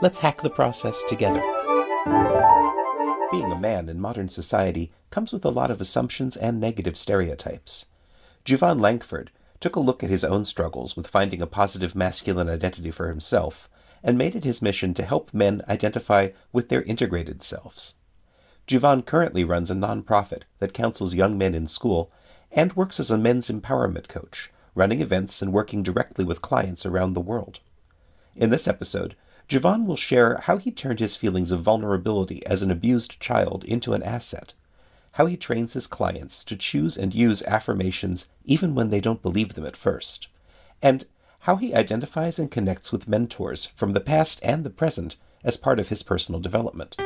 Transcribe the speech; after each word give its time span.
let's 0.00 0.18
hack 0.18 0.40
the 0.40 0.50
process 0.50 1.04
together. 1.04 1.42
Being 3.30 3.52
a 3.52 3.58
man 3.60 3.88
in 3.88 4.00
modern 4.00 4.28
society 4.28 4.90
comes 5.10 5.32
with 5.32 5.44
a 5.44 5.50
lot 5.50 5.70
of 5.70 5.80
assumptions 5.80 6.36
and 6.36 6.58
negative 6.58 6.96
stereotypes. 6.96 7.86
Jevon 8.44 8.80
Lankford 8.80 9.30
took 9.60 9.76
a 9.76 9.80
look 9.80 10.02
at 10.02 10.10
his 10.10 10.24
own 10.24 10.44
struggles 10.44 10.96
with 10.96 11.06
finding 11.06 11.42
a 11.42 11.46
positive 11.46 11.94
masculine 11.94 12.48
identity 12.48 12.90
for 12.90 13.08
himself 13.08 13.68
and 14.02 14.16
made 14.16 14.34
it 14.34 14.44
his 14.44 14.62
mission 14.62 14.94
to 14.94 15.04
help 15.04 15.34
men 15.34 15.62
identify 15.68 16.30
with 16.52 16.70
their 16.70 16.82
integrated 16.82 17.42
selves. 17.42 17.96
Jevon 18.66 19.04
currently 19.04 19.44
runs 19.44 19.70
a 19.70 19.74
nonprofit 19.74 20.42
that 20.58 20.72
counsels 20.72 21.14
young 21.14 21.36
men 21.36 21.54
in 21.54 21.66
school 21.66 22.10
and 22.50 22.72
works 22.74 22.98
as 22.98 23.10
a 23.10 23.18
men's 23.18 23.50
empowerment 23.50 24.08
coach 24.08 24.50
running 24.74 25.00
events 25.00 25.42
and 25.42 25.52
working 25.52 25.82
directly 25.82 26.24
with 26.24 26.40
clients 26.40 26.86
around 26.86 27.12
the 27.12 27.20
world. 27.20 27.60
In 28.36 28.50
this 28.50 28.68
episode, 28.68 29.16
Jevon 29.50 29.84
will 29.84 29.96
share 29.96 30.36
how 30.36 30.58
he 30.58 30.70
turned 30.70 31.00
his 31.00 31.16
feelings 31.16 31.50
of 31.50 31.62
vulnerability 31.62 32.46
as 32.46 32.62
an 32.62 32.70
abused 32.70 33.18
child 33.18 33.64
into 33.64 33.94
an 33.94 34.02
asset, 34.04 34.54
how 35.14 35.26
he 35.26 35.36
trains 35.36 35.72
his 35.72 35.88
clients 35.88 36.44
to 36.44 36.54
choose 36.54 36.96
and 36.96 37.12
use 37.12 37.42
affirmations 37.42 38.28
even 38.44 38.76
when 38.76 38.90
they 38.90 39.00
don't 39.00 39.22
believe 39.22 39.54
them 39.54 39.66
at 39.66 39.76
first, 39.76 40.28
and 40.80 41.04
how 41.40 41.56
he 41.56 41.74
identifies 41.74 42.38
and 42.38 42.52
connects 42.52 42.92
with 42.92 43.08
mentors 43.08 43.66
from 43.74 43.92
the 43.92 44.00
past 44.00 44.38
and 44.44 44.62
the 44.62 44.70
present 44.70 45.16
as 45.42 45.56
part 45.56 45.80
of 45.80 45.88
his 45.88 46.04
personal 46.04 46.40
development. 46.40 46.96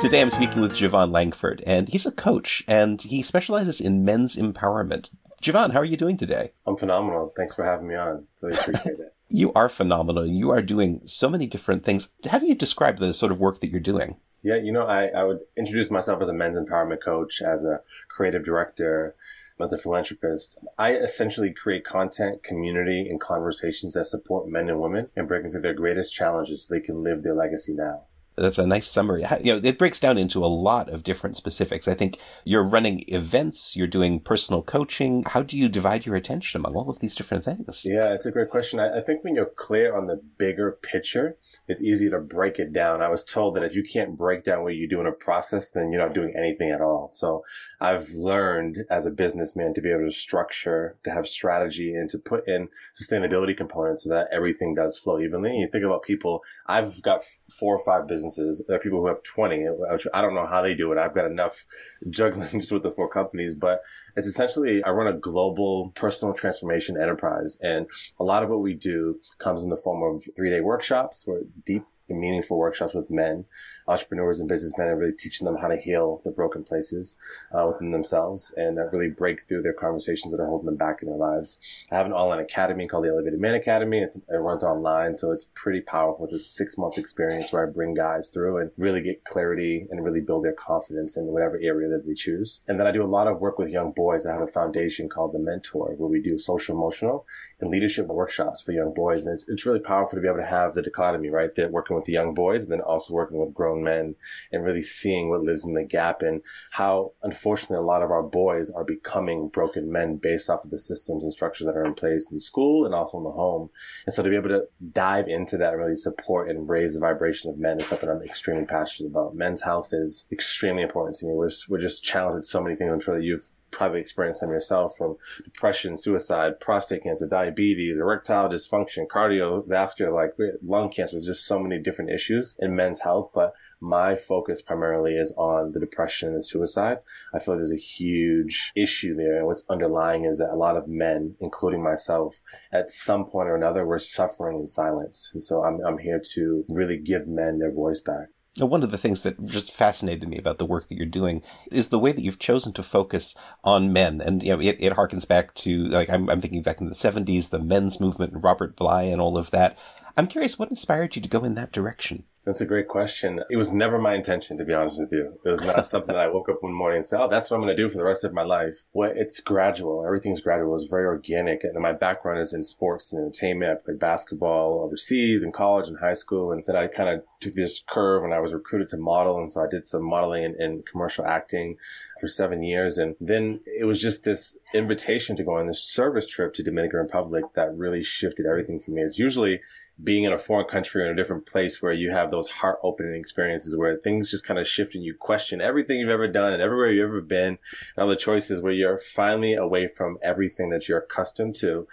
Today 0.00 0.20
I'm 0.20 0.28
speaking 0.28 0.60
with 0.60 0.72
Jevon 0.72 1.10
Langford, 1.10 1.64
and 1.66 1.88
he's 1.88 2.04
a 2.04 2.12
coach, 2.12 2.62
and 2.68 3.00
he 3.00 3.22
specializes 3.22 3.80
in 3.80 4.04
men's 4.04 4.36
empowerment. 4.36 5.08
Jevon, 5.42 5.72
how 5.72 5.80
are 5.80 5.86
you 5.86 5.96
doing 5.96 6.18
today? 6.18 6.52
I'm 6.66 6.76
phenomenal. 6.76 7.32
Thanks 7.34 7.54
for 7.54 7.64
having 7.64 7.88
me 7.88 7.94
on. 7.94 8.26
Really 8.42 8.58
appreciate 8.58 9.00
it. 9.00 9.14
you 9.30 9.54
are 9.54 9.70
phenomenal. 9.70 10.26
You 10.26 10.50
are 10.50 10.60
doing 10.60 11.00
so 11.06 11.30
many 11.30 11.46
different 11.46 11.82
things. 11.82 12.12
How 12.28 12.38
do 12.38 12.46
you 12.46 12.54
describe 12.54 12.98
the 12.98 13.14
sort 13.14 13.32
of 13.32 13.40
work 13.40 13.60
that 13.60 13.70
you're 13.70 13.80
doing? 13.80 14.20
Yeah, 14.42 14.56
you 14.56 14.70
know, 14.70 14.86
I, 14.86 15.06
I 15.06 15.24
would 15.24 15.40
introduce 15.56 15.90
myself 15.90 16.20
as 16.20 16.28
a 16.28 16.34
men's 16.34 16.58
empowerment 16.58 17.02
coach, 17.02 17.40
as 17.40 17.64
a 17.64 17.80
creative 18.08 18.44
director, 18.44 19.16
as 19.58 19.72
a 19.72 19.78
philanthropist. 19.78 20.58
I 20.76 20.92
essentially 20.92 21.52
create 21.54 21.84
content, 21.84 22.42
community, 22.42 23.08
and 23.08 23.18
conversations 23.18 23.94
that 23.94 24.04
support 24.04 24.46
men 24.46 24.68
and 24.68 24.78
women 24.78 25.08
in 25.16 25.26
breaking 25.26 25.52
through 25.52 25.62
their 25.62 25.74
greatest 25.74 26.12
challenges 26.12 26.64
so 26.64 26.74
they 26.74 26.80
can 26.80 27.02
live 27.02 27.22
their 27.22 27.34
legacy 27.34 27.72
now 27.72 28.02
that's 28.36 28.58
a 28.58 28.66
nice 28.66 28.86
summary. 28.86 29.24
You 29.42 29.54
know, 29.54 29.60
it 29.62 29.78
breaks 29.78 30.00
down 30.00 30.18
into 30.18 30.44
a 30.44 30.46
lot 30.46 30.90
of 30.90 31.02
different 31.02 31.36
specifics. 31.36 31.88
I 31.88 31.94
think 31.94 32.18
you're 32.44 32.62
running 32.62 33.04
events, 33.08 33.76
you're 33.76 33.86
doing 33.86 34.20
personal 34.20 34.62
coaching. 34.62 35.24
How 35.26 35.42
do 35.42 35.58
you 35.58 35.68
divide 35.68 36.06
your 36.06 36.16
attention 36.16 36.60
among 36.60 36.74
all 36.74 36.90
of 36.90 37.00
these 37.00 37.14
different 37.14 37.44
things? 37.44 37.84
Yeah, 37.84 38.12
it's 38.12 38.26
a 38.26 38.30
great 38.30 38.50
question. 38.50 38.78
I, 38.78 38.98
I 38.98 39.00
think 39.00 39.24
when 39.24 39.34
you're 39.34 39.46
clear 39.46 39.96
on 39.96 40.06
the 40.06 40.20
bigger 40.38 40.78
picture, 40.82 41.36
it's 41.68 41.82
easy 41.82 42.10
to 42.10 42.18
break 42.18 42.58
it 42.58 42.72
down. 42.72 43.02
I 43.02 43.08
was 43.08 43.24
told 43.24 43.56
that 43.56 43.64
if 43.64 43.74
you 43.74 43.82
can't 43.82 44.16
break 44.16 44.44
down 44.44 44.62
what 44.62 44.74
you 44.74 44.88
do 44.88 45.00
in 45.00 45.06
a 45.06 45.12
process, 45.12 45.70
then 45.70 45.90
you're 45.90 46.02
not 46.02 46.14
doing 46.14 46.34
anything 46.36 46.70
at 46.70 46.80
all. 46.80 47.08
So 47.12 47.44
I've 47.80 48.10
learned 48.10 48.84
as 48.90 49.06
a 49.06 49.10
businessman 49.10 49.74
to 49.74 49.80
be 49.80 49.90
able 49.90 50.06
to 50.06 50.10
structure, 50.10 50.96
to 51.04 51.10
have 51.10 51.26
strategy 51.26 51.94
and 51.94 52.08
to 52.10 52.18
put 52.18 52.46
in 52.48 52.68
sustainability 52.94 53.56
components 53.56 54.04
so 54.04 54.10
that 54.10 54.28
everything 54.32 54.74
does 54.74 54.98
flow 54.98 55.20
evenly. 55.20 55.58
You 55.58 55.68
think 55.70 55.84
about 55.84 56.02
people, 56.02 56.42
I've 56.68 57.00
got 57.02 57.22
four 57.58 57.74
or 57.74 57.84
five 57.84 58.06
businesses. 58.06 58.62
There 58.66 58.76
are 58.76 58.80
people 58.80 59.00
who 59.00 59.06
have 59.06 59.22
20, 59.22 59.66
I 60.12 60.20
don't 60.20 60.34
know 60.34 60.46
how 60.46 60.62
they 60.62 60.74
do 60.74 60.92
it. 60.92 60.98
I've 60.98 61.14
got 61.14 61.26
enough 61.26 61.64
juggling 62.10 62.60
just 62.60 62.72
with 62.72 62.82
the 62.82 62.90
four 62.90 63.08
companies, 63.08 63.54
but 63.54 63.80
it's 64.16 64.26
essentially, 64.26 64.82
I 64.82 64.90
run 64.90 65.06
a 65.06 65.18
global 65.18 65.90
personal 65.94 66.34
transformation 66.34 67.00
enterprise. 67.00 67.58
And 67.62 67.86
a 68.18 68.24
lot 68.24 68.42
of 68.42 68.50
what 68.50 68.60
we 68.60 68.74
do 68.74 69.20
comes 69.38 69.64
in 69.64 69.70
the 69.70 69.76
form 69.76 70.02
of 70.02 70.24
three 70.34 70.50
day 70.50 70.60
workshops 70.60 71.24
where 71.26 71.42
deep 71.64 71.84
meaningful 72.14 72.58
workshops 72.58 72.94
with 72.94 73.10
men, 73.10 73.44
entrepreneurs 73.88 74.40
and 74.40 74.48
businessmen, 74.48 74.88
and 74.88 74.98
really 74.98 75.12
teaching 75.12 75.44
them 75.44 75.56
how 75.56 75.68
to 75.68 75.76
heal 75.76 76.20
the 76.24 76.30
broken 76.30 76.62
places 76.62 77.16
uh, 77.52 77.66
within 77.66 77.90
themselves 77.90 78.52
and 78.56 78.78
uh, 78.78 78.86
really 78.92 79.08
break 79.08 79.46
through 79.46 79.62
their 79.62 79.72
conversations 79.72 80.32
that 80.32 80.40
are 80.40 80.46
holding 80.46 80.66
them 80.66 80.76
back 80.76 81.02
in 81.02 81.08
their 81.08 81.16
lives. 81.16 81.58
I 81.90 81.96
have 81.96 82.06
an 82.06 82.12
online 82.12 82.40
academy 82.40 82.86
called 82.86 83.04
the 83.04 83.10
Elevated 83.10 83.40
Man 83.40 83.54
Academy. 83.54 84.00
It's, 84.00 84.16
it 84.16 84.36
runs 84.36 84.64
online, 84.64 85.18
so 85.18 85.32
it's 85.32 85.48
pretty 85.54 85.80
powerful. 85.80 86.24
It's 86.24 86.34
a 86.34 86.38
six 86.38 86.78
month 86.78 86.98
experience 86.98 87.52
where 87.52 87.66
I 87.66 87.70
bring 87.70 87.94
guys 87.94 88.28
through 88.28 88.58
and 88.58 88.70
really 88.76 89.00
get 89.00 89.24
clarity 89.24 89.86
and 89.90 90.04
really 90.04 90.20
build 90.20 90.44
their 90.44 90.52
confidence 90.52 91.16
in 91.16 91.26
whatever 91.26 91.58
area 91.62 91.88
that 91.88 92.06
they 92.06 92.14
choose. 92.14 92.60
And 92.68 92.78
then 92.78 92.86
I 92.86 92.92
do 92.92 93.02
a 93.02 93.06
lot 93.06 93.26
of 93.26 93.40
work 93.40 93.58
with 93.58 93.70
young 93.70 93.92
boys. 93.92 94.26
I 94.26 94.32
have 94.32 94.42
a 94.42 94.46
foundation 94.46 95.08
called 95.08 95.32
The 95.32 95.38
Mentor 95.38 95.94
where 95.96 96.08
we 96.08 96.20
do 96.20 96.38
social 96.38 96.76
emotional 96.76 97.26
and 97.60 97.70
leadership 97.70 98.06
workshops 98.06 98.60
for 98.60 98.72
young 98.72 98.92
boys. 98.94 99.24
And 99.24 99.32
it's, 99.32 99.44
it's 99.48 99.66
really 99.66 99.80
powerful 99.80 100.16
to 100.16 100.22
be 100.22 100.28
able 100.28 100.38
to 100.38 100.46
have 100.46 100.74
the 100.74 100.82
dichotomy, 100.82 101.30
right? 101.30 101.54
They're 101.54 101.68
working 101.68 101.95
with 101.96 102.04
the 102.04 102.12
young 102.12 102.34
boys 102.34 102.62
and 102.62 102.72
then 102.72 102.80
also 102.80 103.12
working 103.14 103.38
with 103.38 103.54
grown 103.54 103.82
men 103.82 104.14
and 104.52 104.64
really 104.64 104.82
seeing 104.82 105.28
what 105.28 105.42
lives 105.42 105.66
in 105.66 105.74
the 105.74 105.84
gap 105.84 106.22
and 106.22 106.42
how 106.72 107.12
unfortunately 107.22 107.76
a 107.76 107.80
lot 107.80 108.02
of 108.02 108.10
our 108.10 108.22
boys 108.22 108.70
are 108.70 108.84
becoming 108.84 109.48
broken 109.48 109.90
men 109.90 110.16
based 110.16 110.48
off 110.48 110.64
of 110.64 110.70
the 110.70 110.78
systems 110.78 111.24
and 111.24 111.32
structures 111.32 111.66
that 111.66 111.76
are 111.76 111.84
in 111.84 111.94
place 111.94 112.30
in 112.30 112.38
school 112.38 112.84
and 112.84 112.94
also 112.94 113.18
in 113.18 113.24
the 113.24 113.30
home. 113.30 113.70
And 114.06 114.14
so 114.14 114.22
to 114.22 114.30
be 114.30 114.36
able 114.36 114.50
to 114.50 114.64
dive 114.92 115.28
into 115.28 115.56
that 115.58 115.72
and 115.72 115.82
really 115.82 115.96
support 115.96 116.48
and 116.48 116.68
raise 116.68 116.94
the 116.94 117.00
vibration 117.00 117.50
of 117.50 117.58
men 117.58 117.80
is 117.80 117.88
something 117.88 118.08
I'm 118.08 118.22
extremely 118.22 118.66
passionate 118.66 119.10
about. 119.10 119.34
Men's 119.34 119.62
health 119.62 119.90
is 119.92 120.26
extremely 120.30 120.82
important 120.82 121.16
to 121.16 121.26
me. 121.26 121.32
We're, 121.34 121.50
we're 121.68 121.78
just 121.78 122.04
challenged 122.04 122.36
with 122.36 122.46
so 122.46 122.62
many 122.62 122.76
things. 122.76 122.92
I'm 122.92 123.00
sure 123.00 123.16
that 123.16 123.24
you've 123.24 123.50
probably 123.76 124.00
experienced 124.00 124.40
them 124.40 124.50
yourself 124.50 124.96
from 124.96 125.16
depression, 125.44 125.98
suicide, 125.98 126.58
prostate 126.60 127.02
cancer, 127.02 127.26
diabetes, 127.26 127.98
erectile 127.98 128.48
dysfunction, 128.48 129.06
cardiovascular, 129.06 130.14
like 130.14 130.32
lung 130.64 130.88
cancer. 130.88 131.16
There's 131.16 131.26
just 131.26 131.46
so 131.46 131.58
many 131.58 131.78
different 131.78 132.10
issues 132.10 132.56
in 132.58 132.74
men's 132.74 133.00
health. 133.00 133.32
But 133.34 133.52
my 133.78 134.16
focus 134.16 134.62
primarily 134.62 135.16
is 135.16 135.32
on 135.36 135.72
the 135.72 135.80
depression 135.80 136.28
and 136.28 136.38
the 136.38 136.42
suicide. 136.42 136.98
I 137.34 137.38
feel 137.38 137.56
there's 137.56 137.70
a 137.70 137.76
huge 137.76 138.72
issue 138.74 139.14
there. 139.14 139.36
And 139.36 139.46
what's 139.46 139.64
underlying 139.68 140.24
is 140.24 140.38
that 140.38 140.50
a 140.50 140.56
lot 140.56 140.78
of 140.78 140.88
men, 140.88 141.36
including 141.40 141.82
myself, 141.82 142.40
at 142.72 142.90
some 142.90 143.26
point 143.26 143.50
or 143.50 143.56
another, 143.56 143.86
we're 143.86 143.98
suffering 143.98 144.58
in 144.58 144.66
silence. 144.66 145.30
And 145.34 145.42
so 145.42 145.62
I'm, 145.62 145.80
I'm 145.86 145.98
here 145.98 146.20
to 146.34 146.64
really 146.70 146.96
give 146.96 147.28
men 147.28 147.58
their 147.58 147.72
voice 147.72 148.00
back. 148.00 148.28
One 148.58 148.82
of 148.82 148.90
the 148.90 148.98
things 148.98 149.22
that 149.22 149.44
just 149.44 149.72
fascinated 149.72 150.28
me 150.28 150.38
about 150.38 150.58
the 150.58 150.64
work 150.64 150.88
that 150.88 150.96
you're 150.96 151.06
doing 151.06 151.42
is 151.70 151.88
the 151.88 151.98
way 151.98 152.12
that 152.12 152.22
you've 152.22 152.38
chosen 152.38 152.72
to 152.74 152.82
focus 152.82 153.34
on 153.62 153.92
men. 153.92 154.20
And, 154.20 154.42
you 154.42 154.52
know, 154.52 154.60
it, 154.60 154.76
it 154.78 154.94
harkens 154.94 155.28
back 155.28 155.54
to, 155.54 155.84
like, 155.88 156.08
I'm, 156.08 156.30
I'm 156.30 156.40
thinking 156.40 156.62
back 156.62 156.80
in 156.80 156.88
the 156.88 156.94
70s, 156.94 157.50
the 157.50 157.58
men's 157.58 158.00
movement 158.00 158.32
and 158.32 158.42
Robert 158.42 158.76
Bly 158.76 159.02
and 159.02 159.20
all 159.20 159.36
of 159.36 159.50
that. 159.50 159.76
I'm 160.16 160.26
curious, 160.26 160.58
what 160.58 160.70
inspired 160.70 161.16
you 161.16 161.22
to 161.22 161.28
go 161.28 161.44
in 161.44 161.54
that 161.56 161.72
direction? 161.72 162.24
That's 162.46 162.60
a 162.60 162.64
great 162.64 162.86
question. 162.86 163.40
It 163.50 163.56
was 163.56 163.72
never 163.72 163.98
my 163.98 164.14
intention, 164.14 164.56
to 164.58 164.64
be 164.64 164.72
honest 164.72 165.00
with 165.00 165.10
you. 165.10 165.36
It 165.44 165.48
was 165.48 165.60
not 165.62 165.90
something 165.90 166.14
that 166.14 166.22
I 166.22 166.28
woke 166.28 166.48
up 166.48 166.62
one 166.62 166.72
morning 166.72 166.98
and 166.98 167.04
said, 167.04 167.20
"Oh, 167.20 167.28
that's 167.28 167.50
what 167.50 167.56
I'm 167.56 167.62
going 167.64 167.76
to 167.76 167.82
do 167.82 167.88
for 167.88 167.96
the 167.96 168.04
rest 168.04 168.22
of 168.22 168.32
my 168.32 168.44
life." 168.44 168.84
Well, 168.92 169.12
it's 169.16 169.40
gradual. 169.40 170.06
Everything's 170.06 170.40
gradual. 170.40 170.72
It's 170.76 170.84
very 170.84 171.06
organic. 171.06 171.64
And 171.64 171.74
my 171.82 171.92
background 171.92 172.38
is 172.38 172.54
in 172.54 172.62
sports 172.62 173.12
and 173.12 173.20
entertainment. 173.20 173.72
I 173.72 173.84
played 173.84 173.98
basketball 173.98 174.80
overseas 174.84 175.42
in 175.42 175.50
college 175.50 175.88
and 175.88 175.98
high 175.98 176.12
school, 176.12 176.52
and 176.52 176.62
then 176.68 176.76
I 176.76 176.86
kind 176.86 177.08
of 177.08 177.24
took 177.40 177.54
this 177.54 177.82
curve 177.84 178.22
and 178.22 178.32
I 178.32 178.38
was 178.38 178.54
recruited 178.54 178.88
to 178.90 178.96
model, 178.96 179.38
and 179.38 179.52
so 179.52 179.62
I 179.62 179.66
did 179.66 179.84
some 179.84 180.04
modeling 180.04 180.44
and, 180.44 180.54
and 180.54 180.86
commercial 180.86 181.26
acting 181.26 181.78
for 182.20 182.28
seven 182.28 182.62
years, 182.62 182.96
and 182.96 183.16
then 183.20 183.58
it 183.66 183.86
was 183.86 184.00
just 184.00 184.22
this 184.22 184.56
invitation 184.72 185.34
to 185.34 185.42
go 185.42 185.56
on 185.56 185.66
this 185.66 185.82
service 185.82 186.26
trip 186.26 186.54
to 186.54 186.62
Dominican 186.62 187.00
Republic 187.00 187.44
that 187.54 187.76
really 187.76 188.04
shifted 188.04 188.46
everything 188.46 188.78
for 188.78 188.92
me. 188.92 189.02
It's 189.02 189.18
usually 189.18 189.60
being 190.02 190.24
in 190.24 190.32
a 190.32 190.38
foreign 190.38 190.66
country 190.66 191.02
or 191.02 191.06
in 191.06 191.12
a 191.12 191.16
different 191.16 191.46
place 191.46 191.80
where 191.80 191.92
you 191.92 192.10
have 192.10 192.30
those 192.30 192.48
heart 192.48 192.78
opening 192.82 193.14
experiences 193.14 193.76
where 193.76 193.96
things 193.96 194.30
just 194.30 194.46
kind 194.46 194.60
of 194.60 194.66
shift 194.66 194.94
and 194.94 195.02
you 195.02 195.14
question 195.14 195.62
everything 195.62 195.98
you've 195.98 196.10
ever 196.10 196.28
done 196.28 196.52
and 196.52 196.60
everywhere 196.60 196.90
you've 196.90 197.08
ever 197.08 197.22
been 197.22 197.46
and 197.46 197.58
all 197.98 198.08
the 198.08 198.16
choices 198.16 198.60
where 198.60 198.72
you're 198.72 198.98
finally 198.98 199.54
away 199.54 199.86
from 199.86 200.18
everything 200.22 200.68
that 200.68 200.86
you're 200.86 200.98
accustomed 200.98 201.54
to. 201.54 201.86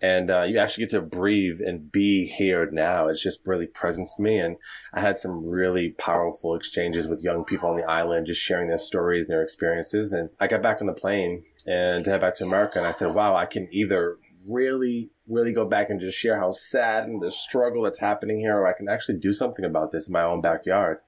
And 0.00 0.30
uh, 0.30 0.42
you 0.42 0.58
actually 0.58 0.84
get 0.84 0.90
to 0.90 1.02
breathe 1.02 1.60
and 1.60 1.92
be 1.92 2.24
here 2.24 2.70
now. 2.70 3.08
It's 3.08 3.22
just 3.22 3.46
really 3.46 3.66
presence 3.66 4.18
me. 4.18 4.38
And 4.38 4.56
I 4.94 5.00
had 5.00 5.18
some 5.18 5.44
really 5.44 5.90
powerful 5.90 6.54
exchanges 6.54 7.08
with 7.08 7.22
young 7.22 7.44
people 7.44 7.68
on 7.68 7.76
the 7.76 7.88
island, 7.88 8.26
just 8.26 8.40
sharing 8.40 8.68
their 8.68 8.78
stories 8.78 9.26
and 9.26 9.34
their 9.34 9.42
experiences. 9.42 10.14
And 10.14 10.30
I 10.40 10.46
got 10.46 10.62
back 10.62 10.80
on 10.80 10.86
the 10.86 10.94
plane 10.94 11.42
and 11.66 12.04
to 12.04 12.10
head 12.10 12.22
back 12.22 12.34
to 12.36 12.44
America. 12.44 12.78
And 12.78 12.86
I 12.86 12.92
said, 12.92 13.14
wow, 13.14 13.36
I 13.36 13.44
can 13.44 13.68
either 13.70 14.16
really, 14.48 15.10
really 15.30 15.52
go 15.52 15.64
back 15.64 15.88
and 15.88 16.00
just 16.00 16.18
share 16.18 16.38
how 16.38 16.50
sad 16.50 17.04
and 17.04 17.22
the 17.22 17.30
struggle 17.30 17.82
that's 17.84 17.98
happening 17.98 18.40
here, 18.40 18.56
or 18.56 18.66
I 18.66 18.72
can 18.72 18.88
actually 18.88 19.18
do 19.18 19.32
something 19.32 19.64
about 19.64 19.92
this 19.92 20.08
in 20.08 20.12
my 20.12 20.22
own 20.22 20.40
backyard. 20.40 20.98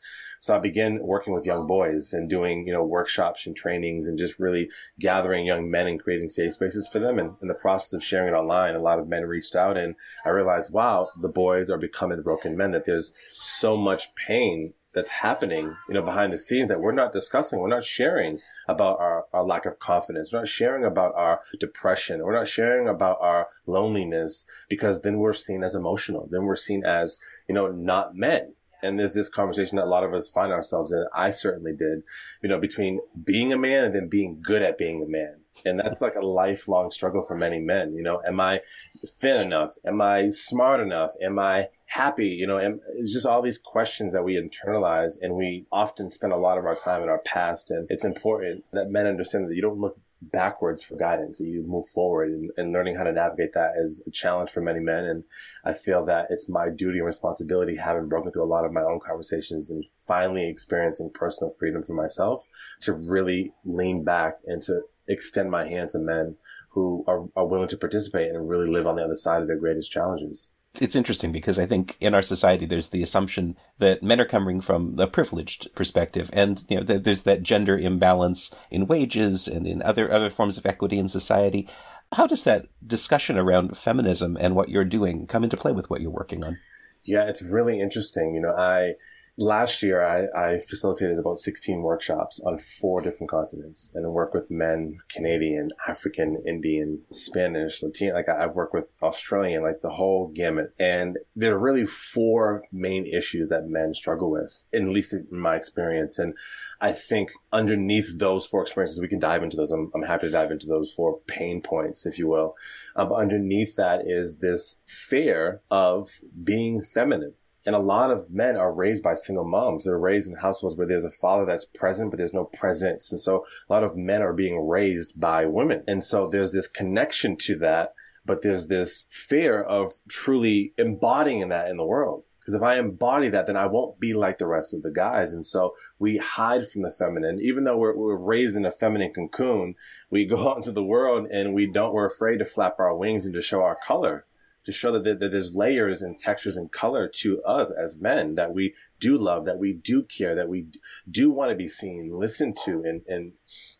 So 0.41 0.57
I 0.57 0.59
began 0.59 1.01
working 1.03 1.35
with 1.35 1.47
young 1.47 1.67
boys 1.67 2.13
and 2.13 2.29
doing, 2.29 2.67
you 2.67 2.73
know, 2.73 2.83
workshops 2.83 3.47
and 3.47 3.55
trainings 3.55 4.09
and 4.09 4.19
just 4.19 4.39
really 4.39 4.69
gathering 4.99 5.47
young 5.47 5.71
men 5.71 5.87
and 5.87 6.03
creating 6.03 6.29
safe 6.31 6.55
spaces 6.55 6.89
for 6.89 6.99
them. 6.99 7.19
And 7.19 7.37
in 7.43 7.49
the 7.49 7.55
process 7.55 7.93
of 7.93 8.03
sharing 8.03 8.33
it 8.33 8.37
online, 8.37 8.75
a 8.75 8.83
lot 8.83 8.99
of 8.99 9.09
men 9.09 9.23
reached 9.25 9.55
out 9.55 9.77
and 9.77 9.95
I 10.25 10.31
realized, 10.31 10.73
wow, 10.73 11.11
the 11.21 11.29
boys 11.29 11.71
are 11.71 11.79
becoming 11.79 12.23
broken 12.23 12.57
men, 12.57 12.73
that 12.73 12.85
there's 12.85 13.13
so 13.33 13.77
much 13.77 14.15
pain 14.15 14.75
that's 14.94 15.11
happening, 15.11 15.77
you 15.89 15.94
know, 15.94 16.03
behind 16.03 16.33
the 16.33 16.39
scenes 16.39 16.69
that 16.69 16.81
we're 16.81 16.93
not 16.93 17.12
discussing. 17.12 17.59
We're 17.59 17.69
not 17.69 17.85
sharing 17.85 18.41
about 18.69 18.99
our, 19.00 19.25
our 19.33 19.44
lack 19.44 19.67
of 19.67 19.79
confidence. 19.79 20.33
We're 20.33 20.41
not 20.41 20.49
sharing 20.49 20.85
about 20.85 21.15
our 21.15 21.41
depression. 21.59 22.23
We're 22.23 22.37
not 22.37 22.49
sharing 22.49 22.89
about 22.89 23.19
our 23.21 23.49
loneliness 23.67 24.44
because 24.69 25.00
then 25.00 25.19
we're 25.19 25.33
seen 25.33 25.65
as 25.65 25.75
emotional. 25.75 26.29
Then 26.31 26.44
we're 26.44 26.56
seen 26.56 26.85
as, 26.85 27.19
you 27.49 27.55
know, 27.55 27.69
not 27.69 28.15
men. 28.15 28.55
And 28.83 28.99
there's 28.99 29.15
this 29.15 29.29
conversation 29.29 29.77
that 29.77 29.85
a 29.85 29.87
lot 29.87 30.05
of 30.05 30.12
us 30.12 30.29
find 30.29 30.53
ourselves 30.53 30.93
in. 30.93 31.06
I 31.15 31.31
certainly 31.31 31.73
did, 31.73 32.03
you 32.43 32.49
know, 32.49 32.59
between 32.59 33.00
being 33.25 33.53
a 33.53 33.59
man 33.59 33.85
and 33.85 33.95
then 33.95 34.09
being 34.09 34.41
good 34.43 34.62
at 34.62 34.77
being 34.77 35.03
a 35.03 35.09
man. 35.09 35.42
And 35.64 35.78
that's 35.78 36.00
like 36.00 36.16
a 36.16 36.26
lifelong 36.26 36.90
struggle 36.90 37.22
for 37.22 37.37
many 37.37 37.60
men. 37.60 37.94
You 37.94 38.02
know, 38.02 38.20
am 38.26 38.40
I 38.40 38.60
thin 39.06 39.40
enough? 39.40 39.75
Am 39.87 40.00
I 40.00 40.28
smart 40.31 40.81
enough? 40.81 41.12
Am 41.22 41.38
I 41.38 41.69
happy? 41.87 42.28
You 42.28 42.46
know, 42.46 42.58
am, 42.58 42.81
it's 42.99 43.12
just 43.12 43.26
all 43.26 43.43
these 43.43 43.58
questions 43.58 44.12
that 44.12 44.25
we 44.25 44.34
internalize 44.34 45.12
and 45.20 45.34
we 45.34 45.66
often 45.70 46.10
spend 46.10 46.32
a 46.32 46.38
lot 46.38 46.58
of 46.58 46.64
our 46.64 46.75
time 46.75 47.02
in 47.02 47.08
our 47.08 47.20
past. 47.20 47.70
And 47.70 47.87
it's 47.90 48.04
important 48.04 48.64
that 48.72 48.90
men 48.90 49.06
understand 49.06 49.49
that 49.49 49.54
you 49.54 49.62
don't 49.62 49.78
look 49.78 49.99
backwards 50.31 50.83
for 50.83 50.97
guidance 50.97 51.39
that 51.39 51.47
you 51.47 51.65
move 51.67 51.87
forward 51.89 52.31
and, 52.31 52.51
and, 52.57 52.73
learning 52.73 52.95
how 52.95 53.03
to 53.03 53.13
navigate 53.13 53.53
that 53.53 53.73
is 53.77 54.03
a 54.07 54.11
challenge 54.11 54.49
for 54.51 54.61
many 54.61 54.79
men 54.79 55.05
and 55.05 55.25
i 55.65 55.73
feel 55.73 56.05
that 56.05 56.27
it's 56.31 56.49
my 56.49 56.69
duty 56.69 56.99
and 56.99 57.07
responsibility 57.07 57.77
having 57.77 58.09
broken 58.09 58.31
through 58.31 58.45
a 58.45 58.47
lot 58.47 58.65
of 58.65 58.73
my 58.73 58.83
own 58.83 59.01
conversations 59.01 59.71
and 59.71 59.85
finally 60.07 60.49
experiencing 60.49 61.11
personal 61.13 61.53
freedom 61.59 61.83
for 61.83 61.95
myself 61.95 62.47
to 62.81 62.93
really 62.93 63.53
lean 63.65 64.05
back 64.05 64.39
and 64.47 64.63
to 64.63 64.81
extend 65.09 65.51
my 65.51 65.67
hand 65.67 65.89
to 65.91 65.99
men 65.99 66.37
who 66.71 67.05
are, 67.07 67.27
are 67.37 67.47
willing 67.47 67.69
to 67.69 67.77
participate 67.77 68.31
and 68.31 68.49
really 68.49 68.71
live 68.71 68.87
on 68.87 68.97
the 68.97 69.05
other 69.05 69.17
side 69.17 69.43
of 69.43 69.49
their 69.49 69.59
greatest 69.59 69.91
challenges. 69.91 70.53
It's 70.81 70.97
interesting 70.97 71.33
because 71.33 71.59
I 71.59 71.67
think 71.67 71.99
in 72.01 72.15
our 72.15 72.23
society 72.23 72.65
there's 72.65 72.89
the 72.89 73.03
assumption 73.03 73.57
that 73.79 74.03
men 74.03 74.21
are 74.21 74.27
coming 74.27 74.61
from 74.61 74.99
a 74.99 75.07
privileged 75.07 75.75
perspective, 75.75 76.31
and 76.33 76.65
you 76.69 76.77
know 76.77 76.83
there's 76.83 77.23
that 77.23 77.43
gender 77.43 77.77
imbalance 77.77 78.55
in 78.71 78.87
wages 78.87 79.47
and 79.47 79.67
in 79.67 79.83
other 79.83 80.11
other 80.11 80.31
forms 80.31 80.57
of 80.57 80.65
equity 80.65 80.99
in 80.99 81.11
society. 81.11 81.69
How 82.13 82.27
does 82.27 82.45
that 82.45 82.67
discussion 82.87 83.39
around 83.39 83.77
feminism 83.77 84.37
and 84.41 84.55
what 84.55 84.71
you're 84.71 84.85
doing 84.85 85.27
come 85.27 85.45
into 85.45 85.57
play 85.57 85.73
with 85.73 85.91
what 85.91 86.01
you're 86.01 86.11
working 86.11 86.43
on? 86.43 86.59
Yeah, 87.05 87.25
it's 87.27 87.43
really 87.43 87.81
interesting. 87.81 88.35
You 88.35 88.41
know, 88.41 88.55
I 88.57 88.95
last 89.38 89.82
year 89.82 90.05
I, 90.05 90.52
I, 90.52 90.58
facilitated 90.58 91.19
about 91.19 91.38
16 91.38 91.81
workshops 91.82 92.40
on 92.44 92.58
four 92.58 93.00
different 93.00 93.31
continents 93.31 93.90
and 93.94 94.05
I 94.05 94.08
work 94.08 94.34
with 94.34 94.50
men, 94.50 94.99
Canadian, 95.08 95.69
African, 95.88 96.43
Indian, 96.46 97.02
Spanish, 97.11 97.82
Latino. 97.82 98.14
Like 98.14 98.29
I've 98.29 98.55
worked 98.55 98.75
with 98.75 98.93
Australian, 99.02 99.62
like 99.62 99.81
the 99.81 99.90
whole 99.90 100.29
gamut. 100.34 100.75
And 100.79 101.19
there 101.34 101.55
are 101.55 101.62
really 101.62 101.87
four 101.87 102.64
main 102.73 103.06
issues 103.06 103.49
that 103.49 103.67
men 103.67 103.94
struggle 103.94 104.31
with, 104.31 104.64
at 104.75 104.82
least 104.82 105.14
in 105.14 105.26
my 105.31 105.56
experience. 105.56 106.19
And 106.19 106.35
I 106.81 106.93
think 106.93 107.31
underneath 107.52 108.19
those 108.19 108.46
four 108.46 108.62
experiences, 108.62 109.00
we 109.00 109.08
can 109.08 109.19
dive 109.19 109.43
into 109.43 109.56
those. 109.56 109.70
I'm, 109.70 109.90
I'm 109.94 110.02
happy 110.02 110.26
to 110.26 110.32
dive 110.32 110.50
into 110.50 110.67
those 110.67 110.93
four 110.93 111.20
pain 111.26 111.62
points, 111.62 112.05
if 112.05 112.19
you 112.19 112.28
will. 112.28 112.55
Uh, 112.96 113.06
but 113.06 113.14
underneath 113.14 113.76
that 113.76 114.02
is 114.06 114.38
this 114.38 114.76
fear 114.87 115.62
of 115.70 116.08
being 116.44 116.82
feminine 116.82 117.35
and 117.64 117.75
a 117.75 117.81
lot 117.81 118.11
of 118.11 118.31
men 118.31 118.56
are 118.56 118.73
raised 118.73 119.03
by 119.03 119.14
single 119.14 119.44
moms. 119.44 119.85
They're 119.85 119.99
raised 119.99 120.31
in 120.31 120.37
households 120.37 120.76
where 120.76 120.87
there's 120.87 121.05
a 121.05 121.11
father 121.11 121.44
that's 121.47 121.64
present, 121.64 122.11
but 122.11 122.19
there's 122.19 122.35
no 122.35 122.44
presence. 122.44 123.12
And 123.12 123.20
so 123.20 123.44
a 123.69 123.73
lot 123.73 123.85
of 123.85 123.97
men 123.97 124.23
are 124.23 124.32
being 124.32 124.67
raised 124.67 125.19
by 125.20 125.47
women. 125.47 125.85
And 125.87 126.03
so 126.03 126.29
there's 126.29 126.53
this 126.53 126.67
connection 126.67 127.37
to 127.43 127.56
that, 127.59 127.94
but 128.26 128.43
there's 128.43 128.67
this 128.67 129.06
fear 129.11 129.62
of 129.62 129.93
truly 130.09 130.73
embodying 130.76 131.49
that 131.49 131.69
in 131.69 131.76
the 131.76 131.85
world. 131.85 132.25
Because 132.41 132.55
if 132.55 132.62
I 132.62 132.76
embody 132.76 133.29
that, 133.29 133.47
then 133.47 133.56
I 133.56 133.67
won't 133.67 134.00
be 134.00 134.14
like 134.14 134.38
the 134.38 134.49
rest 134.49 134.75
of 134.75 134.82
the 134.82 134.91
guys. 134.91 135.32
And 135.32 135.44
so 135.44 135.75
we 136.00 136.17
hide 136.17 136.67
from 136.67 136.82
the 136.82 136.91
feminine. 136.91 137.41
Even 137.41 137.62
though 137.62 137.76
we're, 137.76 137.97
we're 137.97 138.20
raised 138.20 138.56
in 138.56 138.67
a 138.67 138.73
feminine 138.73 139.12
cocoon, 139.12 139.76
we 140.11 140.25
go 140.26 140.49
out 140.49 140.56
into 140.56 140.73
the 140.73 140.82
world 140.82 141.29
and 141.31 141.55
we 141.55 141.70
don't, 141.70 141.94
we're 141.94 142.06
afraid 142.06 142.38
to 142.38 142.44
flap 142.44 142.81
our 142.81 142.97
wings 142.97 143.25
and 143.25 143.35
to 143.35 143.41
show 143.41 143.62
our 143.62 143.76
color 143.76 144.26
to 144.64 144.73
show 144.73 144.93
that, 144.93 145.19
that 145.19 145.31
there's 145.31 145.56
layers 145.56 146.03
and 146.03 146.19
textures 146.19 146.56
and 146.56 146.70
color 146.70 147.09
to 147.09 147.43
us 147.43 147.70
as 147.70 147.97
men 147.97 148.35
that 148.37 148.55
we 148.55 148.75
do 149.00 149.17
love, 149.17 149.44
that 149.44 149.59
we 149.59 149.73
do 149.73 150.03
care, 150.03 150.35
that 150.35 150.49
we 150.49 150.67
do 151.11 151.31
want 151.31 151.50
to 151.50 151.56
be 151.56 151.69
seen, 151.69 152.11
listened 152.12 152.56
to, 152.64 152.82
and 152.85 153.03
and 153.09 153.32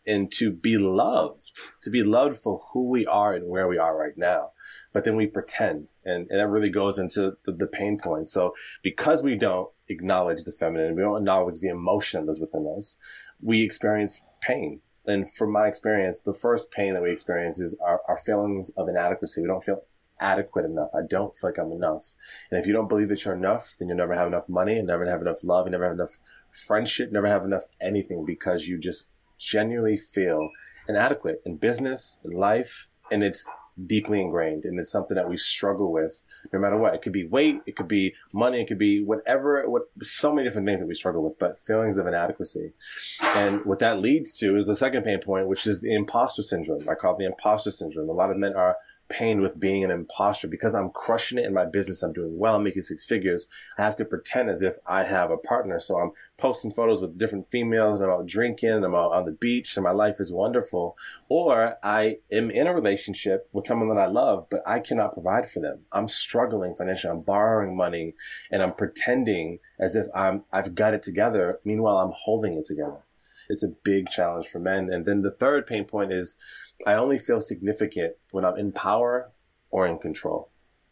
and 0.05 0.31
to 0.33 0.51
be 0.51 0.77
loved, 0.77 1.59
to 1.81 1.89
be 1.89 2.03
loved 2.03 2.37
for 2.37 2.61
who 2.73 2.89
we 2.89 3.05
are 3.05 3.33
and 3.33 3.47
where 3.47 3.67
we 3.67 3.77
are 3.77 3.97
right 3.97 4.17
now. 4.17 4.51
But 4.91 5.05
then 5.05 5.15
we 5.15 5.27
pretend, 5.27 5.93
and, 6.05 6.29
and 6.29 6.39
that 6.39 6.47
really 6.47 6.69
goes 6.69 6.99
into 6.99 7.37
the, 7.45 7.51
the 7.51 7.67
pain 7.67 7.97
point. 7.97 8.27
So 8.29 8.53
because 8.83 9.23
we 9.23 9.35
don't 9.35 9.69
acknowledge 9.87 10.43
the 10.43 10.51
feminine, 10.51 10.95
we 10.95 11.01
don't 11.01 11.17
acknowledge 11.17 11.59
the 11.61 11.69
emotion 11.69 12.25
that's 12.25 12.39
within 12.39 12.71
us, 12.77 12.97
we 13.41 13.61
experience 13.61 14.23
pain 14.41 14.81
and 15.05 15.31
from 15.31 15.51
my 15.51 15.67
experience, 15.67 16.19
the 16.21 16.33
first 16.33 16.71
pain 16.71 16.93
that 16.93 17.03
we 17.03 17.11
experience 17.11 17.59
is 17.59 17.77
our, 17.81 18.01
our 18.07 18.17
feelings 18.17 18.69
of 18.77 18.87
inadequacy. 18.87 19.41
We 19.41 19.47
don't 19.47 19.63
feel 19.63 19.83
adequate 20.23 20.65
enough. 20.65 20.89
I 20.95 21.01
don't 21.07 21.35
feel 21.35 21.49
like 21.49 21.59
I'm 21.59 21.71
enough. 21.71 22.15
And 22.49 22.59
if 22.59 22.65
you 22.65 22.73
don't 22.73 22.87
believe 22.87 23.09
that 23.09 23.23
you're 23.23 23.35
enough, 23.35 23.75
then 23.77 23.89
you'll 23.89 23.97
never 23.97 24.15
have 24.15 24.27
enough 24.27 24.47
money 24.47 24.77
and 24.77 24.87
never 24.87 25.05
have 25.05 25.21
enough 25.21 25.43
love 25.43 25.65
and 25.65 25.73
never 25.73 25.83
have 25.83 25.93
enough 25.93 26.17
friendship, 26.51 27.11
never 27.11 27.27
have 27.27 27.43
enough 27.43 27.63
anything 27.81 28.25
because 28.25 28.67
you 28.67 28.79
just 28.79 29.05
genuinely 29.37 29.97
feel 29.97 30.49
inadequate 30.87 31.41
in 31.45 31.57
business, 31.57 32.19
in 32.23 32.31
life, 32.31 32.89
and 33.11 33.21
it's 33.21 33.45
deeply 33.87 34.21
ingrained 34.21 34.65
and 34.65 34.79
it's 34.79 34.91
something 34.91 35.15
that 35.15 35.27
we 35.27 35.35
struggle 35.35 35.91
with 35.91 36.21
no 36.51 36.59
matter 36.59 36.77
what. 36.77 36.93
It 36.93 37.01
could 37.01 37.11
be 37.11 37.25
weight, 37.25 37.61
it 37.65 37.75
could 37.75 37.87
be 37.87 38.13
money, 38.31 38.61
it 38.61 38.67
could 38.67 38.77
be 38.77 39.03
whatever, 39.03 39.67
what, 39.69 39.83
so 40.01 40.33
many 40.33 40.47
different 40.47 40.67
things 40.67 40.79
that 40.79 40.87
we 40.87 40.95
struggle 40.95 41.23
with, 41.23 41.39
but 41.39 41.59
feelings 41.59 41.97
of 41.97 42.07
inadequacy. 42.07 42.73
And 43.21 43.65
what 43.65 43.79
that 43.79 43.99
leads 43.99 44.37
to 44.39 44.55
is 44.55 44.67
the 44.67 44.75
second 44.75 45.03
pain 45.03 45.19
point, 45.19 45.47
which 45.47 45.65
is 45.65 45.81
the 45.81 45.93
imposter 45.93 46.43
syndrome. 46.43 46.87
I 46.87 46.95
call 46.95 47.13
it 47.15 47.19
the 47.19 47.25
imposter 47.25 47.71
syndrome. 47.71 48.09
A 48.09 48.13
lot 48.13 48.31
of 48.31 48.37
men 48.37 48.55
are 48.55 48.77
pain 49.09 49.41
with 49.41 49.59
being 49.59 49.83
an 49.83 49.91
imposter 49.91 50.47
because 50.47 50.75
I'm 50.75 50.89
crushing 50.89 51.37
it 51.37 51.45
in 51.45 51.53
my 51.53 51.65
business. 51.65 52.03
I'm 52.03 52.13
doing 52.13 52.37
well. 52.37 52.55
I'm 52.55 52.63
making 52.63 52.83
six 52.83 53.05
figures. 53.05 53.47
I 53.77 53.83
have 53.83 53.95
to 53.97 54.05
pretend 54.05 54.49
as 54.49 54.61
if 54.61 54.77
I 54.87 55.03
have 55.03 55.31
a 55.31 55.37
partner. 55.37 55.79
So 55.79 55.99
I'm 55.99 56.11
posting 56.37 56.71
photos 56.71 57.01
with 57.01 57.17
different 57.17 57.49
females 57.51 57.99
and 57.99 58.09
I'm 58.09 58.19
out 58.19 58.25
drinking 58.25 58.69
and 58.69 58.85
I'm 58.85 58.95
out 58.95 59.13
on 59.13 59.25
the 59.25 59.31
beach 59.31 59.75
and 59.77 59.83
my 59.83 59.91
life 59.91 60.19
is 60.19 60.33
wonderful. 60.33 60.97
Or 61.29 61.77
I 61.83 62.17
am 62.31 62.49
in 62.49 62.67
a 62.67 62.73
relationship 62.73 63.49
with 63.51 63.67
someone 63.67 63.89
that 63.89 64.01
I 64.01 64.07
love, 64.07 64.47
but 64.49 64.61
I 64.65 64.79
cannot 64.79 65.13
provide 65.13 65.47
for 65.47 65.59
them. 65.59 65.81
I'm 65.91 66.07
struggling 66.07 66.73
financially. 66.73 67.11
I'm 67.11 67.21
borrowing 67.21 67.77
money 67.77 68.13
and 68.51 68.61
I'm 68.61 68.73
pretending 68.73 69.59
as 69.79 69.95
if 69.95 70.07
I'm, 70.15 70.43
I've 70.51 70.75
got 70.75 70.93
it 70.93 71.03
together. 71.03 71.59
Meanwhile, 71.63 71.97
I'm 71.97 72.13
holding 72.15 72.53
it 72.53 72.65
together. 72.65 73.03
It's 73.49 73.63
a 73.63 73.75
big 73.83 74.07
challenge 74.07 74.47
for 74.47 74.59
men. 74.59 74.89
And 74.91 75.05
then 75.05 75.21
the 75.21 75.31
third 75.31 75.67
pain 75.67 75.85
point 75.85 76.11
is 76.11 76.37
I 76.85 76.93
only 76.93 77.17
feel 77.17 77.41
significant 77.41 78.13
when 78.31 78.45
I'm 78.45 78.57
in 78.57 78.71
power 78.71 79.31
or 79.69 79.87
in 79.87 79.97
control. 79.97 80.49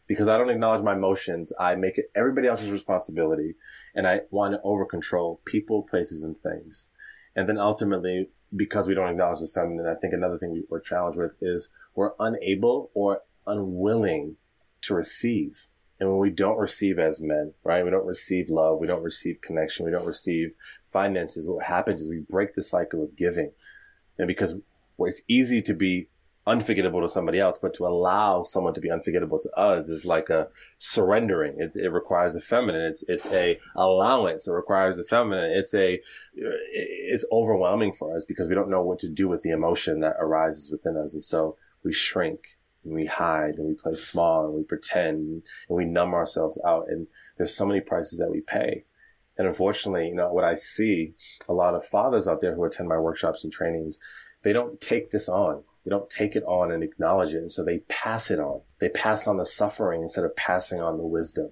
Because 0.08 0.28
I 0.28 0.38
don't 0.38 0.50
acknowledge 0.50 0.84
my 0.84 0.94
emotions, 0.94 1.54
I 1.58 1.76
make 1.76 1.98
it 1.98 2.12
everybody 2.16 2.48
else's 2.48 2.72
responsibility 2.72 3.56
and 3.96 4.06
I 4.06 4.22
want 4.30 4.54
to 4.54 4.62
over 4.64 4.86
control 4.86 5.40
people, 5.46 5.84
places, 5.84 6.24
and 6.24 6.38
things. 6.38 6.90
And 7.36 7.48
then 7.48 7.58
ultimately, 7.58 8.30
because 8.54 8.88
we 8.88 8.94
don't 8.94 9.10
acknowledge 9.10 9.40
the 9.40 9.48
feminine, 9.48 9.88
I 9.88 9.96
think 9.96 10.14
another 10.14 10.38
thing 10.38 10.64
we're 10.70 10.82
challenged 10.82 11.18
with 11.18 11.32
is 11.42 11.70
we're 11.96 12.12
unable 12.20 12.92
or 12.94 13.22
unwilling 13.48 14.36
to 14.82 14.96
receive. 14.96 15.70
And 16.00 16.10
when 16.10 16.20
we 16.20 16.32
don't 16.32 16.58
receive 16.58 17.00
as 17.00 17.22
men, 17.22 17.54
right? 17.64 17.86
We 17.86 17.92
don't 17.92 18.06
receive 18.06 18.50
love. 18.50 18.80
We 18.80 18.88
don't 18.88 19.04
receive 19.04 19.40
connection. 19.40 19.86
We 19.86 19.92
don't 19.92 20.06
receive 20.06 20.56
finances. 20.92 21.48
What 21.48 21.66
happens 21.66 22.02
is 22.02 22.10
we 22.10 22.24
break 22.28 22.54
the 22.54 22.64
cycle 22.64 23.04
of 23.04 23.16
giving. 23.16 23.52
And 24.18 24.28
because 24.28 24.56
where 24.96 25.10
it's 25.10 25.24
easy 25.28 25.62
to 25.64 25.74
be 25.74 26.08
unforgettable 26.48 27.02
to 27.02 27.08
somebody 27.08 27.40
else, 27.40 27.60
but 27.60 27.74
to 27.76 27.86
allow 27.86 28.42
someone 28.44 28.74
to 28.74 28.82
be 28.82 28.90
unforgettable 28.90 29.40
to 29.40 29.52
us 29.52 29.90
is 29.90 30.06
like 30.06 30.30
a 30.30 30.48
surrendering. 30.78 31.56
It, 31.60 31.76
it 31.76 31.90
requires 31.90 32.34
the 32.34 32.42
feminine. 32.42 32.82
It's, 32.82 33.04
it's 33.08 33.28
a 33.28 33.60
allowance. 33.76 34.48
It 34.48 34.52
requires 34.52 34.98
the 34.98 35.04
feminine. 35.04 35.52
It's 35.52 35.74
a, 35.76 36.00
it's 36.34 37.26
overwhelming 37.32 37.94
for 37.94 38.16
us 38.16 38.26
because 38.26 38.48
we 38.48 38.56
don't 38.56 38.72
know 38.72 38.82
what 38.82 39.00
to 39.00 39.10
do 39.10 39.28
with 39.28 39.44
the 39.44 39.52
emotion 39.52 40.00
that 40.00 40.16
arises 40.20 40.72
within 40.72 40.98
us. 40.98 41.14
And 41.14 41.24
so 41.24 41.58
we 41.84 41.94
shrink 41.94 42.58
and 42.84 42.94
we 42.94 43.06
hide 43.06 43.56
and 43.58 43.68
we 43.68 43.76
play 43.76 43.94
small 43.94 44.46
and 44.46 44.56
we 44.56 44.64
pretend 44.64 45.44
and 45.70 45.78
we 45.78 45.86
numb 45.86 46.16
ourselves 46.16 46.60
out. 46.66 46.86
And 46.88 47.08
there's 47.38 47.56
so 47.56 47.66
many 47.66 47.82
prices 47.82 48.18
that 48.18 48.32
we 48.32 48.42
pay. 48.42 48.86
And 49.38 49.48
unfortunately, 49.48 50.08
you 50.08 50.16
know, 50.16 50.32
what 50.32 50.44
I 50.44 50.56
see 50.56 51.14
a 51.48 51.54
lot 51.54 51.76
of 51.76 51.86
fathers 51.86 52.28
out 52.28 52.42
there 52.42 52.56
who 52.56 52.66
attend 52.66 52.90
my 52.90 52.98
workshops 52.98 53.44
and 53.44 53.54
trainings, 53.54 54.00
they 54.44 54.54
don't 54.54 54.80
take 54.82 55.12
this 55.12 55.30
on 55.30 55.64
they 55.84 55.90
don't 55.90 56.10
take 56.10 56.36
it 56.36 56.44
on 56.44 56.72
and 56.72 56.84
acknowledge 56.84 57.34
it. 57.34 57.38
And 57.38 57.52
so 57.52 57.64
they 57.64 57.80
pass 57.90 58.30
it 58.30 58.40
on. 58.40 58.62
They 58.80 58.90
pass 58.90 59.28
on 59.28 59.38
the 59.38 59.46
suffering 59.46 60.02
instead 60.02 60.26
of 60.26 60.36
passing 60.36 60.80
on 60.82 60.98
the 60.98 61.06
wisdom. 61.06 61.50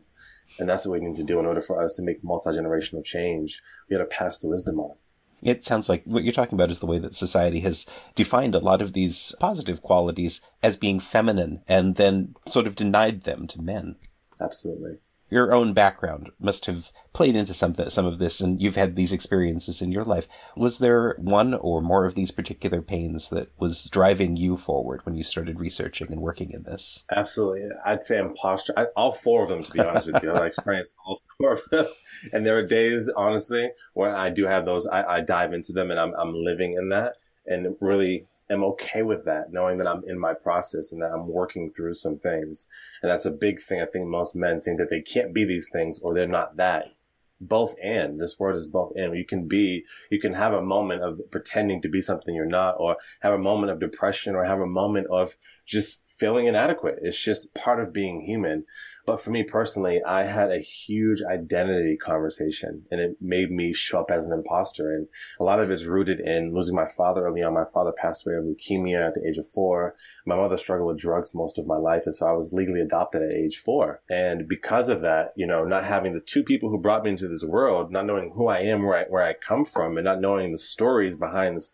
And 0.60 0.68
that's 0.68 0.86
what 0.86 1.00
we 1.00 1.06
need 1.06 1.16
to 1.16 1.24
do 1.24 1.40
in 1.40 1.46
order 1.46 1.62
for 1.62 1.82
us 1.82 1.94
to 1.94 2.02
make 2.02 2.24
multi 2.24 2.52
generational 2.52 3.04
change. 3.04 3.62
We 3.90 3.96
got 3.96 4.04
to 4.04 4.10
pass 4.10 4.38
the 4.38 4.48
wisdom 4.48 4.80
on. 4.80 4.96
It 5.42 5.64
sounds 5.64 5.88
like 5.88 6.04
what 6.04 6.24
you're 6.24 6.34
talking 6.34 6.58
about 6.58 6.70
is 6.70 6.80
the 6.80 6.86
way 6.86 7.00
that 7.00 7.16
society 7.16 7.62
has 7.62 7.86
defined 8.14 8.56
a 8.56 8.60
lot 8.60 8.82
of 8.82 8.94
these 8.94 9.34
positive 9.40 9.82
qualities 9.82 10.42
as 10.62 10.76
being 10.76 11.00
feminine 11.00 11.64
and 11.68 11.96
then 11.96 12.36
sort 12.46 12.68
of 12.68 12.76
denied 12.76 13.24
them 13.24 13.48
to 13.48 13.62
men. 13.62 13.96
Absolutely 14.42 14.98
your 15.30 15.54
own 15.54 15.74
background 15.74 16.32
must 16.40 16.66
have 16.66 16.92
played 17.14 17.36
into 17.36 17.54
some, 17.54 17.74
some 17.74 18.06
of 18.06 18.20
this 18.20 18.42
and 18.42 18.62
you've 18.62 18.76
had 18.76 18.96
these 18.96 19.12
experiences 19.14 19.82
in 19.82 19.92
your 19.92 20.04
life. 20.04 20.28
Was 20.56 20.80
there 20.80 21.16
one 21.18 21.54
or 21.54 21.82
more 21.82 22.06
of 22.06 22.16
these 22.16 22.32
particular 22.32 22.82
pains 22.82 23.30
that 23.30 23.52
was 23.60 23.86
driving 23.86 24.36
you 24.36 24.58
forward 24.58 25.06
when 25.06 25.16
you 25.16 25.24
started 25.24 25.60
researching 25.60 26.12
and 26.12 26.22
working 26.22 26.52
in 26.52 26.64
this? 26.64 27.04
Absolutely. 27.16 27.70
I'd 27.86 28.04
say 28.04 28.18
imposter. 28.18 28.74
I, 28.78 28.86
all 28.96 29.12
four 29.12 29.44
of 29.44 29.50
them, 29.50 29.64
to 29.64 29.72
be 29.72 29.80
honest 29.80 30.12
with 30.12 30.24
you. 30.24 30.32
I 30.32 30.48
experienced 30.48 30.96
all 31.06 31.22
four 31.38 31.54
of 31.54 31.62
them. 31.72 31.88
And 32.34 32.46
there 32.46 32.58
are 32.58 32.66
days, 32.66 33.10
honestly, 33.16 33.72
when 33.94 34.12
I 34.12 34.30
do 34.30 34.46
have 34.46 34.66
those, 34.66 34.86
I, 34.86 35.04
I 35.04 35.22
dive 35.22 35.54
into 35.54 35.72
them 35.72 35.90
and 35.90 35.98
I'm, 35.98 36.14
I'm 36.16 36.34
living 36.34 36.74
in 36.74 36.90
that 36.90 37.14
and 37.46 37.76
really 37.80 38.28
am 38.50 38.64
okay 38.64 39.02
with 39.02 39.26
that, 39.26 39.52
knowing 39.52 39.78
that 39.78 39.88
I'm 39.88 40.04
in 40.08 40.20
my 40.20 40.34
process 40.34 40.92
and 40.92 41.02
that 41.02 41.12
I'm 41.12 41.28
working 41.28 41.70
through 41.70 41.94
some 41.94 42.18
things. 42.18 42.68
And 43.02 43.12
that's 43.12 43.26
a 43.26 43.32
big 43.32 43.62
thing. 43.62 43.82
I 43.82 43.86
think 43.86 44.08
most 44.08 44.36
men 44.36 44.60
think 44.60 44.78
that 44.80 44.90
they 44.90 45.02
can't 45.02 45.34
be 45.34 45.46
these 45.46 45.70
things 45.72 46.00
or 46.00 46.14
they're 46.14 46.28
not 46.28 46.58
that. 46.58 46.94
Both 47.42 47.76
and 47.82 48.20
this 48.20 48.38
word 48.38 48.58
is 48.58 48.68
both 48.68 48.92
and 48.98 49.16
you 49.16 49.26
can 49.26 49.48
be, 49.48 49.86
you 50.12 50.20
can 50.20 50.34
have 50.34 50.54
a 50.54 50.62
moment 50.62 51.04
of 51.04 51.22
pretending 51.32 51.82
to 51.84 51.88
be 51.88 52.02
something 52.02 52.36
you're 52.36 52.46
not 52.46 52.76
or 52.80 52.98
have 53.22 53.34
a 53.34 53.38
moment 53.38 53.72
of 53.72 53.80
depression 53.80 54.36
or 54.36 54.44
have 54.44 54.60
a 54.60 54.66
moment 54.66 55.08
of 55.08 55.38
just 55.66 56.02
feeling 56.20 56.48
inadequate. 56.48 57.00
It's 57.02 57.22
just 57.22 57.54
part 57.54 57.80
of 57.80 57.94
being 57.94 58.22
human. 58.22 58.66
But 59.06 59.22
for 59.22 59.32
me 59.32 59.44
personally, 59.44 60.02
I 60.06 60.26
had 60.26 60.52
a 60.52 60.60
huge 60.60 61.22
identity 61.24 61.98
conversation 61.98 62.84
and 62.92 63.00
it 63.00 63.18
made 63.20 63.50
me 63.50 63.74
show 63.74 64.02
up 64.02 64.12
as 64.12 64.28
an 64.28 64.34
imposter. 64.34 64.94
And 64.94 65.08
a 65.40 65.44
lot 65.44 65.60
of 65.60 65.72
it's 65.72 65.86
rooted 65.86 66.20
in 66.20 66.54
losing 66.54 66.76
my 66.76 66.88
father 66.88 67.26
early 67.26 67.42
on. 67.42 67.54
My 67.54 67.66
father 67.66 67.92
passed 67.92 68.28
away 68.28 68.36
of 68.36 68.44
leukemia 68.44 69.04
at 69.04 69.14
the 69.16 69.28
age 69.28 69.38
of 69.38 69.48
four. 69.48 69.96
My 70.28 70.36
mother 70.36 70.58
struggled 70.58 70.90
with 70.90 71.00
drugs 71.00 71.34
most 71.34 71.58
of 71.58 71.66
my 71.66 71.78
life. 71.78 72.04
And 72.06 72.14
so 72.14 72.28
I 72.28 72.34
was 72.34 72.54
legally 72.54 72.82
adopted 72.82 73.24
at 73.24 73.32
age 73.32 73.58
four. 73.58 74.02
And 74.10 74.48
because 74.48 74.90
of 74.90 75.02
that, 75.02 75.34
you 75.36 75.48
know, 75.48 75.64
not 75.64 75.86
having 75.86 76.14
the 76.14 76.22
two 76.22 76.44
people 76.44 76.70
who 76.70 76.78
brought 76.78 77.04
me 77.04 77.12
into 77.12 77.28
this 77.28 77.44
world, 77.44 77.92
not 77.92 78.06
knowing 78.06 78.32
who 78.36 78.48
I 78.48 78.60
am, 78.60 78.84
where 78.84 79.00
I, 79.00 79.04
where 79.06 79.24
I 79.24 79.34
come 79.34 79.66
from, 79.66 79.98
and 79.98 80.06
not 80.06 80.22
knowing 80.22 80.52
the 80.52 80.58
stories 80.58 81.16
behind 81.16 81.56
this, 81.56 81.72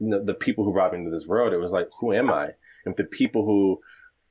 the 0.00 0.36
people 0.38 0.64
who 0.64 0.72
brought 0.72 0.92
me 0.92 1.00
into 1.00 1.10
this 1.10 1.26
world, 1.26 1.52
it 1.52 1.58
was 1.58 1.72
like, 1.72 1.88
who 2.00 2.12
am 2.12 2.30
I? 2.30 2.52
If 2.84 2.96
the 2.96 3.04
people 3.04 3.44
who 3.44 3.80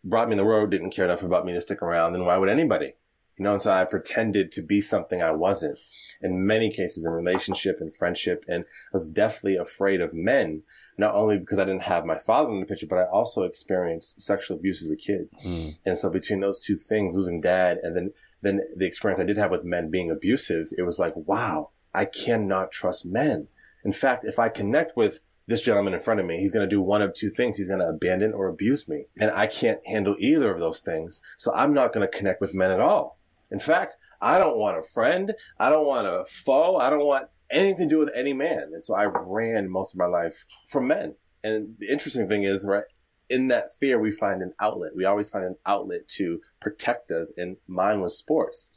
brought 0.04 0.28
me 0.28 0.34
in 0.34 0.38
the 0.38 0.46
world 0.46 0.72
didn't 0.72 0.92
care 0.92 1.06
enough 1.06 1.24
about 1.24 1.46
me 1.46 1.54
to 1.54 1.62
stick 1.62 1.82
around, 1.82 2.14
then 2.14 2.26
why 2.26 2.38
would 2.38 2.50
anybody? 2.50 2.94
You 3.38 3.44
know, 3.44 3.52
and 3.52 3.62
so 3.62 3.72
I 3.72 3.86
pretended 3.86 4.52
to 4.54 4.62
be 4.64 4.82
something 4.82 5.22
I 5.22 5.32
wasn't 5.32 5.78
in 6.22 6.48
many 6.48 6.72
cases 6.72 7.06
in 7.06 7.12
relationship 7.12 7.78
and 7.80 7.94
friendship. 7.94 8.44
And 8.48 8.64
I 8.64 8.94
was 8.94 9.10
definitely 9.10 9.58
afraid 9.58 10.02
of 10.02 10.14
men, 10.14 10.64
not 10.98 11.14
only 11.14 11.38
because 11.38 11.60
I 11.60 11.66
didn't 11.66 11.84
have 11.84 12.06
my 12.06 12.18
father 12.18 12.52
in 12.52 12.60
the 12.60 12.66
picture, 12.66 12.88
but 12.88 12.98
I 12.98 13.06
also 13.06 13.44
experienced 13.44 14.22
sexual 14.22 14.58
abuse 14.58 14.82
as 14.84 14.90
a 14.90 14.96
kid. 14.96 15.30
Mm. 15.46 15.78
And 15.86 15.98
so 15.98 16.10
between 16.10 16.40
those 16.40 16.60
two 16.60 16.78
things, 16.78 17.16
losing 17.16 17.40
dad 17.40 17.78
and 17.84 17.96
then, 17.96 18.14
then 18.42 18.62
the 18.76 18.88
experience 18.88 19.20
I 19.20 19.26
did 19.26 19.38
have 19.38 19.52
with 19.52 19.64
men 19.64 19.92
being 19.92 20.10
abusive, 20.10 20.70
it 20.76 20.84
was 20.84 21.00
like, 21.00 21.14
wow, 21.16 21.70
I 21.94 22.06
cannot 22.06 22.72
trust 22.72 23.06
men. 23.06 23.50
In 23.86 23.92
fact, 23.92 24.26
if 24.26 24.40
I 24.40 24.50
connect 24.50 24.98
with 24.98 25.22
this 25.48 25.62
gentleman 25.62 25.94
in 25.94 26.00
front 26.00 26.20
of 26.20 26.26
me, 26.26 26.40
he's 26.40 26.52
going 26.52 26.68
to 26.68 26.76
do 26.76 26.82
one 26.82 27.02
of 27.02 27.14
two 27.14 27.30
things. 27.30 27.58
He's 27.58 27.70
going 27.70 27.80
to 27.80 27.88
abandon 27.88 28.34
or 28.34 28.48
abuse 28.48 28.88
me. 28.88 29.06
And 29.20 29.32
I 29.32 29.48
can't 29.48 29.80
handle 29.88 30.16
either 30.20 30.52
of 30.52 30.60
those 30.60 30.82
things. 30.82 31.22
So 31.38 31.54
I'm 31.54 31.74
not 31.74 31.94
going 31.94 32.08
to 32.08 32.18
connect 32.18 32.42
with 32.42 32.54
men 32.54 32.70
at 32.70 32.82
all. 32.82 33.18
In 33.50 33.60
fact, 33.60 33.96
I 34.22 34.40
don't 34.40 34.58
want 34.58 34.78
a 34.78 34.84
friend. 34.84 35.34
I 35.58 35.70
don't 35.70 35.88
want 35.88 36.06
a 36.06 36.26
foe. 36.26 36.76
I 36.76 36.90
don't 36.90 37.06
want 37.06 37.30
anything 37.50 37.88
to 37.88 37.96
do 37.96 38.00
with 38.00 38.12
any 38.14 38.34
man. 38.34 38.72
And 38.74 38.84
so 38.84 38.94
I 38.94 39.06
ran 39.06 39.70
most 39.70 39.94
of 39.94 40.00
my 40.00 40.06
life 40.06 40.46
from 40.66 40.88
men. 40.88 41.16
And 41.44 41.76
the 41.80 41.88
interesting 41.88 42.28
thing 42.28 42.44
is, 42.44 42.66
right, 42.66 42.84
in 43.30 43.48
that 43.48 43.74
fear, 43.80 44.00
we 44.00 44.12
find 44.12 44.42
an 44.42 44.54
outlet. 44.60 44.96
We 44.96 45.06
always 45.06 45.30
find 45.30 45.46
an 45.46 45.56
outlet 45.66 46.10
to 46.10 46.42
protect 46.60 47.12
us. 47.12 47.32
And 47.38 47.56
mine 47.68 48.02
was 48.02 48.18
sports. 48.18 48.72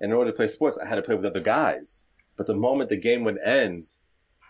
In 0.00 0.12
order 0.12 0.32
to 0.32 0.36
play 0.36 0.48
sports, 0.48 0.76
I 0.76 0.86
had 0.86 0.96
to 0.96 1.02
play 1.02 1.14
with 1.14 1.24
other 1.24 1.40
guys. 1.40 2.04
But 2.36 2.46
the 2.46 2.54
moment 2.54 2.88
the 2.88 2.96
game 2.96 3.22
would 3.24 3.38
end, 3.38 3.84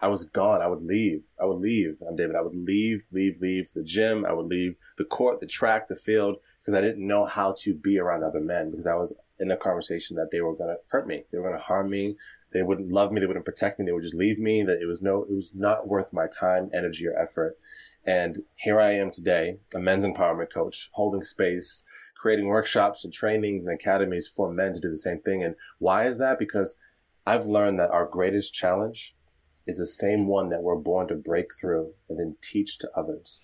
I 0.01 0.09
was 0.09 0.25
gone. 0.25 0.61
I 0.61 0.67
would 0.67 0.83
leave. 0.83 1.25
I 1.41 1.45
would 1.47 1.61
leave. 1.61 2.03
I'm 2.07 2.17
David. 2.17 2.37
I 2.37 2.43
would 2.43 2.55
leave, 2.55 3.07
leave, 3.13 3.41
leave 3.41 3.73
the 3.73 3.83
gym. 3.83 4.27
I 4.27 4.33
would 4.33 4.47
leave 4.47 4.77
the 4.99 5.05
court, 5.05 5.41
the 5.41 5.47
track, 5.47 5.89
the 5.89 5.97
field, 5.97 6.37
because 6.61 6.75
I 6.75 6.81
didn't 6.81 7.07
know 7.07 7.25
how 7.25 7.55
to 7.61 7.75
be 7.75 7.99
around 7.99 8.23
other 8.23 8.41
men 8.41 8.71
because 8.71 8.87
I 8.87 8.95
was 8.95 9.17
in 9.39 9.51
a 9.51 9.57
conversation 9.57 10.17
that 10.17 10.31
they 10.31 10.41
were 10.41 10.55
going 10.55 10.71
to 10.71 10.81
hurt 10.89 11.07
me. 11.07 11.25
They 11.31 11.39
were 11.39 11.49
going 11.49 11.59
to 11.59 11.65
harm 11.65 11.91
me. 11.91 12.17
They 12.53 12.63
wouldn't 12.63 12.93
love 12.93 13.13
me. 13.13 13.21
They 13.21 13.27
wouldn't 13.27 13.45
protect 13.45 13.79
me. 13.79 13.87
They 13.87 13.93
would 13.93 14.03
just 14.03 14.15
leave 14.15 14.39
me. 14.39 14.63
That 14.63 14.81
it 14.81 14.87
was 14.87 15.03
no, 15.03 15.23
it 15.23 15.35
was 15.35 15.55
not 15.55 15.89
worth 15.89 16.13
my 16.13 16.27
time, 16.27 16.71
energy, 16.75 17.07
or 17.07 17.19
effort. 17.19 17.57
And 18.05 18.43
here 18.55 18.79
I 18.79 18.93
am 18.95 19.11
today, 19.11 19.57
a 19.75 19.81
men's 19.81 20.05
empowerment 20.05 20.53
coach, 20.53 20.91
holding 20.93 21.23
space, 21.23 21.85
creating 22.17 22.47
workshops 22.47 23.05
and 23.05 23.13
trainings 23.13 23.67
and 23.67 23.75
academies 23.75 24.29
for 24.29 24.53
men 24.53 24.73
to 24.73 24.81
do 24.81 24.89
the 24.89 24.97
same 24.97 25.21
thing. 25.21 25.43
And 25.43 25.57
why 25.79 26.07
is 26.07 26.19
that? 26.19 26.39
Because 26.39 26.77
I've 27.27 27.47
learned 27.47 27.81
that 27.81 27.91
our 27.91 28.07
greatest 28.07 28.55
challenge 28.55 29.16
is 29.67 29.79
the 29.79 29.87
same 29.87 30.27
one 30.27 30.49
that 30.51 30.63
we're 30.63 30.77
born 30.77 31.09
to 31.09 31.15
break 31.15 31.47
through 31.59 31.93
and 32.09 32.19
then 32.19 32.37
teach 32.43 32.79
to 32.79 32.91
others. 32.97 33.41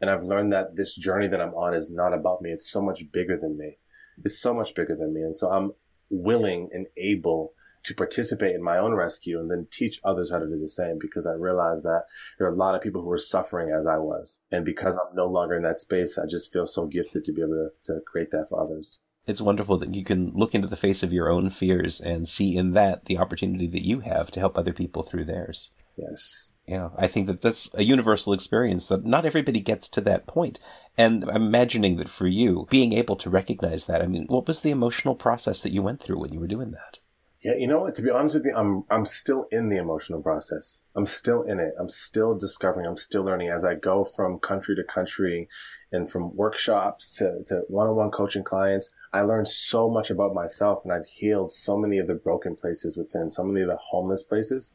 And 0.00 0.10
I've 0.10 0.24
learned 0.24 0.52
that 0.52 0.76
this 0.76 0.94
journey 0.94 1.28
that 1.28 1.40
I'm 1.40 1.54
on 1.54 1.74
is 1.74 1.90
not 1.90 2.12
about 2.12 2.42
me. 2.42 2.50
It's 2.50 2.70
so 2.70 2.82
much 2.82 3.10
bigger 3.12 3.38
than 3.38 3.56
me. 3.56 3.78
It's 4.24 4.38
so 4.38 4.52
much 4.52 4.74
bigger 4.74 4.94
than 4.94 5.14
me. 5.14 5.22
And 5.22 5.34
so 5.34 5.50
I'm 5.50 5.72
willing 6.10 6.68
and 6.72 6.86
able 6.96 7.54
to 7.84 7.94
participate 7.94 8.54
in 8.54 8.62
my 8.62 8.78
own 8.78 8.94
rescue 8.94 9.38
and 9.38 9.50
then 9.50 9.68
teach 9.70 10.00
others 10.04 10.30
how 10.30 10.38
to 10.38 10.46
do 10.46 10.58
the 10.58 10.68
same 10.68 10.98
because 11.00 11.26
I 11.26 11.32
realize 11.32 11.82
that 11.82 12.02
there 12.36 12.48
are 12.48 12.52
a 12.52 12.56
lot 12.56 12.74
of 12.74 12.80
people 12.80 13.00
who 13.00 13.10
are 13.10 13.18
suffering 13.18 13.70
as 13.70 13.86
I 13.86 13.96
was. 13.96 14.40
And 14.50 14.64
because 14.64 14.96
I'm 14.96 15.14
no 15.14 15.26
longer 15.26 15.54
in 15.54 15.62
that 15.62 15.76
space, 15.76 16.18
I 16.18 16.26
just 16.26 16.52
feel 16.52 16.66
so 16.66 16.86
gifted 16.86 17.24
to 17.24 17.32
be 17.32 17.42
able 17.42 17.70
to, 17.84 17.92
to 17.92 18.00
create 18.00 18.30
that 18.32 18.48
for 18.48 18.60
others 18.60 18.98
it's 19.26 19.40
wonderful 19.40 19.78
that 19.78 19.94
you 19.94 20.04
can 20.04 20.30
look 20.34 20.54
into 20.54 20.68
the 20.68 20.76
face 20.76 21.02
of 21.02 21.12
your 21.12 21.30
own 21.30 21.50
fears 21.50 22.00
and 22.00 22.28
see 22.28 22.56
in 22.56 22.72
that 22.72 23.06
the 23.06 23.18
opportunity 23.18 23.66
that 23.66 23.86
you 23.86 24.00
have 24.00 24.30
to 24.32 24.40
help 24.40 24.56
other 24.56 24.72
people 24.72 25.02
through 25.02 25.24
theirs. 25.24 25.70
Yes. 25.96 26.52
Yeah, 26.66 26.90
I 26.96 27.06
think 27.06 27.26
that 27.26 27.40
that's 27.40 27.72
a 27.74 27.82
universal 27.82 28.32
experience 28.32 28.88
that 28.88 29.04
not 29.04 29.24
everybody 29.24 29.60
gets 29.60 29.88
to 29.90 30.00
that 30.02 30.26
point. 30.26 30.60
And 30.98 31.24
I'm 31.24 31.42
imagining 31.42 31.96
that 31.96 32.08
for 32.08 32.26
you, 32.26 32.66
being 32.70 32.92
able 32.92 33.16
to 33.16 33.30
recognize 33.30 33.86
that, 33.86 34.02
I 34.02 34.06
mean, 34.06 34.26
what 34.26 34.46
was 34.46 34.60
the 34.60 34.70
emotional 34.70 35.14
process 35.14 35.60
that 35.62 35.72
you 35.72 35.82
went 35.82 36.02
through 36.02 36.18
when 36.18 36.32
you 36.32 36.40
were 36.40 36.46
doing 36.46 36.72
that? 36.72 36.98
Yeah, 37.42 37.54
you 37.56 37.68
know 37.68 37.78
what? 37.78 37.94
To 37.94 38.02
be 38.02 38.10
honest 38.10 38.34
with 38.34 38.44
you, 38.44 38.54
I'm 38.56 38.82
I'm 38.90 39.04
still 39.04 39.46
in 39.52 39.68
the 39.68 39.76
emotional 39.76 40.20
process. 40.20 40.82
I'm 40.96 41.06
still 41.06 41.42
in 41.42 41.60
it. 41.60 41.74
I'm 41.78 41.88
still 41.88 42.34
discovering. 42.34 42.86
I'm 42.86 42.96
still 42.96 43.22
learning 43.22 43.50
as 43.50 43.64
I 43.64 43.76
go 43.76 44.02
from 44.02 44.40
country 44.40 44.74
to 44.74 44.82
country, 44.82 45.48
and 45.92 46.10
from 46.10 46.34
workshops 46.34 47.08
to 47.18 47.44
to 47.46 47.62
one-on-one 47.68 48.10
coaching 48.10 48.42
clients. 48.42 48.90
I 49.12 49.20
learned 49.22 49.48
so 49.48 49.88
much 49.88 50.10
about 50.10 50.34
myself, 50.34 50.82
and 50.84 50.92
I've 50.92 51.06
healed 51.06 51.52
so 51.52 51.76
many 51.76 51.98
of 51.98 52.06
the 52.06 52.14
broken 52.14 52.56
places 52.56 52.96
within, 52.96 53.30
so 53.30 53.44
many 53.44 53.62
of 53.62 53.70
the 53.70 53.76
homeless 53.76 54.22
places, 54.22 54.72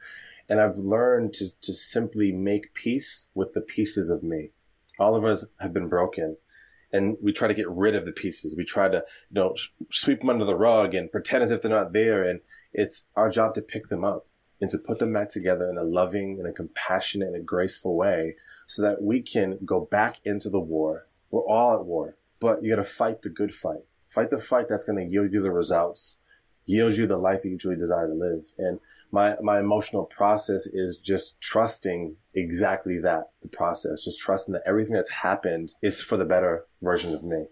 and 0.50 0.60
I've 0.60 0.78
learned 0.78 1.34
to 1.34 1.60
to 1.62 1.74
simply 1.74 2.32
make 2.32 2.74
peace 2.74 3.30
with 3.34 3.54
the 3.54 3.62
pieces 3.62 4.10
of 4.10 4.24
me. 4.24 4.52
All 5.00 5.16
of 5.16 5.26
us 5.26 5.46
have 5.60 5.74
been 5.74 5.88
broken, 5.88 6.38
and 6.94 7.18
we 7.22 7.32
try 7.32 7.48
to 7.48 7.54
get 7.54 7.70
rid 7.70 7.96
of 7.96 8.06
the 8.06 8.12
pieces. 8.12 8.56
We 8.56 8.66
try 8.66 8.90
to, 8.90 8.98
you 8.98 9.42
know, 9.42 9.56
sweep 9.92 10.20
them 10.20 10.30
under 10.30 10.46
the 10.46 10.56
rug 10.56 10.94
and 10.94 11.12
pretend 11.12 11.44
as 11.44 11.52
if 11.52 11.62
they're 11.62 11.72
not 11.72 11.94
there. 11.94 12.24
And 12.24 12.42
it's 12.74 13.06
our 13.16 13.30
job 13.30 13.54
to 13.56 13.62
pick 13.62 13.88
them 13.88 14.04
up 14.04 14.28
and 14.60 14.70
to 14.70 14.78
put 14.78 15.00
them 15.00 15.14
back 15.14 15.30
together 15.30 15.70
in 15.70 15.78
a 15.78 15.84
loving 15.84 16.38
and 16.40 16.48
a 16.48 16.54
compassionate 16.54 17.30
and 17.30 17.40
a 17.40 17.44
graceful 17.44 17.96
way 17.96 18.36
so 18.68 18.82
that 18.82 19.02
we 19.02 19.22
can 19.22 19.58
go 19.66 19.82
back 19.82 20.20
into 20.24 20.50
the 20.50 20.60
war. 20.60 21.08
We're 21.32 21.48
all 21.48 21.74
at 21.74 21.86
war, 21.86 22.18
but 22.40 22.64
you 22.64 22.70
got 22.70 22.82
to 22.82 22.88
fight 22.88 23.22
the 23.22 23.30
good 23.30 23.54
fight. 23.54 23.86
Fight 24.14 24.30
the 24.30 24.38
fight 24.38 24.68
that's 24.68 24.84
going 24.84 24.98
to 24.98 25.12
yield 25.12 25.32
you 25.32 25.42
the 25.42 25.52
results 25.52 26.20
yields 26.66 26.98
you 26.98 27.08
the 27.08 27.18
life 27.18 27.42
that 27.42 27.50
you 27.50 27.58
truly 27.58 27.78
desire 27.78 28.08
to 28.08 28.14
live. 28.14 28.46
And 28.58 28.80
my, 29.12 29.36
my 29.42 29.60
emotional 29.60 30.06
process 30.06 30.68
is 30.68 31.00
just 31.00 31.40
trusting 31.42 32.16
exactly 32.34 33.00
that, 33.00 33.32
the 33.42 33.48
process, 33.48 34.04
just 34.04 34.20
trusting 34.20 34.54
that 34.54 34.64
everything 34.66 34.94
that's 34.94 35.10
happened 35.10 35.74
is 35.82 36.02
for 36.02 36.18
the 36.18 36.26
better 36.26 36.66
version 36.82 37.14
of 37.14 37.24
me. 37.24 37.46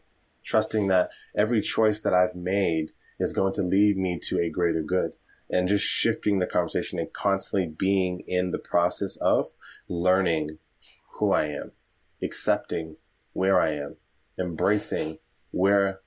Trusting 0.43 0.87
that 0.87 1.09
every 1.35 1.61
choice 1.61 2.01
that 2.01 2.13
I've 2.13 2.35
made 2.35 2.91
is 3.19 3.33
going 3.33 3.53
to 3.53 3.63
lead 3.63 3.97
me 3.97 4.19
to 4.23 4.39
a 4.39 4.49
greater 4.49 4.81
good 4.81 5.13
and 5.49 5.67
just 5.67 5.83
shifting 5.83 6.39
the 6.39 6.45
conversation 6.45 6.99
and 6.99 7.11
constantly 7.11 7.67
being 7.67 8.21
in 8.27 8.51
the 8.51 8.59
process 8.59 9.17
of 9.17 9.47
learning 9.87 10.59
who 11.13 11.33
I 11.33 11.45
am, 11.45 11.71
accepting 12.21 12.95
where 13.33 13.59
I 13.59 13.73
am, 13.73 13.97
embracing 14.37 15.17
where 15.51 15.99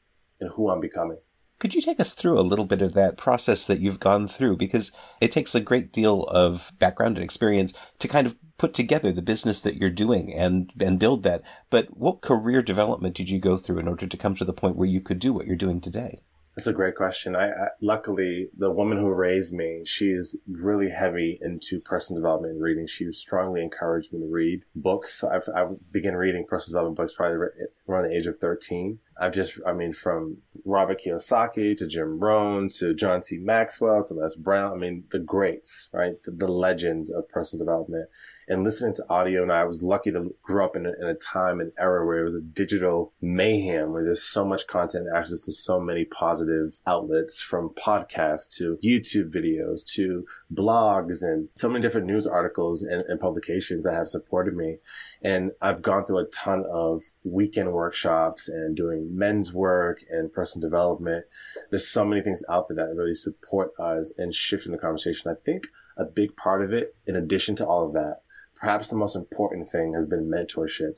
and 0.43 0.51
who 0.53 0.69
I'm 0.69 0.81
becoming. 0.81 1.19
Could 1.59 1.77
you 1.77 1.81
take 1.81 2.01
us 2.01 2.15
through 2.15 2.39
a 2.39 2.43
little 2.43 2.65
bit 2.65 2.83
of 2.83 2.93
that 2.95 3.17
process 3.17 3.65
that 3.67 3.79
you've 3.79 4.01
gone 4.01 4.27
through? 4.27 4.57
Because 4.57 4.91
it 5.21 5.31
takes 5.31 5.55
a 5.55 5.61
great 5.61 5.93
deal 5.93 6.25
of 6.25 6.73
background 6.81 7.17
and 7.17 7.23
experience 7.25 7.73
to 8.01 8.09
kind 8.09 8.27
of 8.27 8.37
put 8.59 8.75
together 8.75 9.13
the 9.13 9.23
business 9.23 9.61
that 9.61 9.77
you're 9.77 9.89
doing 9.89 10.35
and, 10.35 10.73
and 10.81 10.99
build 10.99 11.23
that. 11.23 11.43
But 11.71 11.97
what 11.97 12.21
career 12.21 12.63
development 12.63 13.15
did 13.15 13.31
you 13.31 13.39
go 13.39 13.57
through 13.57 13.79
in 13.79 13.87
order 13.87 14.09
to 14.09 14.17
come 14.17 14.35
to 14.35 14.45
the 14.45 14.53
point 14.53 14.75
where 14.75 14.89
you 14.89 15.01
could 15.01 15.21
do 15.21 15.33
what 15.33 15.47
you're 15.47 15.55
doing 15.55 15.81
today? 15.81 16.23
That's 16.57 16.67
a 16.67 16.73
great 16.73 16.97
question. 16.97 17.35
I, 17.35 17.49
I, 17.49 17.69
luckily 17.81 18.51
the 18.57 18.71
woman 18.71 18.99
who 18.99 19.09
raised 19.11 19.55
me, 19.55 19.83
she's 19.87 20.37
really 20.47 20.91
heavy 20.91 21.39
into 21.41 21.81
personal 21.81 22.21
development 22.21 22.55
and 22.55 22.63
reading. 22.63 22.87
She 22.87 23.11
strongly 23.13 23.63
encouraged 23.63 24.13
me 24.13 24.21
to 24.21 24.27
read 24.27 24.65
books. 24.75 25.15
So 25.15 25.31
I've, 25.31 25.49
I 25.55 25.67
began 25.91 26.15
reading 26.15 26.45
personal 26.47 26.81
development 26.81 26.97
books 26.99 27.15
probably 27.15 27.49
around 27.89 28.09
the 28.09 28.17
age 28.17 28.27
of 28.27 28.37
thirteen. 28.39 28.99
I've 29.21 29.35
just, 29.35 29.61
I 29.67 29.75
mean, 29.75 29.93
from 29.93 30.39
Robert 30.65 31.03
Kiyosaki 31.05 31.77
to 31.77 31.87
Jim 31.87 32.19
Rohn 32.19 32.69
to 32.79 32.95
John 32.95 33.23
C. 33.23 33.37
Maxwell 33.37 34.03
to 34.05 34.15
Les 34.15 34.35
Brown. 34.35 34.73
I 34.73 34.77
mean, 34.77 35.05
the 35.11 35.19
greats, 35.19 35.91
right? 35.93 36.21
The, 36.25 36.31
the 36.31 36.49
legends 36.49 37.11
of 37.11 37.29
personal 37.29 37.65
development 37.65 38.09
and 38.49 38.65
listening 38.65 38.95
to 38.95 39.05
audio. 39.11 39.43
And 39.43 39.53
I 39.53 39.65
was 39.65 39.83
lucky 39.83 40.11
to 40.13 40.35
grow 40.43 40.65
up 40.65 40.77
in 40.77 40.87
a, 40.87 40.93
in 40.99 41.07
a 41.07 41.15
time 41.15 41.61
and 41.61 41.73
era 41.79 42.07
where 42.07 42.21
it 42.21 42.25
was 42.25 42.35
a 42.35 42.41
digital 42.41 43.13
mayhem 43.21 43.93
where 43.93 44.03
there's 44.03 44.25
so 44.25 44.47
much 44.47 44.67
content, 44.67 45.07
access 45.15 45.41
to 45.41 45.53
so 45.53 45.79
many 45.79 46.07
positive 46.07 46.81
outlets 46.87 47.43
from 47.43 47.69
podcasts 47.69 48.49
to 48.57 48.79
YouTube 48.83 49.31
videos 49.31 49.85
to 49.93 50.25
blogs 50.53 51.19
and 51.21 51.49
so 51.55 51.69
many 51.69 51.83
different 51.83 52.07
news 52.07 52.27
articles 52.27 52.83
and, 52.83 53.03
and 53.03 53.21
publications 53.21 53.85
that 53.85 53.95
have 53.95 54.09
supported 54.09 54.57
me. 54.57 54.79
And 55.21 55.53
I've 55.61 55.83
gone 55.83 56.05
through 56.05 56.19
a 56.19 56.27
ton 56.27 56.65
of 56.69 57.03
weekend 57.23 57.73
workshops 57.83 58.49
and 58.49 58.77
doing 58.77 59.17
men's 59.17 59.53
work 59.53 60.05
and 60.09 60.33
personal 60.33 60.69
development. 60.69 61.25
There's 61.71 61.89
so 61.89 62.05
many 62.05 62.23
things 62.23 62.45
out 62.49 62.69
there 62.69 62.77
that 62.77 62.95
really 62.95 63.15
support 63.15 63.73
us 63.79 64.13
and 64.17 64.33
shifting 64.33 64.71
the 64.71 64.79
conversation. 64.79 65.31
I 65.31 65.35
think 65.35 65.67
a 65.97 66.05
big 66.05 66.37
part 66.37 66.63
of 66.63 66.73
it, 66.73 66.95
in 67.07 67.17
addition 67.17 67.57
to 67.57 67.67
all 67.67 67.85
of 67.85 67.93
that, 67.95 68.23
perhaps 68.55 68.87
the 68.87 68.97
most 68.97 69.17
important 69.17 69.69
thing 69.69 69.95
has 69.95 70.07
been 70.07 70.31
mentorship. 70.31 70.95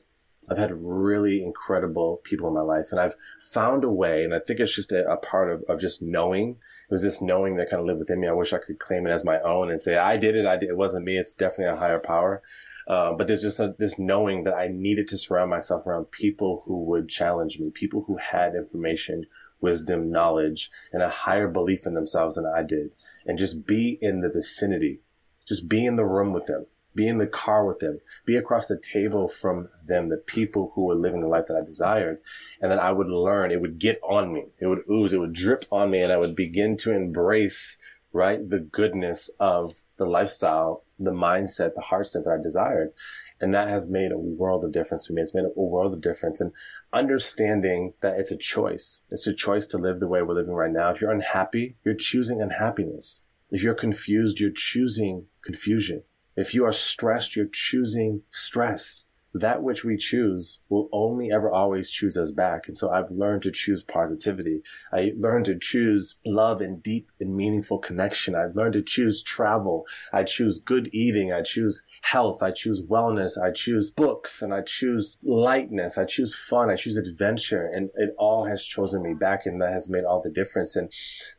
I've 0.47 0.59
had 0.59 0.71
really 0.75 1.41
incredible 1.43 2.21
people 2.23 2.47
in 2.47 2.53
my 2.53 2.61
life 2.61 2.91
and 2.91 3.01
I've 3.01 3.15
found 3.51 3.83
a 3.83 3.89
way, 3.89 4.23
and 4.23 4.35
I 4.35 4.39
think 4.39 4.59
it's 4.59 4.75
just 4.75 4.91
a, 4.91 5.09
a, 5.09 5.17
part 5.17 5.51
of, 5.51 5.63
of 5.67 5.81
just 5.81 6.03
knowing. 6.03 6.51
It 6.51 6.93
was 6.93 7.01
this 7.01 7.19
knowing 7.19 7.55
that 7.55 7.71
kind 7.71 7.81
of 7.81 7.87
lived 7.87 7.99
within 7.99 8.19
me. 8.19 8.27
I 8.27 8.33
wish 8.33 8.53
I 8.53 8.59
could 8.59 8.77
claim 8.77 9.07
it 9.07 9.11
as 9.11 9.25
my 9.25 9.39
own 9.39 9.71
and 9.71 9.81
say, 9.81 9.97
I 9.97 10.17
did 10.17 10.35
it. 10.35 10.45
I 10.45 10.55
did. 10.55 10.69
It 10.69 10.77
wasn't 10.77 11.05
me. 11.05 11.17
It's 11.17 11.33
definitely 11.33 11.73
a 11.73 11.79
higher 11.79 11.99
power. 11.99 12.43
Uh, 12.87 13.13
but 13.13 13.27
there's 13.27 13.41
just 13.41 13.59
a, 13.59 13.75
this 13.79 13.97
knowing 13.97 14.43
that 14.43 14.53
I 14.53 14.67
needed 14.67 15.07
to 15.09 15.17
surround 15.17 15.49
myself 15.49 15.87
around 15.87 16.11
people 16.11 16.63
who 16.65 16.83
would 16.85 17.09
challenge 17.09 17.59
me, 17.59 17.69
people 17.71 18.03
who 18.03 18.17
had 18.17 18.55
information, 18.55 19.25
wisdom, 19.61 20.11
knowledge, 20.11 20.69
and 20.93 21.01
a 21.01 21.09
higher 21.09 21.47
belief 21.47 21.87
in 21.87 21.93
themselves 21.93 22.35
than 22.35 22.45
I 22.45 22.63
did. 22.63 22.93
And 23.25 23.37
just 23.37 23.65
be 23.65 23.97
in 24.01 24.21
the 24.21 24.29
vicinity, 24.29 25.01
just 25.47 25.67
be 25.67 25.85
in 25.85 25.95
the 25.95 26.05
room 26.05 26.33
with 26.33 26.45
them. 26.45 26.67
Be 26.95 27.09
in 27.09 27.17
the 27.17 27.27
car 27.27 27.65
with 27.65 27.79
them, 27.79 27.99
be 28.25 28.37
across 28.37 28.67
the 28.67 28.79
table 28.79 29.27
from 29.27 29.67
them, 29.85 30.07
the 30.07 30.15
people 30.15 30.71
who 30.73 30.85
were 30.85 30.95
living 30.95 31.19
the 31.19 31.27
life 31.27 31.47
that 31.47 31.57
I 31.61 31.65
desired. 31.65 32.19
And 32.61 32.71
then 32.71 32.79
I 32.79 32.93
would 32.93 33.09
learn, 33.09 33.51
it 33.51 33.59
would 33.59 33.79
get 33.79 33.99
on 34.01 34.31
me, 34.31 34.45
it 34.61 34.67
would 34.67 34.89
ooze, 34.89 35.11
it 35.11 35.19
would 35.19 35.33
drip 35.33 35.65
on 35.73 35.91
me, 35.91 35.99
and 35.99 36.13
I 36.13 36.15
would 36.15 36.37
begin 36.37 36.77
to 36.77 36.93
embrace, 36.93 37.77
right, 38.15 38.47
the 38.47 38.59
goodness 38.59 39.29
of 39.39 39.83
the 39.97 40.05
lifestyle, 40.05 40.83
the 40.97 41.11
mindset, 41.11 41.75
the 41.75 41.81
heart 41.81 42.07
set 42.07 42.23
that 42.23 42.37
I 42.39 42.41
desired. 42.41 42.93
And 43.41 43.53
that 43.53 43.67
has 43.67 43.89
made 43.89 44.13
a 44.13 44.17
world 44.17 44.63
of 44.63 44.71
difference 44.71 45.05
for 45.05 45.13
me. 45.13 45.21
It's 45.21 45.35
made 45.35 45.43
a 45.43 45.61
world 45.61 45.93
of 45.93 46.01
difference. 46.01 46.39
And 46.39 46.53
understanding 46.93 47.93
that 48.01 48.17
it's 48.17 48.31
a 48.31 48.37
choice. 48.37 49.01
It's 49.11 49.27
a 49.27 49.33
choice 49.33 49.67
to 49.67 49.77
live 49.77 49.99
the 49.99 50.07
way 50.07 50.21
we're 50.21 50.35
living 50.35 50.53
right 50.53 50.71
now. 50.71 50.89
If 50.89 51.01
you're 51.01 51.11
unhappy, 51.11 51.75
you're 51.83 51.93
choosing 51.93 52.41
unhappiness. 52.41 53.23
If 53.51 53.61
you're 53.61 53.73
confused, 53.73 54.39
you're 54.39 54.51
choosing 54.51 55.25
confusion. 55.43 56.03
If 56.37 56.53
you 56.53 56.63
are 56.65 56.71
stressed, 56.71 57.35
you're 57.35 57.47
choosing 57.51 58.21
stress. 58.29 59.05
That 59.37 59.63
which 59.63 59.83
we 59.83 59.97
choose 59.97 60.59
will 60.69 60.87
only 60.93 61.29
ever 61.29 61.51
always 61.51 61.91
choose 61.91 62.15
us 62.15 62.31
back. 62.31 62.69
And 62.69 62.77
so 62.77 62.89
I've 62.89 63.11
learned 63.11 63.41
to 63.41 63.51
choose 63.51 63.83
positivity. 63.83 64.61
I 64.93 65.11
learned 65.17 65.45
to 65.47 65.59
choose 65.59 66.15
love 66.25 66.61
and 66.61 66.81
deep 66.81 67.11
and 67.19 67.35
meaningful 67.35 67.79
connection. 67.79 68.33
I've 68.33 68.55
learned 68.55 68.73
to 68.73 68.81
choose 68.81 69.21
travel. 69.21 69.83
I 70.13 70.23
choose 70.23 70.61
good 70.61 70.87
eating. 70.93 71.33
I 71.33 71.41
choose 71.41 71.81
health. 72.01 72.41
I 72.41 72.51
choose 72.51 72.81
wellness. 72.81 73.37
I 73.37 73.51
choose 73.51 73.91
books 73.91 74.41
and 74.41 74.53
I 74.53 74.61
choose 74.61 75.17
lightness. 75.21 75.97
I 75.97 76.05
choose 76.05 76.33
fun. 76.33 76.69
I 76.69 76.75
choose 76.75 76.95
adventure. 76.95 77.69
And 77.73 77.89
it 77.95 78.11
all 78.17 78.45
has 78.45 78.63
chosen 78.63 79.03
me 79.03 79.15
back 79.15 79.45
and 79.45 79.59
that 79.59 79.73
has 79.73 79.89
made 79.89 80.05
all 80.05 80.21
the 80.21 80.29
difference. 80.29 80.77
And 80.77 80.89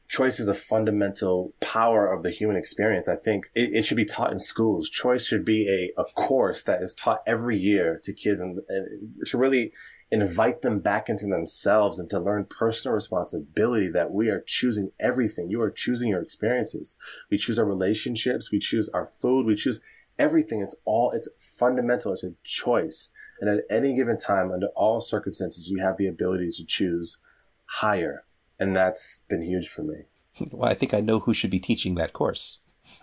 choice 0.09 0.41
is 0.41 0.49
a 0.49 0.55
fundamental 0.55 1.53
power 1.61 2.11
of 2.11 2.23
the 2.23 2.31
human 2.31 2.57
experience. 2.57 3.09
I 3.09 3.17
think 3.17 3.51
it, 3.55 3.75
it, 3.75 3.85
should 3.85 3.97
be 3.97 4.05
taught 4.05 4.33
in 4.33 4.39
schools. 4.39 4.89
Choice 4.89 5.27
should 5.27 5.45
be 5.45 5.93
a, 5.97 6.01
a 6.01 6.05
course 6.13 6.63
that 6.65 6.83
is 6.83 6.95
taught 6.95 7.21
every 7.27 7.59
year 7.59 8.01
to 8.03 8.13
kids 8.13 8.41
and, 8.41 8.61
and 8.69 9.27
to 9.27 9.39
really 9.39 9.73
invite 10.11 10.63
them 10.63 10.79
back 10.79 11.09
into 11.09 11.27
themselves 11.27 11.99
and 11.99 12.09
to 12.11 12.21
learn 12.21 12.45
personal 12.45 12.95
responsibility 12.95 13.91
that 13.91 14.13
we 14.13 14.29
are 14.29 14.45
choosing 14.47 14.93
everything. 15.01 15.51
You 15.51 15.61
are 15.63 15.71
choosing 15.71 16.09
your 16.09 16.23
experiences. 16.23 16.97
We 17.31 17.39
choose 17.39 17.59
our 17.59 17.65
relationships. 17.65 18.53
We 18.53 18.61
choose 18.61 18.89
our 18.91 19.05
food. 19.05 19.47
We 19.47 19.57
choose 19.57 19.81
everything. 20.19 20.63
It's 20.63 20.77
all, 20.85 21.11
it's 21.11 21.29
fundamental. 21.37 22.13
It's 22.13 22.23
a 22.23 22.35
choice. 22.45 23.11
And 23.41 23.51
at 23.51 23.65
any 23.69 23.95
given 23.95 24.17
time, 24.17 24.53
under 24.53 24.69
all 24.77 25.01
circumstances, 25.01 25.69
you 25.69 25.81
have 25.81 25.97
the 25.97 26.07
ability 26.07 26.51
to 26.53 26.65
choose 26.65 27.19
higher 27.65 28.26
and 28.59 28.75
that's 28.75 29.23
been 29.29 29.43
huge 29.43 29.69
for 29.69 29.83
me. 29.83 30.05
Well, 30.53 30.71
I 30.71 30.75
think 30.75 30.93
I 30.93 31.01
know 31.01 31.21
who 31.21 31.33
should 31.33 31.51
be 31.51 31.61
teaching 31.61 31.95
that 31.95 32.13
course. 32.13 32.59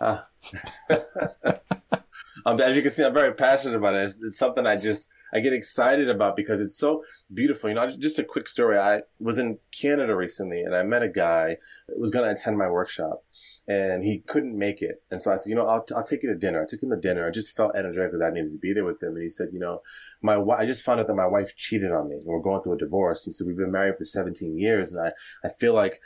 Um, 2.46 2.60
as 2.60 2.76
you 2.76 2.82
can 2.82 2.90
see, 2.90 3.04
I'm 3.04 3.14
very 3.14 3.32
passionate 3.32 3.76
about 3.76 3.94
it. 3.94 4.02
It's, 4.02 4.22
it's, 4.22 4.38
something 4.38 4.66
I 4.66 4.76
just 4.76 5.08
I 5.34 5.40
get 5.40 5.52
excited 5.52 6.08
about 6.08 6.36
because 6.36 6.60
it's 6.60 6.78
so 6.78 7.02
beautiful. 7.32 7.68
You 7.68 7.74
know, 7.74 7.90
just 7.90 8.18
a 8.18 8.24
quick 8.24 8.48
story. 8.48 8.78
I 8.78 9.02
was 9.20 9.38
in 9.38 9.58
Canada 9.72 10.14
recently, 10.14 10.60
and 10.60 10.74
I 10.74 10.82
met 10.84 11.02
a 11.02 11.08
guy 11.08 11.56
that 11.88 11.98
was 11.98 12.10
going 12.10 12.24
to 12.24 12.32
attend 12.32 12.56
my 12.56 12.68
workshop, 12.68 13.24
and 13.66 14.04
he 14.04 14.20
couldn't 14.20 14.56
make 14.56 14.80
it. 14.80 15.02
And 15.10 15.20
so 15.20 15.32
I 15.32 15.36
said, 15.36 15.50
you 15.50 15.56
know, 15.56 15.66
I'll, 15.66 15.84
I'll 15.96 16.04
take 16.04 16.22
you 16.22 16.28
to 16.28 16.38
dinner. 16.38 16.62
I 16.62 16.66
took 16.68 16.82
him 16.82 16.90
to 16.90 16.96
dinner. 16.96 17.26
I 17.26 17.30
just 17.30 17.56
felt 17.56 17.74
energetic 17.74 18.12
that 18.12 18.24
I 18.24 18.30
needed 18.30 18.52
to 18.52 18.58
be 18.58 18.72
there 18.72 18.84
with 18.84 19.02
him. 19.02 19.14
And 19.14 19.22
he 19.22 19.28
said, 19.28 19.48
you 19.52 19.58
know, 19.58 19.80
my 20.22 20.36
I 20.36 20.66
just 20.66 20.84
found 20.84 21.00
out 21.00 21.06
that 21.06 21.16
my 21.16 21.26
wife 21.26 21.56
cheated 21.56 21.90
on 21.90 22.08
me 22.08 22.16
and 22.16 22.24
we're 22.26 22.40
going 22.40 22.62
through 22.62 22.74
a 22.74 22.78
divorce. 22.78 23.24
He 23.24 23.32
said, 23.32 23.46
we've 23.46 23.56
been 23.56 23.72
married 23.72 23.96
for 23.96 24.04
17 24.04 24.58
years 24.58 24.92
and 24.92 25.06
I, 25.06 25.12
I 25.44 25.50
feel 25.58 25.74
like 25.74 26.00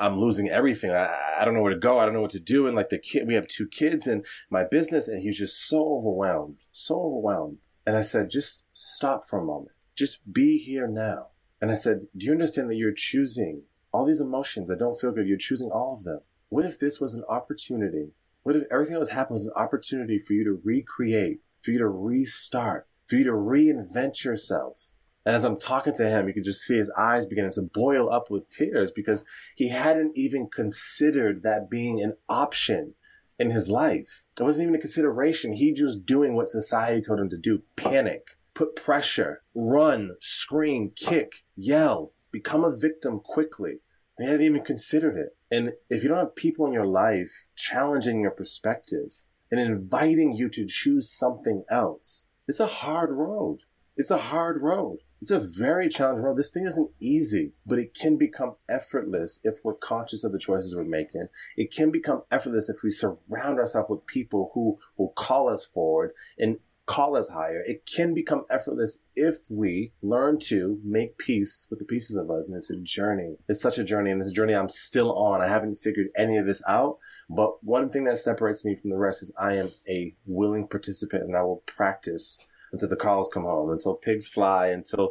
I'm 0.00 0.18
losing 0.18 0.48
everything. 0.48 0.90
I, 0.90 1.08
I 1.38 1.44
don't 1.44 1.54
know 1.54 1.60
where 1.60 1.74
to 1.74 1.78
go. 1.78 1.98
I 1.98 2.04
don't 2.04 2.14
know 2.14 2.22
what 2.22 2.30
to 2.30 2.40
do. 2.40 2.66
And 2.66 2.74
like 2.74 2.88
the 2.88 2.98
kid, 2.98 3.26
we 3.26 3.34
have 3.34 3.46
two 3.46 3.68
kids 3.68 4.06
and 4.06 4.24
my 4.50 4.64
business. 4.64 5.06
And 5.06 5.22
he's 5.22 5.38
just 5.38 5.68
so 5.68 5.96
overwhelmed, 5.96 6.56
so 6.72 7.00
overwhelmed. 7.00 7.58
And 7.86 7.96
I 7.96 8.00
said, 8.00 8.30
just 8.30 8.64
stop 8.72 9.24
for 9.24 9.40
a 9.40 9.44
moment. 9.44 9.76
Just 9.96 10.32
be 10.32 10.56
here 10.56 10.86
now. 10.86 11.28
And 11.60 11.70
I 11.70 11.74
said, 11.74 12.06
do 12.16 12.26
you 12.26 12.32
understand 12.32 12.70
that 12.70 12.76
you're 12.76 12.92
choosing 12.92 13.62
all 13.92 14.04
these 14.04 14.20
emotions 14.20 14.68
that 14.68 14.78
don't 14.78 14.98
feel 14.98 15.12
good? 15.12 15.28
You're 15.28 15.38
choosing 15.38 15.70
all 15.70 15.94
of 15.94 16.04
them. 16.04 16.20
What 16.48 16.64
if 16.64 16.78
this 16.78 17.00
was 17.00 17.14
an 17.14 17.24
opportunity? 17.28 18.12
What 18.42 18.56
if 18.56 18.64
everything 18.70 18.94
that 18.94 19.00
was 19.00 19.10
happening 19.10 19.34
was 19.34 19.46
an 19.46 19.52
opportunity 19.54 20.18
for 20.18 20.32
you 20.32 20.44
to 20.44 20.60
recreate, 20.64 21.40
for 21.62 21.70
you 21.70 21.78
to 21.78 21.88
restart, 21.88 22.88
for 23.06 23.16
you 23.16 23.24
to 23.24 23.32
reinvent 23.32 24.24
yourself? 24.24 24.92
And 25.24 25.36
as 25.36 25.44
I'm 25.44 25.56
talking 25.56 25.94
to 25.94 26.08
him, 26.08 26.26
you 26.26 26.34
can 26.34 26.42
just 26.42 26.62
see 26.62 26.76
his 26.76 26.90
eyes 26.98 27.26
beginning 27.26 27.52
to 27.52 27.62
boil 27.62 28.12
up 28.12 28.28
with 28.28 28.48
tears 28.48 28.90
because 28.90 29.24
he 29.54 29.68
hadn't 29.68 30.16
even 30.16 30.48
considered 30.48 31.42
that 31.42 31.70
being 31.70 32.02
an 32.02 32.14
option 32.28 32.94
in 33.42 33.50
his 33.50 33.68
life. 33.68 34.22
It 34.38 34.42
wasn't 34.44 34.62
even 34.62 34.76
a 34.76 34.80
consideration. 34.80 35.52
He 35.52 35.72
just 35.72 36.06
doing 36.06 36.34
what 36.34 36.46
society 36.46 37.00
told 37.02 37.18
him 37.18 37.28
to 37.30 37.36
do. 37.36 37.62
Panic, 37.76 38.38
put 38.54 38.76
pressure, 38.76 39.42
run, 39.54 40.16
scream, 40.20 40.92
kick, 40.94 41.44
yell, 41.56 42.12
become 42.30 42.64
a 42.64 42.74
victim 42.74 43.20
quickly. 43.20 43.80
And 44.16 44.26
he 44.26 44.30
hadn't 44.30 44.46
even 44.46 44.64
considered 44.64 45.16
it. 45.16 45.36
And 45.50 45.72
if 45.90 46.02
you 46.02 46.08
don't 46.08 46.18
have 46.18 46.36
people 46.36 46.66
in 46.66 46.72
your 46.72 46.86
life 46.86 47.48
challenging 47.56 48.20
your 48.20 48.30
perspective 48.30 49.24
and 49.50 49.60
inviting 49.60 50.34
you 50.34 50.48
to 50.50 50.64
choose 50.64 51.10
something 51.10 51.64
else, 51.68 52.28
it's 52.46 52.60
a 52.60 52.66
hard 52.66 53.10
road. 53.10 53.58
It's 53.96 54.10
a 54.10 54.18
hard 54.18 54.62
road. 54.62 54.98
It's 55.22 55.30
a 55.30 55.38
very 55.38 55.88
challenging 55.88 56.24
road. 56.24 56.36
This 56.36 56.50
thing 56.50 56.66
isn't 56.66 56.90
easy, 56.98 57.52
but 57.64 57.78
it 57.78 57.94
can 57.94 58.16
become 58.16 58.56
effortless 58.68 59.38
if 59.44 59.54
we're 59.62 59.74
conscious 59.74 60.24
of 60.24 60.32
the 60.32 60.38
choices 60.38 60.74
we're 60.74 60.82
making. 60.82 61.28
It 61.56 61.72
can 61.72 61.92
become 61.92 62.22
effortless 62.32 62.68
if 62.68 62.82
we 62.82 62.90
surround 62.90 63.60
ourselves 63.60 63.88
with 63.88 64.04
people 64.06 64.50
who 64.52 64.80
will 64.96 65.12
call 65.16 65.48
us 65.48 65.64
forward 65.64 66.10
and 66.40 66.56
call 66.86 67.16
us 67.16 67.28
higher. 67.28 67.62
It 67.64 67.86
can 67.86 68.14
become 68.14 68.46
effortless 68.50 68.98
if 69.14 69.46
we 69.48 69.92
learn 70.02 70.40
to 70.46 70.80
make 70.82 71.18
peace 71.18 71.68
with 71.70 71.78
the 71.78 71.84
pieces 71.84 72.16
of 72.16 72.28
us. 72.28 72.48
And 72.48 72.58
it's 72.58 72.70
a 72.70 72.76
journey. 72.76 73.36
It's 73.48 73.62
such 73.62 73.78
a 73.78 73.84
journey. 73.84 74.10
And 74.10 74.20
it's 74.20 74.32
a 74.32 74.34
journey 74.34 74.56
I'm 74.56 74.68
still 74.68 75.16
on. 75.16 75.40
I 75.40 75.46
haven't 75.46 75.76
figured 75.76 76.08
any 76.18 76.36
of 76.36 76.46
this 76.46 76.64
out. 76.66 76.98
But 77.30 77.62
one 77.62 77.90
thing 77.90 78.02
that 78.06 78.18
separates 78.18 78.64
me 78.64 78.74
from 78.74 78.90
the 78.90 78.98
rest 78.98 79.22
is 79.22 79.30
I 79.38 79.54
am 79.54 79.70
a 79.88 80.16
willing 80.26 80.66
participant 80.66 81.22
and 81.22 81.36
I 81.36 81.42
will 81.42 81.62
practice 81.64 82.38
until 82.72 82.88
the 82.88 82.96
cows 82.96 83.30
come 83.32 83.44
home, 83.44 83.70
until 83.70 83.94
pigs 83.94 84.26
fly, 84.26 84.68
until 84.68 85.10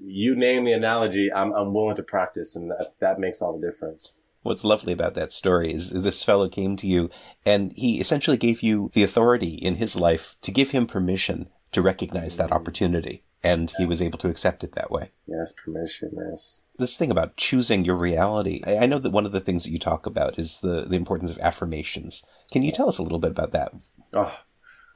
you 0.00 0.34
name 0.36 0.64
the 0.64 0.72
analogy, 0.72 1.32
I'm, 1.32 1.52
I'm 1.52 1.74
willing 1.74 1.96
to 1.96 2.02
practice. 2.02 2.56
And 2.56 2.70
that, 2.70 2.94
that 3.00 3.18
makes 3.18 3.42
all 3.42 3.58
the 3.58 3.66
difference. 3.66 4.16
What's 4.42 4.64
lovely 4.64 4.92
about 4.92 5.14
that 5.14 5.32
story 5.32 5.72
is 5.72 5.90
this 5.90 6.24
fellow 6.24 6.48
came 6.48 6.76
to 6.76 6.86
you 6.86 7.10
and 7.44 7.72
he 7.76 8.00
essentially 8.00 8.38
gave 8.38 8.62
you 8.62 8.90
the 8.94 9.02
authority 9.02 9.54
in 9.54 9.74
his 9.74 9.96
life 9.96 10.36
to 10.42 10.50
give 10.50 10.70
him 10.70 10.86
permission 10.86 11.50
to 11.72 11.82
recognize 11.82 12.36
that 12.36 12.50
mm. 12.50 12.56
opportunity. 12.56 13.22
And 13.42 13.72
he 13.78 13.86
was 13.86 14.02
able 14.02 14.18
to 14.18 14.28
accept 14.28 14.64
it 14.64 14.72
that 14.72 14.90
way. 14.90 15.12
Yes, 15.26 15.54
permission, 15.54 16.10
yes. 16.14 16.66
This 16.78 16.98
thing 16.98 17.10
about 17.10 17.38
choosing 17.38 17.86
your 17.86 17.96
reality. 17.96 18.62
I 18.66 18.84
know 18.84 18.98
that 18.98 19.12
one 19.12 19.24
of 19.24 19.32
the 19.32 19.40
things 19.40 19.64
that 19.64 19.70
you 19.70 19.78
talk 19.78 20.04
about 20.04 20.38
is 20.38 20.60
the, 20.60 20.84
the 20.84 20.96
importance 20.96 21.30
of 21.30 21.38
affirmations. 21.38 22.22
Can 22.52 22.62
you 22.62 22.68
yes. 22.68 22.76
tell 22.76 22.88
us 22.88 22.98
a 22.98 23.02
little 23.02 23.18
bit 23.18 23.30
about 23.30 23.52
that? 23.52 23.72
Oh, 24.14 24.38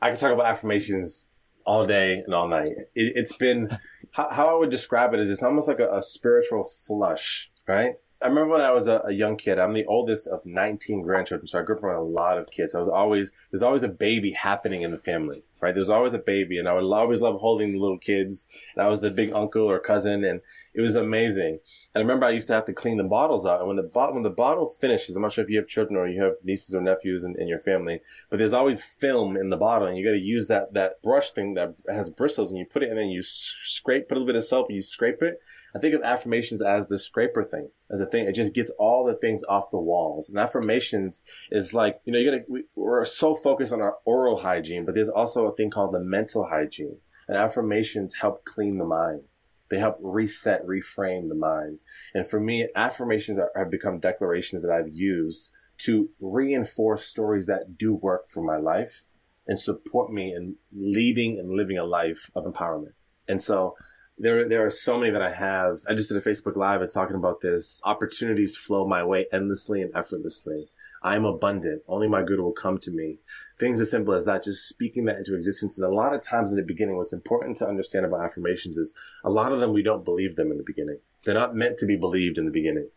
I 0.03 0.11
can 0.11 0.19
talk 0.19 0.33
about 0.33 0.45
affirmations 0.45 1.29
all 1.65 1.87
day 1.87 2.23
and 2.25 2.35
all 2.35 2.49
night. 2.49 2.73
It, 2.95 3.17
has 3.17 3.33
been 3.33 3.79
how, 4.13 4.29
how, 4.31 4.47
I 4.47 4.59
would 4.59 4.71
describe 4.71 5.15
it 5.15 5.21
is 5.21 5.31
it's 5.31 5.43
almost 5.43 5.69
like 5.69 5.81
a, 5.81 5.97
a 5.97 6.03
spiritual 6.03 6.65
flush, 6.65 7.51
right? 7.67 7.95
I 8.25 8.29
remember 8.29 8.53
when 8.53 8.63
I 8.63 8.71
was 8.71 8.89
a, 8.89 9.03
a, 9.05 9.13
young 9.13 9.37
kid. 9.37 9.59
I'm 9.59 9.75
the 9.75 9.85
oldest 9.85 10.29
of 10.29 10.47
19 10.47 11.03
grandchildren, 11.03 11.47
so 11.47 11.59
I 11.59 11.63
grew 11.63 11.77
up 11.77 11.85
around 11.85 12.01
a 12.01 12.05
lot 12.05 12.39
of 12.39 12.51
kids. 12.51 12.75
I 12.75 12.79
was 12.79 12.89
always 12.89 13.31
there's 13.51 13.63
always 13.63 13.83
a 13.83 13.89
baby 13.89 14.33
happening 14.33 14.81
in 14.81 14.93
the 14.93 14.97
family, 14.97 15.45
right? 15.61 15.75
There's 15.75 15.91
always 15.91 16.15
a 16.15 16.19
baby, 16.19 16.59
and 16.59 16.67
I 16.67 16.73
would 16.73 16.91
always 16.91 17.21
love 17.21 17.39
holding 17.39 17.71
the 17.71 17.79
little 17.79 17.99
kids. 17.99 18.47
And 18.75 18.83
I 18.83 18.89
was 18.89 19.03
the 19.03 19.11
big 19.11 19.31
uncle 19.35 19.71
or 19.71 19.79
cousin, 19.79 20.25
and 20.25 20.41
it 20.73 20.81
was 20.81 20.97
amazing. 20.97 21.59
And 21.95 21.97
I 21.97 21.99
remember 22.01 22.25
I 22.25 22.31
used 22.31 22.49
to 22.49 22.55
have 22.55 22.65
to 22.65 22.73
clean 22.73 22.97
the 22.97 23.05
bottles 23.05 23.45
out, 23.45 23.59
and 23.59 23.69
when 23.69 23.77
the 23.77 23.83
bottle 23.83 24.15
when 24.15 24.23
the 24.23 24.31
bottle 24.31 24.69
finishes, 24.69 25.17
I'm 25.17 25.23
not 25.23 25.33
sure 25.33 25.45
if 25.45 25.51
you 25.51 25.59
have 25.59 25.69
children 25.69 25.99
or 25.99 26.09
you 26.09 26.23
have 26.23 26.37
nieces 26.43 26.75
or 26.75 26.81
nephews 26.81 27.25
in, 27.25 27.39
in 27.39 27.47
your 27.47 27.59
family, 27.59 28.01
but 28.31 28.39
there's 28.39 28.55
always 28.55 28.83
film 28.83 29.37
in 29.37 29.51
the 29.51 29.59
bottle, 29.59 29.87
and 29.87 29.99
you 29.99 30.05
got 30.05 30.13
to 30.13 30.19
use 30.19 30.49
that 30.49 30.73
that 30.73 31.03
brush 31.03 31.33
thing 31.33 31.53
that 31.55 31.75
has 31.91 32.09
bristles, 32.09 32.51
and 32.51 32.59
you 32.59 32.65
put 32.65 32.83
it, 32.83 32.87
in 32.87 32.93
and 32.93 33.01
then 33.01 33.09
you 33.09 33.21
scrape, 33.23 34.09
put 34.09 34.17
a 34.17 34.19
little 34.19 34.33
bit 34.33 34.37
of 34.37 34.45
soap, 34.45 34.69
and 34.69 34.77
you 34.77 34.83
scrape 34.83 35.21
it 35.21 35.41
I 35.75 35.81
think 35.81 35.95
of 35.95 36.03
affirmations 36.03 36.63
as 36.63 36.87
the 36.87 36.99
scraper 36.99 37.43
thing, 37.43 37.69
as 37.91 38.01
a 38.01 38.07
thing. 38.07 38.27
It 38.27 38.35
just 38.35 38.55
gets 38.55 38.71
all 38.79 39.05
the 39.05 39.15
things 39.15 39.43
off 39.49 39.73
the 39.73 39.79
walls. 39.79 40.29
And 40.29 40.39
affirmations 40.39 41.21
is 41.51 41.75
like, 41.75 42.01
you 42.05 42.13
know, 42.13 42.19
you 42.19 42.31
gotta, 42.31 42.45
we, 42.49 42.65
we're 42.77 43.05
so 43.05 43.35
focused 43.35 43.73
on 43.73 43.81
our 43.81 43.97
oral 44.05 44.37
hygiene, 44.37 44.85
but 44.85 44.95
there's 44.95 45.09
also 45.09 45.47
a 45.47 45.57
thing 45.57 45.71
called 45.71 45.93
the 45.93 46.01
mental 46.01 46.47
hygiene. 46.47 46.99
And 47.27 47.37
affirmations 47.37 48.15
help 48.15 48.45
clean 48.45 48.79
the 48.79 48.85
mind. 48.85 49.23
They 49.71 49.79
help 49.79 49.99
reset, 50.01 50.65
reframe 50.67 51.29
the 51.29 51.35
mind. 51.35 51.79
And 52.15 52.27
for 52.27 52.39
me, 52.39 52.69
affirmations 52.77 53.39
are, 53.39 53.51
have 53.57 53.71
become 53.71 53.99
declarations 53.99 54.63
that 54.63 54.71
I've 54.71 54.95
used 54.95 55.51
to 55.79 56.09
reinforce 56.21 57.05
stories 57.05 57.47
that 57.47 57.77
do 57.77 57.95
work 57.95 58.29
for 58.29 58.45
my 58.45 58.59
life 58.59 59.07
and 59.47 59.59
support 59.59 60.13
me 60.13 60.33
in 60.33 60.57
leading 60.73 61.39
and 61.39 61.51
living 61.51 61.79
a 61.79 61.85
life 61.85 62.31
of 62.37 62.45
empowerment. 62.45 62.93
And 63.27 63.41
so 63.41 63.75
there 64.17 64.49
there 64.49 64.65
are 64.65 64.71
so 64.71 64.99
many 64.99 65.11
that 65.11 65.23
I 65.23 65.33
have. 65.33 65.81
I 65.89 65.95
just 65.95 66.09
did 66.09 66.19
a 66.19 66.21
Facebook 66.21 66.57
Live 66.57 66.81
and 66.81 66.91
talking 66.91 67.17
about 67.17 67.41
this. 67.41 67.81
Opportunities 67.85 68.57
flow 68.57 68.87
my 68.87 69.03
way 69.03 69.27
endlessly 69.33 69.83
and 69.83 69.95
effortlessly. 69.95 70.69
I 71.03 71.17
am 71.17 71.25
abundant. 71.25 71.83
Only 71.89 72.09
my 72.09 72.23
good 72.23 72.41
will 72.41 72.53
come 72.53 72.79
to 72.79 72.91
me. 72.91 73.19
Things 73.59 73.81
as 73.81 73.91
simple 73.91 74.15
as 74.15 74.25
that, 74.25 74.45
just 74.45 74.69
speaking 74.69 75.05
that 75.07 75.19
into 75.19 75.35
existence. 75.35 75.79
And 75.79 75.87
a 75.87 75.95
lot 75.95 76.15
of 76.15 76.23
times 76.23 76.53
in 76.53 76.57
the 76.57 76.63
beginning, 76.63 76.97
what's 76.97 77.13
important 77.13 77.57
to 77.59 77.69
understand 77.69 78.07
about 78.07 78.25
affirmations 78.25 78.79
is 78.79 78.95
a 79.25 79.31
lot 79.31 79.53
of 79.53 79.61
them 79.61 79.73
we 79.73 79.83
don't 79.83 80.05
believe 80.05 80.37
them 80.37 80.51
in 80.51 80.59
the 80.59 80.65
beginning. 80.65 80.99
They're 81.25 81.35
not 81.35 81.57
meant 81.57 81.79
to 81.79 81.87
be 81.87 81.97
believed 81.97 82.39
in 82.39 82.45
the 82.45 82.51
beginning. 82.53 82.89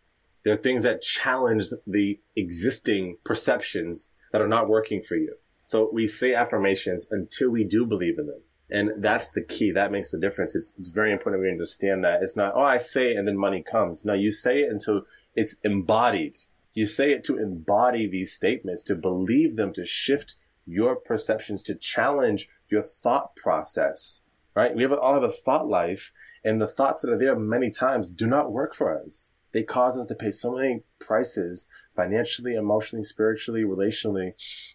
They're 0.43 0.55
things 0.55 0.83
that 0.83 1.01
challenge 1.01 1.65
the 1.85 2.19
existing 2.35 3.17
perceptions 3.23 4.11
that 4.31 4.41
are 4.41 4.47
not 4.47 4.69
working 4.69 5.01
for 5.01 5.15
you. 5.15 5.35
So 5.65 5.89
we 5.91 6.07
say 6.07 6.33
affirmations 6.33 7.07
until 7.09 7.49
we 7.49 7.63
do 7.63 7.85
believe 7.85 8.19
in 8.19 8.27
them. 8.27 8.41
And 8.69 9.01
that's 9.01 9.31
the 9.31 9.41
key. 9.41 9.71
That 9.71 9.91
makes 9.91 10.11
the 10.11 10.19
difference. 10.19 10.55
It's, 10.55 10.73
very 10.77 11.11
important 11.11 11.41
we 11.41 11.49
understand 11.49 12.03
that. 12.03 12.21
It's 12.21 12.35
not, 12.35 12.53
oh, 12.55 12.63
I 12.63 12.77
say 12.77 13.11
it 13.11 13.17
and 13.17 13.27
then 13.27 13.37
money 13.37 13.63
comes. 13.63 14.03
No, 14.03 14.13
you 14.13 14.31
say 14.31 14.59
it 14.59 14.69
until 14.69 15.03
it's 15.35 15.55
embodied. 15.63 16.35
You 16.73 16.85
say 16.85 17.11
it 17.11 17.23
to 17.25 17.37
embody 17.37 18.07
these 18.07 18.33
statements, 18.33 18.83
to 18.83 18.95
believe 18.95 19.55
them, 19.55 19.73
to 19.73 19.85
shift 19.85 20.35
your 20.65 20.95
perceptions, 20.95 21.61
to 21.63 21.75
challenge 21.75 22.49
your 22.69 22.81
thought 22.81 23.35
process, 23.35 24.21
right? 24.53 24.75
We 24.75 24.83
have, 24.83 24.91
all 24.91 25.13
have 25.13 25.23
a 25.23 25.31
thought 25.31 25.67
life 25.67 26.11
and 26.43 26.61
the 26.61 26.67
thoughts 26.67 27.01
that 27.01 27.11
are 27.11 27.17
there 27.17 27.37
many 27.37 27.71
times 27.71 28.09
do 28.09 28.27
not 28.27 28.51
work 28.51 28.75
for 28.75 29.01
us. 29.01 29.31
They 29.53 29.63
cause 29.63 29.97
us 29.97 30.07
to 30.07 30.15
pay 30.15 30.29
so 30.29 30.51
many 30.51 30.83
prices 30.99 31.67
financially, 31.95 32.53
emotionally, 32.53 33.03
spiritually, 33.03 33.63
relationally, 33.63 34.33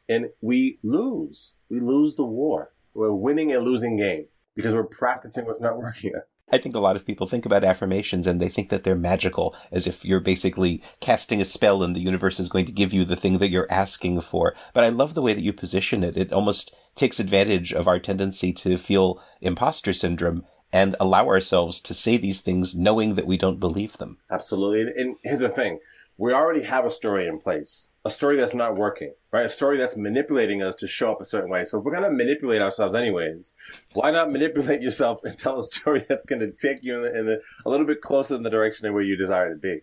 and 0.08 0.30
we 0.40 0.78
lose. 0.82 1.56
We 1.68 1.78
lose 1.78 2.16
the 2.16 2.24
war 2.24 2.72
we're 2.94 3.12
winning 3.12 3.54
a 3.54 3.58
losing 3.58 3.96
game 3.96 4.26
because 4.54 4.74
we're 4.74 4.84
practicing 4.84 5.46
what's 5.46 5.60
not 5.60 5.76
working. 5.78 6.12
I 6.50 6.58
think 6.58 6.74
a 6.74 6.80
lot 6.80 6.96
of 6.96 7.06
people 7.06 7.26
think 7.26 7.46
about 7.46 7.64
affirmations 7.64 8.26
and 8.26 8.38
they 8.38 8.48
think 8.48 8.68
that 8.68 8.84
they're 8.84 8.94
magical, 8.94 9.56
as 9.70 9.86
if 9.86 10.04
you're 10.04 10.20
basically 10.20 10.82
casting 11.00 11.40
a 11.40 11.46
spell 11.46 11.82
and 11.82 11.96
the 11.96 12.00
universe 12.00 12.38
is 12.38 12.50
going 12.50 12.66
to 12.66 12.72
give 12.72 12.92
you 12.92 13.06
the 13.06 13.16
thing 13.16 13.38
that 13.38 13.48
you're 13.48 13.70
asking 13.70 14.20
for. 14.20 14.54
But 14.74 14.84
I 14.84 14.90
love 14.90 15.14
the 15.14 15.22
way 15.22 15.32
that 15.32 15.40
you 15.40 15.54
position 15.54 16.04
it. 16.04 16.16
It 16.16 16.30
almost 16.30 16.74
takes 16.94 17.18
advantage 17.18 17.72
of 17.72 17.88
our 17.88 17.98
tendency 17.98 18.52
to 18.52 18.76
feel 18.76 19.22
imposter 19.40 19.94
syndrome 19.94 20.44
and 20.72 20.94
allow 21.00 21.26
ourselves 21.26 21.80
to 21.82 21.94
say 21.94 22.18
these 22.18 22.42
things 22.42 22.74
knowing 22.74 23.14
that 23.14 23.26
we 23.26 23.38
don't 23.38 23.60
believe 23.60 23.96
them. 23.98 24.18
Absolutely. 24.30 24.92
And 25.00 25.16
here's 25.22 25.38
the 25.38 25.48
thing 25.48 25.78
we 26.18 26.32
already 26.32 26.62
have 26.62 26.84
a 26.84 26.90
story 26.90 27.26
in 27.26 27.38
place, 27.38 27.90
a 28.04 28.10
story 28.10 28.36
that's 28.36 28.54
not 28.54 28.76
working, 28.76 29.12
right? 29.32 29.46
A 29.46 29.48
story 29.48 29.78
that's 29.78 29.96
manipulating 29.96 30.62
us 30.62 30.74
to 30.76 30.86
show 30.86 31.10
up 31.10 31.20
a 31.20 31.24
certain 31.24 31.50
way. 31.50 31.64
So 31.64 31.78
if 31.78 31.84
we're 31.84 31.92
going 31.92 32.04
to 32.04 32.10
manipulate 32.10 32.62
ourselves 32.62 32.94
anyways, 32.94 33.54
why 33.94 34.10
not 34.10 34.30
manipulate 34.30 34.82
yourself 34.82 35.24
and 35.24 35.38
tell 35.38 35.58
a 35.58 35.62
story 35.62 36.04
that's 36.06 36.24
going 36.24 36.40
to 36.40 36.52
take 36.52 36.82
you 36.82 36.96
in, 36.96 37.02
the, 37.02 37.18
in 37.18 37.26
the, 37.26 37.40
a 37.64 37.70
little 37.70 37.86
bit 37.86 38.00
closer 38.00 38.34
in 38.34 38.42
the 38.42 38.50
direction 38.50 38.86
of 38.86 38.94
where 38.94 39.04
you 39.04 39.16
desire 39.16 39.50
to 39.50 39.56
be? 39.56 39.80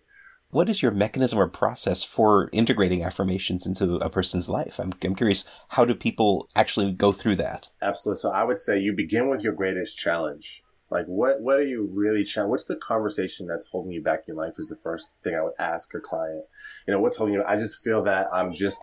What 0.52 0.68
is 0.68 0.82
your 0.82 0.90
mechanism 0.90 1.38
or 1.38 1.46
process 1.46 2.02
for 2.02 2.48
integrating 2.52 3.04
affirmations 3.04 3.66
into 3.66 3.96
a 3.96 4.10
person's 4.10 4.48
life? 4.48 4.80
I'm, 4.80 4.92
I'm 5.04 5.14
curious, 5.14 5.44
how 5.68 5.84
do 5.84 5.94
people 5.94 6.48
actually 6.56 6.90
go 6.92 7.12
through 7.12 7.36
that? 7.36 7.68
Absolutely. 7.80 8.20
So 8.20 8.30
I 8.30 8.42
would 8.42 8.58
say 8.58 8.78
you 8.78 8.92
begin 8.92 9.28
with 9.28 9.44
your 9.44 9.52
greatest 9.52 9.96
challenge. 9.96 10.64
Like, 10.90 11.06
what 11.06 11.40
what 11.40 11.56
are 11.56 11.66
you 11.66 11.88
really 11.92 12.24
trying? 12.24 12.48
What's 12.48 12.64
the 12.64 12.76
conversation 12.76 13.46
that's 13.46 13.66
holding 13.66 13.92
you 13.92 14.02
back 14.02 14.24
in 14.28 14.36
life? 14.36 14.54
Is 14.58 14.68
the 14.68 14.76
first 14.76 15.16
thing 15.22 15.34
I 15.34 15.42
would 15.42 15.52
ask 15.58 15.94
a 15.94 16.00
client. 16.00 16.44
You 16.86 16.94
know, 16.94 17.00
what's 17.00 17.16
holding 17.16 17.34
you? 17.34 17.44
I 17.44 17.56
just 17.56 17.82
feel 17.82 18.02
that 18.04 18.26
I'm 18.32 18.52
just 18.52 18.80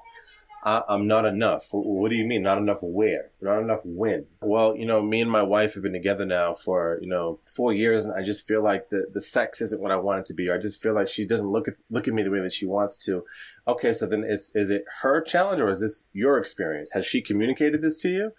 I, 0.64 0.84
am 0.90 1.08
not 1.08 1.26
enough. 1.26 1.68
What 1.72 2.10
do 2.10 2.18
you 2.18 2.26
mean? 2.26 2.42
Not 2.42 2.58
enough 2.58 2.80
where? 2.82 3.32
Not 3.42 3.60
enough 3.60 3.82
when? 3.86 4.26
Well, 4.42 4.76
you 4.76 4.86
know, 4.86 5.02
me 5.02 5.22
and 5.22 5.32
my 5.32 5.44
wife 5.44 5.76
have 5.76 5.84
been 5.84 5.94
together 5.94 6.26
now 6.26 6.54
for, 6.54 7.00
you 7.02 7.08
know, 7.08 7.40
four 7.56 7.74
years 7.74 8.06
and 8.06 8.14
I 8.14 8.22
just 8.22 8.48
feel 8.48 8.64
like 8.64 8.90
the, 8.90 9.06
the 9.14 9.22
sex 9.22 9.62
isn't 9.62 9.82
what 9.82 9.92
I 9.92 9.96
want 9.96 10.20
it 10.20 10.26
to 10.28 10.34
be. 10.34 10.50
Or 10.50 10.56
I 10.56 10.58
just 10.58 10.82
feel 10.82 10.94
like 10.94 11.08
she 11.08 11.26
doesn't 11.26 11.48
look 11.48 11.68
at, 11.68 11.76
look 11.90 12.08
at 12.08 12.14
me 12.14 12.24
the 12.24 12.32
way 12.32 12.42
that 12.42 12.52
she 12.52 12.66
wants 12.66 12.98
to. 13.06 13.24
Okay. 13.68 13.94
So 13.94 14.08
then 14.08 14.26
is, 14.28 14.52
is 14.56 14.70
it 14.70 14.84
her 15.02 15.22
challenge 15.22 15.62
or 15.62 15.70
is 15.70 15.80
this 15.80 16.04
your 16.12 16.38
experience? 16.38 16.92
Has 16.92 17.06
she 17.06 17.22
communicated 17.22 17.82
this 17.82 17.98
to 18.00 18.10
you? 18.10 18.32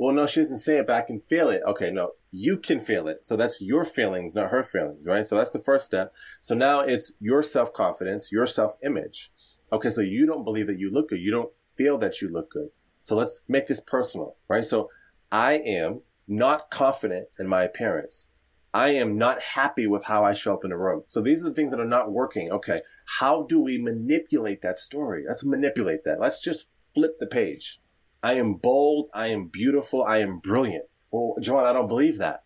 Well, 0.00 0.14
no, 0.14 0.26
she 0.26 0.40
doesn't 0.40 0.60
say 0.60 0.78
it, 0.78 0.86
but 0.86 0.96
I 0.96 1.02
can 1.02 1.18
feel 1.18 1.50
it. 1.50 1.60
Okay, 1.68 1.90
no, 1.90 2.12
you 2.32 2.56
can 2.56 2.80
feel 2.80 3.06
it. 3.06 3.22
So 3.22 3.36
that's 3.36 3.60
your 3.60 3.84
feelings, 3.84 4.34
not 4.34 4.48
her 4.48 4.62
feelings, 4.62 5.04
right? 5.06 5.26
So 5.26 5.36
that's 5.36 5.50
the 5.50 5.58
first 5.58 5.84
step. 5.84 6.14
So 6.40 6.54
now 6.54 6.80
it's 6.80 7.12
your 7.20 7.42
self 7.42 7.74
confidence, 7.74 8.32
your 8.32 8.46
self 8.46 8.76
image. 8.82 9.30
Okay, 9.70 9.90
so 9.90 10.00
you 10.00 10.24
don't 10.24 10.42
believe 10.42 10.68
that 10.68 10.78
you 10.78 10.90
look 10.90 11.10
good. 11.10 11.20
You 11.20 11.30
don't 11.30 11.50
feel 11.76 11.98
that 11.98 12.22
you 12.22 12.30
look 12.30 12.50
good. 12.50 12.70
So 13.02 13.14
let's 13.14 13.42
make 13.46 13.66
this 13.66 13.82
personal, 13.82 14.36
right? 14.48 14.64
So 14.64 14.88
I 15.30 15.58
am 15.58 16.00
not 16.26 16.70
confident 16.70 17.26
in 17.38 17.46
my 17.46 17.62
appearance. 17.64 18.30
I 18.72 18.92
am 18.92 19.18
not 19.18 19.42
happy 19.42 19.86
with 19.86 20.04
how 20.04 20.24
I 20.24 20.32
show 20.32 20.54
up 20.54 20.64
in 20.64 20.72
a 20.72 20.78
room. 20.78 21.02
So 21.08 21.20
these 21.20 21.44
are 21.44 21.50
the 21.50 21.54
things 21.54 21.72
that 21.72 21.80
are 21.80 21.84
not 21.84 22.10
working. 22.10 22.50
Okay. 22.52 22.80
How 23.18 23.42
do 23.42 23.60
we 23.60 23.76
manipulate 23.76 24.62
that 24.62 24.78
story? 24.78 25.24
Let's 25.28 25.44
manipulate 25.44 26.04
that. 26.04 26.20
Let's 26.20 26.40
just 26.40 26.68
flip 26.94 27.18
the 27.20 27.26
page. 27.26 27.80
I 28.22 28.34
am 28.34 28.54
bold. 28.54 29.08
I 29.14 29.28
am 29.28 29.46
beautiful. 29.46 30.04
I 30.04 30.18
am 30.18 30.38
brilliant. 30.38 30.84
Well, 31.10 31.36
Joanne, 31.40 31.66
I 31.66 31.72
don't 31.72 31.88
believe 31.88 32.18
that. 32.18 32.44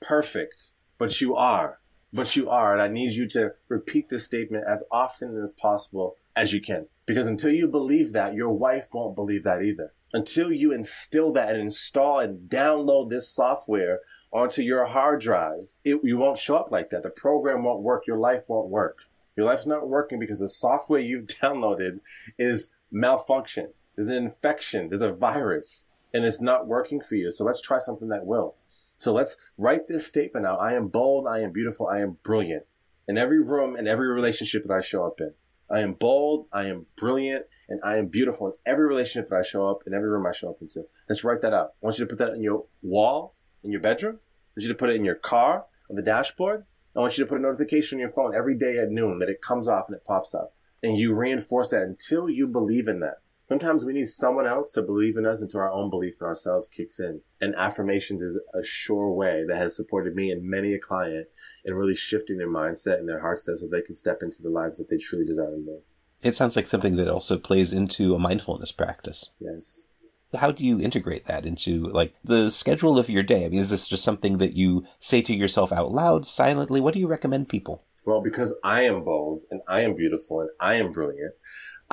Perfect. 0.00 0.72
But 0.98 1.20
you 1.20 1.34
are. 1.34 1.80
But 2.12 2.36
you 2.36 2.48
are. 2.50 2.72
And 2.72 2.82
I 2.82 2.88
need 2.88 3.12
you 3.12 3.26
to 3.30 3.52
repeat 3.68 4.08
this 4.08 4.24
statement 4.24 4.64
as 4.68 4.84
often 4.90 5.40
as 5.40 5.52
possible 5.52 6.16
as 6.36 6.52
you 6.52 6.60
can. 6.60 6.86
Because 7.06 7.26
until 7.26 7.50
you 7.50 7.68
believe 7.68 8.12
that, 8.12 8.34
your 8.34 8.50
wife 8.52 8.88
won't 8.92 9.16
believe 9.16 9.44
that 9.44 9.62
either. 9.62 9.92
until 10.14 10.52
you 10.52 10.72
instill 10.72 11.32
that 11.32 11.50
and 11.50 11.60
install 11.60 12.20
and 12.20 12.48
download 12.48 13.10
this 13.10 13.28
software 13.28 13.98
onto 14.32 14.62
your 14.62 14.84
hard 14.86 15.20
drive, 15.20 15.74
it, 15.84 15.98
you 16.04 16.16
won't 16.16 16.38
show 16.38 16.56
up 16.56 16.70
like 16.70 16.90
that. 16.90 17.02
The 17.02 17.10
program 17.10 17.64
won't 17.64 17.82
work. 17.82 18.06
Your 18.06 18.18
life 18.18 18.44
won't 18.48 18.68
work. 18.68 19.00
Your 19.36 19.44
life's 19.46 19.66
not 19.66 19.88
working 19.88 20.20
because 20.20 20.38
the 20.38 20.48
software 20.48 21.00
you've 21.00 21.26
downloaded 21.42 21.98
is 22.38 22.70
malfunction. 22.92 23.72
There's 23.96 24.08
an 24.08 24.16
infection. 24.16 24.88
There's 24.88 25.00
a 25.00 25.12
virus 25.12 25.86
and 26.12 26.24
it's 26.24 26.40
not 26.40 26.66
working 26.66 27.00
for 27.00 27.16
you. 27.16 27.30
So 27.30 27.44
let's 27.44 27.60
try 27.60 27.78
something 27.78 28.08
that 28.08 28.24
will. 28.24 28.54
So 28.96 29.12
let's 29.12 29.36
write 29.58 29.88
this 29.88 30.06
statement 30.06 30.46
out. 30.46 30.60
I 30.60 30.74
am 30.74 30.88
bold. 30.88 31.26
I 31.26 31.40
am 31.40 31.52
beautiful. 31.52 31.88
I 31.88 31.98
am 31.98 32.18
brilliant 32.22 32.64
in 33.08 33.18
every 33.18 33.42
room 33.42 33.74
and 33.76 33.88
every 33.88 34.08
relationship 34.08 34.62
that 34.62 34.72
I 34.72 34.80
show 34.80 35.04
up 35.04 35.20
in. 35.20 35.34
I 35.70 35.80
am 35.80 35.94
bold. 35.94 36.46
I 36.52 36.66
am 36.66 36.86
brilliant 36.96 37.46
and 37.68 37.80
I 37.82 37.96
am 37.96 38.06
beautiful 38.06 38.46
in 38.48 38.52
every 38.64 38.86
relationship 38.86 39.30
that 39.30 39.36
I 39.36 39.42
show 39.42 39.68
up, 39.68 39.82
in 39.86 39.94
every 39.94 40.08
room 40.08 40.26
I 40.26 40.32
show 40.32 40.50
up 40.50 40.60
into. 40.60 40.84
Let's 41.08 41.24
write 41.24 41.40
that 41.40 41.52
out. 41.52 41.72
I 41.82 41.86
want 41.86 41.98
you 41.98 42.04
to 42.04 42.08
put 42.08 42.18
that 42.18 42.34
in 42.34 42.42
your 42.42 42.66
wall, 42.82 43.34
in 43.62 43.72
your 43.72 43.80
bedroom. 43.80 44.20
I 44.22 44.60
want 44.60 44.62
you 44.62 44.68
to 44.68 44.74
put 44.74 44.90
it 44.90 44.96
in 44.96 45.04
your 45.04 45.14
car, 45.16 45.64
on 45.90 45.96
the 45.96 46.02
dashboard. 46.02 46.64
I 46.94 47.00
want 47.00 47.18
you 47.18 47.24
to 47.24 47.28
put 47.28 47.38
a 47.38 47.42
notification 47.42 47.96
on 47.96 48.00
your 48.00 48.08
phone 48.08 48.34
every 48.34 48.56
day 48.56 48.78
at 48.78 48.90
noon 48.90 49.18
that 49.18 49.28
it 49.28 49.42
comes 49.42 49.68
off 49.68 49.86
and 49.88 49.96
it 49.96 50.04
pops 50.04 50.34
up. 50.34 50.54
And 50.82 50.96
you 50.96 51.14
reinforce 51.14 51.70
that 51.70 51.82
until 51.82 52.28
you 52.28 52.46
believe 52.46 52.86
in 52.86 53.00
that. 53.00 53.18
Sometimes 53.46 53.84
we 53.84 53.92
need 53.92 54.06
someone 54.06 54.46
else 54.46 54.70
to 54.70 54.82
believe 54.82 55.18
in 55.18 55.26
us 55.26 55.42
until 55.42 55.60
our 55.60 55.70
own 55.70 55.90
belief 55.90 56.14
in 56.20 56.26
ourselves 56.26 56.68
kicks 56.68 56.98
in. 56.98 57.20
And 57.42 57.54
affirmations 57.56 58.22
is 58.22 58.40
a 58.54 58.64
sure 58.64 59.10
way 59.10 59.44
that 59.46 59.58
has 59.58 59.76
supported 59.76 60.14
me 60.14 60.30
and 60.30 60.42
many 60.48 60.72
a 60.72 60.78
client 60.78 61.26
in 61.64 61.74
really 61.74 61.94
shifting 61.94 62.38
their 62.38 62.48
mindset 62.48 62.98
and 62.98 63.08
their 63.08 63.20
heart 63.20 63.38
set 63.38 63.58
so 63.58 63.66
they 63.66 63.82
can 63.82 63.94
step 63.94 64.22
into 64.22 64.42
the 64.42 64.48
lives 64.48 64.78
that 64.78 64.88
they 64.88 64.96
truly 64.96 65.26
desire 65.26 65.50
to 65.50 65.56
live. 65.56 65.82
It 66.22 66.34
sounds 66.34 66.56
like 66.56 66.64
something 66.64 66.96
that 66.96 67.08
also 67.08 67.36
plays 67.36 67.74
into 67.74 68.14
a 68.14 68.18
mindfulness 68.18 68.72
practice. 68.72 69.30
Yes. 69.38 69.88
How 70.34 70.50
do 70.50 70.64
you 70.64 70.80
integrate 70.80 71.26
that 71.26 71.44
into 71.44 71.86
like 71.88 72.14
the 72.24 72.50
schedule 72.50 72.98
of 72.98 73.10
your 73.10 73.22
day? 73.22 73.44
I 73.44 73.50
mean, 73.50 73.60
is 73.60 73.68
this 73.68 73.86
just 73.86 74.02
something 74.02 74.38
that 74.38 74.54
you 74.54 74.84
say 74.98 75.20
to 75.20 75.34
yourself 75.34 75.70
out 75.70 75.92
loud, 75.92 76.24
silently? 76.24 76.80
What 76.80 76.94
do 76.94 77.00
you 77.00 77.06
recommend 77.06 77.50
people? 77.50 77.84
Well, 78.06 78.20
because 78.20 78.54
I 78.62 78.82
am 78.82 79.04
bold 79.04 79.42
and 79.50 79.60
I 79.68 79.82
am 79.82 79.94
beautiful 79.94 80.40
and 80.40 80.50
I 80.60 80.74
am 80.74 80.92
brilliant, 80.92 81.34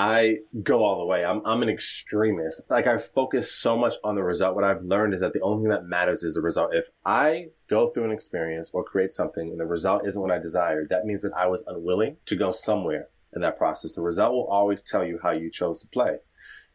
I 0.01 0.37
go 0.63 0.83
all 0.83 0.97
the 0.97 1.05
way. 1.05 1.23
I'm, 1.23 1.45
I'm 1.45 1.61
an 1.61 1.69
extremist. 1.69 2.63
Like 2.71 2.87
I 2.87 2.97
focus 2.97 3.53
so 3.53 3.77
much 3.77 3.93
on 4.03 4.15
the 4.15 4.23
result. 4.23 4.55
What 4.55 4.63
I've 4.63 4.81
learned 4.81 5.13
is 5.13 5.19
that 5.19 5.33
the 5.33 5.41
only 5.41 5.61
thing 5.61 5.69
that 5.69 5.85
matters 5.85 6.23
is 6.23 6.33
the 6.33 6.41
result. 6.41 6.73
If 6.73 6.89
I 7.05 7.49
go 7.69 7.85
through 7.85 8.05
an 8.05 8.11
experience 8.11 8.71
or 8.73 8.83
create 8.83 9.11
something 9.11 9.49
and 9.49 9.59
the 9.59 9.65
result 9.67 10.07
isn't 10.07 10.19
what 10.19 10.31
I 10.31 10.39
desired, 10.39 10.89
that 10.89 11.05
means 11.05 11.21
that 11.21 11.33
I 11.37 11.45
was 11.45 11.63
unwilling 11.67 12.17
to 12.25 12.35
go 12.35 12.51
somewhere 12.51 13.09
in 13.35 13.41
that 13.41 13.57
process. 13.57 13.91
The 13.93 14.01
result 14.01 14.33
will 14.33 14.47
always 14.47 14.81
tell 14.81 15.05
you 15.05 15.19
how 15.21 15.33
you 15.33 15.51
chose 15.51 15.77
to 15.81 15.87
play. 15.87 16.17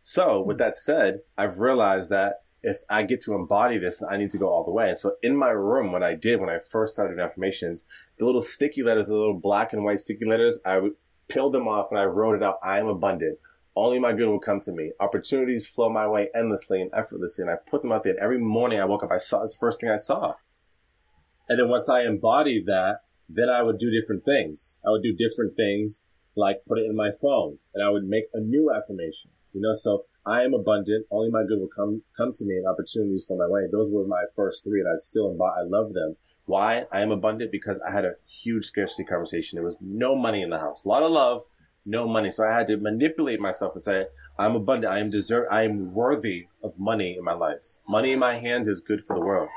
So 0.04 0.40
with 0.40 0.58
that 0.58 0.76
said, 0.76 1.22
I've 1.36 1.58
realized 1.58 2.10
that 2.10 2.42
if 2.62 2.82
I 2.88 3.02
get 3.02 3.20
to 3.22 3.34
embody 3.34 3.78
this, 3.78 4.04
I 4.08 4.18
need 4.18 4.30
to 4.30 4.38
go 4.38 4.50
all 4.50 4.64
the 4.64 4.70
way. 4.70 4.90
And 4.90 4.96
so 4.96 5.16
in 5.20 5.36
my 5.36 5.50
room, 5.50 5.90
when 5.90 6.04
I 6.04 6.14
did, 6.14 6.38
when 6.38 6.48
I 6.48 6.60
first 6.60 6.94
started 6.94 7.18
affirmations, 7.18 7.82
the 8.18 8.24
little 8.24 8.40
sticky 8.40 8.84
letters, 8.84 9.08
the 9.08 9.16
little 9.16 9.38
black 9.38 9.72
and 9.72 9.82
white 9.82 9.98
sticky 9.98 10.26
letters, 10.26 10.60
I 10.64 10.90
peeled 11.28 11.54
them 11.54 11.68
off 11.68 11.88
and 11.90 11.98
I 11.98 12.04
wrote 12.04 12.36
it 12.36 12.42
out. 12.42 12.58
I 12.62 12.78
am 12.78 12.86
abundant. 12.86 13.38
Only 13.74 13.98
my 13.98 14.12
good 14.12 14.28
will 14.28 14.40
come 14.40 14.60
to 14.60 14.72
me. 14.72 14.92
Opportunities 15.00 15.66
flow 15.66 15.90
my 15.90 16.08
way 16.08 16.28
endlessly 16.34 16.80
and 16.80 16.90
effortlessly. 16.94 17.42
And 17.42 17.50
I 17.50 17.56
put 17.56 17.82
them 17.82 17.92
out 17.92 18.04
there. 18.04 18.12
And 18.12 18.22
every 18.22 18.38
morning 18.38 18.80
I 18.80 18.86
woke 18.86 19.02
up, 19.02 19.12
I 19.12 19.18
saw, 19.18 19.42
it's 19.42 19.52
the 19.52 19.58
first 19.58 19.80
thing 19.80 19.90
I 19.90 19.96
saw. 19.96 20.34
And 21.48 21.58
then 21.58 21.68
once 21.68 21.88
I 21.88 22.02
embodied 22.02 22.66
that, 22.66 23.00
then 23.28 23.50
I 23.50 23.62
would 23.62 23.78
do 23.78 23.90
different 23.90 24.24
things. 24.24 24.80
I 24.86 24.90
would 24.90 25.02
do 25.02 25.14
different 25.14 25.56
things 25.56 26.00
like 26.36 26.64
put 26.66 26.78
it 26.78 26.86
in 26.86 26.96
my 26.96 27.10
phone 27.10 27.58
and 27.74 27.84
I 27.84 27.90
would 27.90 28.04
make 28.04 28.24
a 28.32 28.40
new 28.40 28.72
affirmation. 28.74 29.30
You 29.52 29.62
know, 29.62 29.72
so 29.72 30.04
I 30.26 30.42
am 30.42 30.54
abundant. 30.54 31.06
Only 31.10 31.30
my 31.30 31.44
good 31.46 31.60
will 31.60 31.68
come 31.74 32.02
come 32.16 32.32
to 32.32 32.44
me 32.44 32.56
and 32.56 32.66
opportunities 32.66 33.26
flow 33.26 33.38
my 33.38 33.48
way. 33.48 33.62
Those 33.70 33.90
were 33.92 34.06
my 34.06 34.24
first 34.34 34.64
three, 34.64 34.80
and 34.80 34.88
I 34.88 34.96
still 34.96 35.30
embody. 35.30 35.60
I 35.60 35.64
love 35.64 35.94
them. 35.94 36.16
Why 36.46 36.84
I 36.92 37.00
am 37.00 37.10
abundant 37.10 37.52
because 37.52 37.80
I 37.80 37.90
had 37.90 38.04
a 38.04 38.14
huge 38.26 38.64
scarcity 38.64 39.04
conversation. 39.04 39.56
There 39.56 39.64
was 39.64 39.76
no 39.80 40.16
money 40.16 40.42
in 40.42 40.50
the 40.50 40.58
house. 40.58 40.84
A 40.84 40.88
lot 40.88 41.02
of 41.02 41.10
love, 41.10 41.42
no 41.84 42.06
money. 42.08 42.30
So 42.30 42.44
I 42.44 42.56
had 42.56 42.66
to 42.68 42.76
manipulate 42.76 43.40
myself 43.40 43.74
and 43.74 43.82
say, 43.82 44.06
I'm 44.38 44.54
abundant. 44.56 44.92
I 44.92 45.00
am 45.00 45.10
deserve. 45.10 45.46
I 45.50 45.62
am 45.62 45.92
worthy 45.92 46.46
of 46.62 46.78
money 46.78 47.16
in 47.16 47.24
my 47.24 47.32
life. 47.32 47.78
Money 47.88 48.12
in 48.12 48.18
my 48.18 48.38
hands 48.38 48.68
is 48.68 48.80
good 48.80 49.02
for 49.02 49.16
the 49.16 49.24
world. 49.24 49.48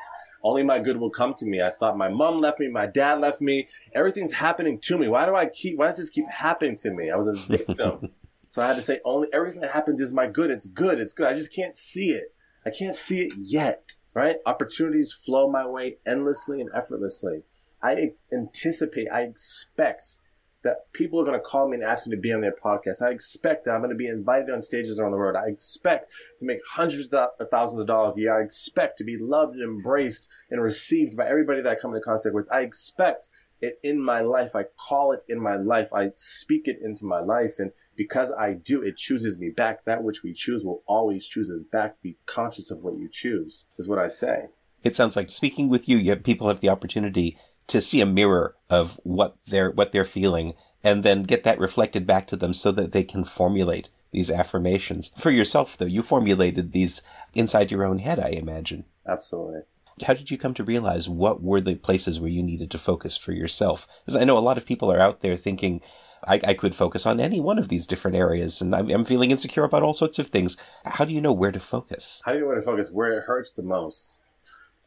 Only 0.43 0.63
my 0.63 0.79
good 0.79 0.97
will 0.97 1.09
come 1.09 1.33
to 1.35 1.45
me. 1.45 1.61
I 1.61 1.69
thought 1.69 1.97
my 1.97 2.07
mom 2.07 2.39
left 2.39 2.59
me, 2.59 2.69
my 2.69 2.85
dad 2.85 3.19
left 3.19 3.41
me. 3.41 3.67
Everything's 3.93 4.31
happening 4.31 4.79
to 4.79 4.97
me. 4.97 5.07
Why 5.07 5.25
do 5.25 5.35
I 5.35 5.47
keep, 5.47 5.77
why 5.77 5.87
does 5.87 5.97
this 5.97 6.09
keep 6.09 6.29
happening 6.29 6.77
to 6.77 6.91
me? 6.91 7.11
I 7.11 7.17
was 7.17 7.27
a 7.27 7.33
victim. 7.57 8.11
so 8.47 8.61
I 8.61 8.67
had 8.67 8.77
to 8.77 8.81
say, 8.81 8.99
only 9.03 9.27
everything 9.33 9.61
that 9.61 9.71
happens 9.71 9.99
is 9.99 10.13
my 10.13 10.27
good. 10.27 10.49
It's 10.49 10.65
good. 10.65 10.99
It's 10.99 11.13
good. 11.13 11.27
I 11.27 11.33
just 11.33 11.53
can't 11.53 11.75
see 11.75 12.11
it. 12.11 12.33
I 12.65 12.69
can't 12.71 12.95
see 12.95 13.21
it 13.21 13.33
yet, 13.37 13.91
right? 14.13 14.37
Opportunities 14.45 15.11
flow 15.11 15.49
my 15.49 15.65
way 15.65 15.97
endlessly 16.05 16.61
and 16.61 16.69
effortlessly. 16.73 17.45
I 17.81 18.11
anticipate, 18.33 19.07
I 19.11 19.21
expect 19.21 20.17
that 20.63 20.91
people 20.91 21.21
are 21.21 21.23
going 21.23 21.39
to 21.39 21.43
call 21.43 21.69
me 21.69 21.75
and 21.75 21.85
ask 21.85 22.05
me 22.05 22.15
to 22.15 22.21
be 22.21 22.33
on 22.33 22.41
their 22.41 22.53
podcast. 22.53 23.01
I 23.01 23.11
expect 23.11 23.63
that 23.63 23.71
I'm 23.71 23.79
going 23.79 23.91
to 23.91 23.95
be 23.95 24.07
invited 24.07 24.49
on 24.49 24.61
stages 24.61 24.99
around 24.99 25.11
the 25.11 25.17
world. 25.17 25.37
I 25.37 25.47
expect 25.47 26.11
to 26.39 26.45
make 26.45 26.59
hundreds 26.69 27.07
of 27.13 27.29
thousands 27.49 27.79
of 27.79 27.87
dollars 27.87 28.17
a 28.17 28.21
year. 28.21 28.37
I 28.37 28.43
expect 28.43 28.97
to 28.97 29.05
be 29.05 29.17
loved 29.17 29.53
and 29.53 29.63
embraced 29.63 30.27
and 30.49 30.61
received 30.61 31.15
by 31.15 31.27
everybody 31.27 31.61
that 31.61 31.69
I 31.69 31.75
come 31.75 31.91
into 31.91 32.03
contact 32.03 32.35
with. 32.35 32.51
I 32.51 32.61
expect 32.61 33.29
it 33.61 33.79
in 33.83 34.01
my 34.01 34.21
life. 34.21 34.55
I 34.55 34.63
call 34.63 35.11
it 35.11 35.23
in 35.27 35.39
my 35.41 35.55
life. 35.55 35.93
I 35.93 36.11
speak 36.15 36.67
it 36.67 36.79
into 36.81 37.05
my 37.05 37.19
life. 37.19 37.59
And 37.59 37.71
because 37.95 38.31
I 38.31 38.53
do, 38.53 38.81
it 38.81 38.97
chooses 38.97 39.39
me 39.39 39.49
back. 39.49 39.85
That 39.85 40.03
which 40.03 40.23
we 40.23 40.33
choose 40.33 40.63
will 40.63 40.83
always 40.87 41.27
choose 41.27 41.51
us 41.51 41.63
back. 41.63 42.01
Be 42.01 42.17
conscious 42.25 42.71
of 42.71 42.83
what 42.83 42.97
you 42.97 43.09
choose 43.11 43.67
is 43.77 43.87
what 43.87 43.99
I 43.99 44.07
say. 44.07 44.47
It 44.83 44.95
sounds 44.95 45.15
like 45.15 45.29
speaking 45.29 45.69
with 45.69 45.89
you, 45.89 45.97
you 45.97 46.11
have, 46.11 46.23
people 46.23 46.47
have 46.47 46.61
the 46.61 46.69
opportunity 46.69 47.37
to 47.67 47.81
see 47.81 48.01
a 48.01 48.05
mirror 48.05 48.55
of 48.69 48.99
what 49.03 49.37
they're 49.47 49.71
what 49.71 49.91
they're 49.91 50.05
feeling 50.05 50.55
and 50.83 51.03
then 51.03 51.23
get 51.23 51.43
that 51.43 51.59
reflected 51.59 52.07
back 52.07 52.27
to 52.27 52.35
them 52.35 52.53
so 52.53 52.71
that 52.71 52.91
they 52.91 53.03
can 53.03 53.23
formulate 53.23 53.89
these 54.11 54.31
affirmations. 54.31 55.11
For 55.17 55.29
yourself 55.29 55.77
though, 55.77 55.85
you 55.85 56.01
formulated 56.01 56.71
these 56.71 57.01
inside 57.33 57.71
your 57.71 57.83
own 57.83 57.99
head, 57.99 58.19
I 58.19 58.29
imagine. 58.29 58.85
Absolutely. 59.07 59.61
How 60.05 60.13
did 60.13 60.31
you 60.31 60.37
come 60.37 60.53
to 60.55 60.63
realize 60.63 61.09
what 61.09 61.41
were 61.41 61.61
the 61.61 61.75
places 61.75 62.19
where 62.19 62.29
you 62.29 62.43
needed 62.43 62.71
to 62.71 62.77
focus 62.77 63.17
for 63.17 63.31
yourself? 63.31 63.87
Because 64.05 64.19
I 64.19 64.23
know 64.23 64.37
a 64.37 64.39
lot 64.39 64.57
of 64.57 64.65
people 64.65 64.91
are 64.91 64.99
out 64.99 65.21
there 65.21 65.35
thinking, 65.35 65.81
I, 66.27 66.39
I, 66.43 66.53
could 66.53 66.75
focus 66.75 67.05
on 67.05 67.19
any 67.19 67.39
one 67.39 67.57
of 67.57 67.69
these 67.69 67.87
different 67.87 68.17
areas, 68.17 68.61
and 68.61 68.75
I'm, 68.75 68.89
I'm, 68.89 69.05
feeling 69.05 69.31
insecure 69.31 69.63
about 69.63 69.83
all 69.83 69.93
sorts 69.93 70.19
of 70.19 70.27
things. 70.27 70.57
How 70.85 71.05
do 71.05 71.13
you 71.13 71.21
know 71.21 71.31
where 71.31 71.51
to 71.51 71.59
focus? 71.59 72.21
How 72.25 72.33
do 72.33 72.37
you 72.37 72.43
know 72.43 72.47
where 72.47 72.57
to 72.57 72.61
focus? 72.61 72.91
Where 72.91 73.17
it 73.17 73.23
hurts 73.23 73.53
the 73.53 73.63
most. 73.63 74.21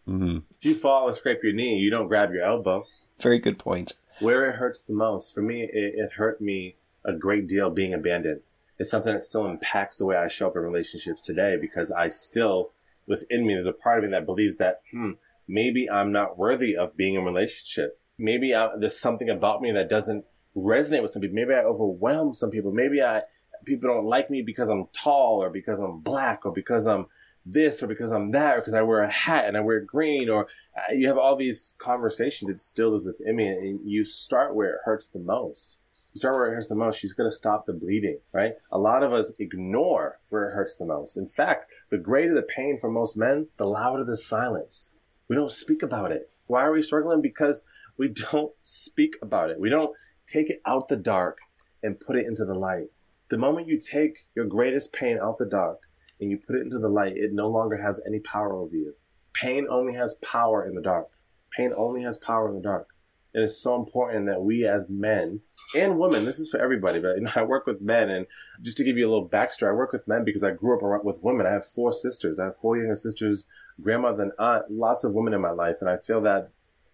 Mm-hmm. 0.07 0.39
If 0.59 0.65
you 0.65 0.75
fall 0.75 1.07
and 1.07 1.17
scrape 1.17 1.43
your 1.43 1.53
knee, 1.53 1.77
you 1.77 1.91
don't 1.91 2.09
grab 2.09 2.33
your 2.33 2.45
elbow. 2.45 2.85
Very 3.21 3.39
good 3.39 3.59
point. 3.59 3.95
Where 4.21 4.49
it 4.49 4.57
hurts 4.57 4.83
the 4.83 4.93
most, 4.93 5.35
for 5.35 5.43
me, 5.43 5.63
it, 5.63 5.95
it 5.97 6.13
hurt 6.13 6.41
me 6.41 6.77
a 7.05 7.13
great 7.13 7.49
deal 7.49 7.71
being 7.71 7.95
abandoned. 7.95 8.41
It's 8.79 8.91
something 8.91 9.13
that 9.13 9.23
still 9.23 9.47
impacts 9.47 9.97
the 9.97 10.07
way 10.07 10.17
I 10.17 10.29
show 10.29 10.49
up 10.49 10.57
in 10.57 10.63
relationships 10.63 11.21
today 11.21 11.57
because 11.61 11.91
I 11.91 12.09
still, 12.09 12.73
within 13.07 13.47
me, 13.47 13.55
there's 13.55 13.67
a 13.67 13.73
part 13.73 13.99
of 13.99 14.05
me 14.05 14.11
that 14.11 14.27
believes 14.27 14.57
that, 14.59 14.81
hmm, 14.91 15.13
maybe 15.49 15.89
I'm 15.91 16.13
not 16.13 16.39
worthy 16.39 16.77
of 16.77 16.97
being 16.97 17.15
in 17.15 17.25
relationship. 17.25 17.99
Maybe 18.19 18.55
I, 18.55 18.69
there's 18.79 18.99
something 18.99 19.29
about 19.29 19.61
me 19.61 19.73
that 19.73 19.89
doesn't 19.89 20.25
resonate 20.57 21.03
with 21.03 21.11
some 21.11 21.23
people. 21.23 21.35
Maybe 21.35 21.55
I 21.55 21.61
overwhelm 21.65 22.35
some 22.35 22.51
people. 22.51 22.73
Maybe 22.73 23.03
I 23.03 23.23
people 23.65 23.93
don't 23.93 24.07
like 24.07 24.31
me 24.31 24.43
because 24.43 24.69
I'm 24.69 24.87
tall 24.93 25.43
or 25.43 25.51
because 25.51 25.81
I'm 25.81 26.01
black 26.01 26.45
or 26.45 26.53
because 26.53 26.87
I'm 26.87 27.07
this 27.45 27.83
or 27.83 27.87
because 27.87 28.13
I'm 28.13 28.31
that 28.33 28.57
or 28.57 28.61
because 28.61 28.75
I 28.75 28.83
wear 28.83 29.01
a 29.01 29.11
hat 29.11 29.47
and 29.47 29.57
I 29.57 29.61
wear 29.61 29.81
green 29.81 30.29
or 30.29 30.47
uh, 30.77 30.93
you 30.93 31.09
have 31.09 31.19
all 31.19 31.37
these 31.37 31.75
conversations. 31.79 32.51
It 32.51 32.61
still 32.61 32.95
is 32.95 33.05
within 33.05 33.37
me 33.37 33.49
and 33.49 33.81
you 33.85 34.05
start 34.05 34.55
where 34.55 34.75
it 34.75 34.81
hurts 34.85 35.09
the 35.09 35.19
most. 35.19 35.79
Start 36.15 36.35
where 36.35 36.47
it 36.53 36.55
hurts 36.55 36.69
the 36.69 36.75
most. 36.75 36.99
She's 36.99 37.15
going 37.15 37.31
to 37.31 37.35
stop 37.35 37.65
the 37.65 37.73
bleeding, 37.73 38.19
right? 38.33 38.53
A 38.71 38.79
lot 38.79 39.03
of 39.03 39.13
us 39.13 39.33
ignore 39.39 40.21
where 40.29 40.49
it 40.49 40.55
hurts 40.55 40.77
the 40.77 40.85
most. 40.85 41.17
In 41.17 41.27
fact, 41.27 41.67
the 41.91 41.99
greater 41.99 42.35
the 42.35 42.43
pain 42.43 42.77
for 42.77 42.91
most 42.91 43.17
men, 43.17 43.49
the 43.57 43.67
louder 43.67 44.05
the 44.05 44.17
silence. 44.17 44.93
We 45.29 45.37
don't 45.37 45.51
speak 45.51 45.83
about 45.83 46.13
it. 46.13 46.31
Why 46.47 46.65
are 46.65 46.73
we 46.73 46.83
struggling? 46.83 47.23
Because 47.23 47.63
we 47.97 48.09
don't 48.09 48.53
speak 48.61 49.17
about 49.23 49.51
it. 49.51 49.59
We 49.59 49.71
don't 49.71 49.97
take 50.27 50.51
it 50.51 50.61
out 50.67 50.89
the 50.89 50.97
dark 50.97 51.39
and 51.83 51.99
put 51.99 52.17
it 52.17 52.27
into 52.27 52.45
the 52.45 52.55
light. 52.55 52.89
The 53.29 53.39
moment 53.39 53.69
you 53.69 53.79
take 53.79 54.27
your 54.35 54.45
greatest 54.45 54.93
pain 54.93 55.19
out 55.19 55.39
the 55.39 55.47
dark, 55.47 55.81
and 56.21 56.31
you 56.31 56.37
put 56.37 56.55
it 56.57 56.63
into 56.63 56.79
the 56.79 56.89
light, 56.89 57.17
it 57.17 57.33
no 57.33 57.49
longer 57.49 57.79
has 57.79 58.01
any 58.07 58.21
power 58.21 58.53
over 58.55 58.77
you. 58.77 58.95
Pain 59.33 59.67
only 59.69 59.95
has 59.95 60.15
power 60.17 60.65
in 60.65 60.75
the 60.75 60.83
dark. 60.83 61.09
Pain 61.51 61.73
only 61.77 62.03
has 62.03 62.19
power 62.19 62.49
in 62.49 62.55
the 62.55 62.61
dark. 62.61 62.89
It 63.35 63.41
is 63.41 63.61
so 63.61 63.75
important 63.75 64.27
that 64.27 64.43
we 64.43 64.67
as 64.67 64.87
men 64.89 65.41
and 65.75 65.99
women, 65.99 66.25
this 66.25 66.39
is 66.39 66.51
for 66.51 66.61
everybody, 66.61 67.01
but 67.01 67.17
you 67.17 67.23
know, 67.23 67.31
I 67.37 67.43
work 67.43 67.67
with 67.67 67.81
men 67.81 68.11
and 68.11 68.27
just 68.61 68.77
to 68.79 68.85
give 68.85 68.97
you 68.97 69.09
a 69.09 69.11
little 69.11 69.29
backstory, 69.29 69.71
I 69.71 69.75
work 69.75 69.93
with 69.93 70.09
men 70.09 70.25
because 70.25 70.45
I 70.45 70.51
grew 70.51 70.77
up 70.77 71.05
with 71.05 71.23
women. 71.23 71.47
I 71.47 71.53
have 71.53 71.67
four 71.67 71.93
sisters. 71.93 72.39
I 72.39 72.47
have 72.47 72.57
four 72.57 72.77
younger 72.77 72.97
sisters, 72.97 73.47
grandmother 73.81 74.23
and 74.25 74.33
aunt, 74.39 74.71
lots 74.71 75.05
of 75.05 75.13
women 75.13 75.35
in 75.35 75.41
my 75.41 75.51
life. 75.51 75.79
And 75.81 75.89
I 75.89 75.97
feel 75.97 76.21
that 76.23 76.51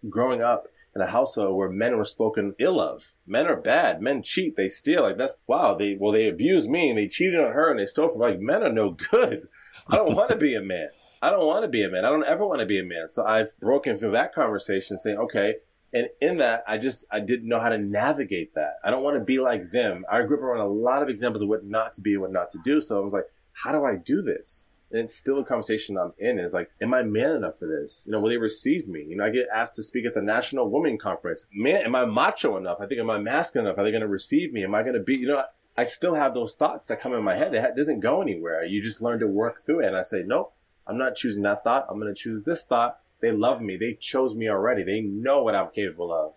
growing 0.07 0.41
up 0.41 0.67
in 0.95 1.01
a 1.01 1.07
household 1.07 1.55
where 1.55 1.69
men 1.69 1.97
were 1.97 2.05
spoken 2.05 2.55
ill 2.57 2.79
of. 2.79 3.15
Men 3.27 3.47
are 3.47 3.55
bad. 3.55 4.01
Men 4.01 4.23
cheat. 4.23 4.55
They 4.55 4.67
steal. 4.67 5.03
Like 5.03 5.17
that's 5.17 5.39
wow. 5.47 5.75
They 5.75 5.97
well 5.99 6.11
they 6.11 6.27
abused 6.27 6.69
me 6.69 6.89
and 6.89 6.97
they 6.97 7.07
cheated 7.07 7.39
on 7.39 7.53
her 7.53 7.69
and 7.69 7.79
they 7.79 7.85
stole 7.85 8.09
from 8.09 8.21
like 8.21 8.39
men 8.39 8.63
are 8.63 8.71
no 8.71 8.91
good. 8.91 9.47
I 9.87 9.95
don't 9.95 10.15
want 10.15 10.29
to 10.29 10.35
be 10.35 10.55
a 10.55 10.61
man. 10.61 10.89
I 11.21 11.29
don't 11.29 11.45
want 11.45 11.63
to 11.63 11.69
be 11.69 11.83
a 11.83 11.89
man. 11.89 12.05
I 12.05 12.09
don't 12.09 12.25
ever 12.25 12.45
want 12.45 12.61
to 12.61 12.65
be 12.65 12.79
a 12.79 12.83
man. 12.83 13.07
So 13.11 13.25
I've 13.25 13.57
broken 13.59 13.97
through 13.97 14.11
that 14.11 14.33
conversation 14.33 14.97
saying, 14.97 15.17
okay, 15.17 15.55
and 15.93 16.07
in 16.21 16.37
that, 16.37 16.63
I 16.67 16.77
just, 16.77 17.05
I 17.11 17.19
didn't 17.19 17.47
know 17.47 17.59
how 17.59 17.69
to 17.69 17.77
navigate 17.77 18.53
that. 18.55 18.75
I 18.83 18.91
don't 18.91 19.03
want 19.03 19.17
to 19.17 19.23
be 19.23 19.39
like 19.39 19.71
them. 19.71 20.05
I 20.11 20.21
grew 20.21 20.37
up 20.37 20.43
around 20.43 20.61
a 20.61 20.67
lot 20.67 21.01
of 21.01 21.09
examples 21.09 21.41
of 21.41 21.49
what 21.49 21.65
not 21.65 21.93
to 21.93 22.01
be 22.01 22.13
and 22.13 22.21
what 22.21 22.31
not 22.31 22.49
to 22.51 22.59
do. 22.63 22.79
So 22.79 22.99
I 22.99 23.03
was 23.03 23.13
like, 23.13 23.25
how 23.53 23.71
do 23.71 23.83
I 23.83 23.95
do 23.95 24.21
this? 24.21 24.67
And 24.91 25.01
it's 25.01 25.15
still 25.15 25.39
a 25.39 25.45
conversation 25.45 25.97
I'm 25.97 26.13
in 26.17 26.39
is 26.39 26.53
like, 26.53 26.71
am 26.81 26.93
I 26.93 27.03
man 27.03 27.35
enough 27.35 27.57
for 27.59 27.67
this? 27.67 28.05
You 28.05 28.11
know, 28.11 28.19
will 28.19 28.29
they 28.29 28.37
receive 28.37 28.87
me? 28.87 29.03
You 29.07 29.17
know, 29.17 29.25
I 29.25 29.29
get 29.29 29.47
asked 29.53 29.75
to 29.75 29.83
speak 29.83 30.05
at 30.05 30.13
the 30.13 30.21
National 30.21 30.69
Women 30.69 30.97
Conference. 30.97 31.45
Man, 31.53 31.81
am 31.85 31.95
I 31.95 32.05
macho 32.05 32.57
enough? 32.57 32.79
I 32.81 32.87
think, 32.87 32.99
am 32.99 33.09
I 33.09 33.19
masculine 33.19 33.67
enough? 33.67 33.77
Are 33.77 33.83
they 33.83 33.91
going 33.91 34.01
to 34.01 34.07
receive 34.07 34.51
me? 34.51 34.63
Am 34.63 34.73
I 34.73 34.81
going 34.81 34.95
to 34.95 34.99
be, 34.99 35.17
you 35.17 35.27
know, 35.27 35.43
I 35.77 35.83
still 35.85 36.15
have 36.15 36.33
those 36.33 36.55
thoughts 36.55 36.85
that 36.87 36.99
come 36.99 37.13
in 37.13 37.23
my 37.23 37.35
head. 37.35 37.53
It 37.53 37.75
doesn't 37.75 37.99
go 37.99 38.21
anywhere. 38.21 38.63
You 38.65 38.81
just 38.81 39.01
learn 39.01 39.19
to 39.19 39.27
work 39.27 39.61
through 39.63 39.81
it. 39.81 39.87
And 39.87 39.95
I 39.95 40.01
say, 40.01 40.23
nope, 40.25 40.53
I'm 40.87 40.97
not 40.97 41.15
choosing 41.15 41.43
that 41.43 41.63
thought. 41.63 41.85
I'm 41.89 41.99
going 41.99 42.13
to 42.13 42.19
choose 42.19 42.43
this 42.43 42.63
thought 42.63 42.99
they 43.21 43.31
love 43.31 43.61
me. 43.61 43.77
They 43.77 43.93
chose 43.99 44.35
me 44.35 44.49
already. 44.49 44.83
They 44.83 45.01
know 45.01 45.43
what 45.43 45.55
I'm 45.55 45.71
capable 45.71 46.13
of. 46.13 46.33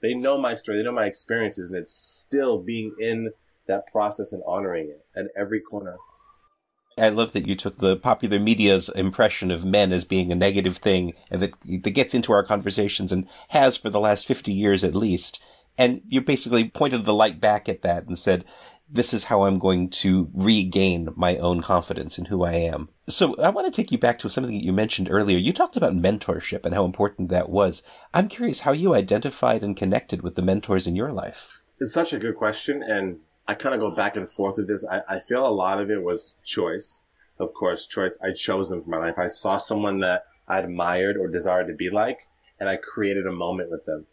They 0.00 0.14
know 0.14 0.38
my 0.38 0.54
story. 0.54 0.78
They 0.78 0.84
know 0.84 0.92
my 0.92 1.06
experiences, 1.06 1.70
and 1.70 1.78
it's 1.78 1.92
still 1.92 2.62
being 2.62 2.94
in 2.98 3.32
that 3.66 3.86
process 3.90 4.32
and 4.32 4.42
honoring 4.46 4.88
it 4.88 5.04
at 5.16 5.26
every 5.36 5.60
corner. 5.60 5.96
I 6.98 7.08
love 7.08 7.32
that 7.32 7.46
you 7.46 7.54
took 7.54 7.78
the 7.78 7.96
popular 7.96 8.38
media's 8.38 8.88
impression 8.90 9.50
of 9.50 9.64
men 9.64 9.92
as 9.92 10.04
being 10.04 10.30
a 10.30 10.34
negative 10.34 10.76
thing 10.76 11.14
and 11.30 11.40
that, 11.40 11.54
that 11.62 11.90
gets 11.90 12.14
into 12.14 12.32
our 12.32 12.44
conversations 12.44 13.10
and 13.12 13.26
has 13.48 13.76
for 13.76 13.88
the 13.88 14.00
last 14.00 14.26
50 14.26 14.52
years 14.52 14.84
at 14.84 14.94
least. 14.94 15.42
And 15.78 16.02
you 16.08 16.20
basically 16.20 16.68
pointed 16.68 17.04
the 17.04 17.14
light 17.14 17.40
back 17.40 17.68
at 17.68 17.82
that 17.82 18.06
and 18.06 18.18
said, 18.18 18.44
this 18.92 19.14
is 19.14 19.24
how 19.24 19.44
I'm 19.44 19.58
going 19.58 19.88
to 19.90 20.28
regain 20.34 21.10
my 21.14 21.36
own 21.36 21.62
confidence 21.62 22.18
in 22.18 22.24
who 22.24 22.42
I 22.42 22.54
am. 22.54 22.88
So 23.08 23.36
I 23.36 23.48
want 23.50 23.72
to 23.72 23.76
take 23.82 23.92
you 23.92 23.98
back 23.98 24.18
to 24.20 24.28
something 24.28 24.52
that 24.52 24.64
you 24.64 24.72
mentioned 24.72 25.08
earlier. 25.10 25.38
You 25.38 25.52
talked 25.52 25.76
about 25.76 25.94
mentorship 25.94 26.64
and 26.64 26.74
how 26.74 26.84
important 26.84 27.28
that 27.28 27.50
was. 27.50 27.82
I'm 28.12 28.28
curious 28.28 28.60
how 28.60 28.72
you 28.72 28.94
identified 28.94 29.62
and 29.62 29.76
connected 29.76 30.22
with 30.22 30.34
the 30.34 30.42
mentors 30.42 30.86
in 30.86 30.96
your 30.96 31.12
life. 31.12 31.52
It's 31.78 31.92
such 31.92 32.12
a 32.12 32.18
good 32.18 32.34
question. 32.34 32.82
And 32.82 33.20
I 33.46 33.54
kind 33.54 33.74
of 33.74 33.80
go 33.80 33.90
back 33.90 34.16
and 34.16 34.28
forth 34.28 34.56
with 34.56 34.66
this. 34.66 34.84
I, 34.84 35.02
I 35.08 35.20
feel 35.20 35.46
a 35.46 35.48
lot 35.48 35.80
of 35.80 35.90
it 35.90 36.02
was 36.02 36.34
choice. 36.44 37.02
Of 37.38 37.54
course, 37.54 37.86
choice. 37.86 38.18
I 38.22 38.32
chose 38.32 38.68
them 38.68 38.82
for 38.82 38.90
my 38.90 38.98
life. 38.98 39.18
I 39.18 39.28
saw 39.28 39.56
someone 39.56 40.00
that 40.00 40.24
I 40.48 40.58
admired 40.58 41.16
or 41.16 41.28
desired 41.28 41.68
to 41.68 41.74
be 41.74 41.90
like, 41.90 42.28
and 42.58 42.68
I 42.68 42.76
created 42.76 43.26
a 43.26 43.32
moment 43.32 43.70
with 43.70 43.86
them. 43.86 44.06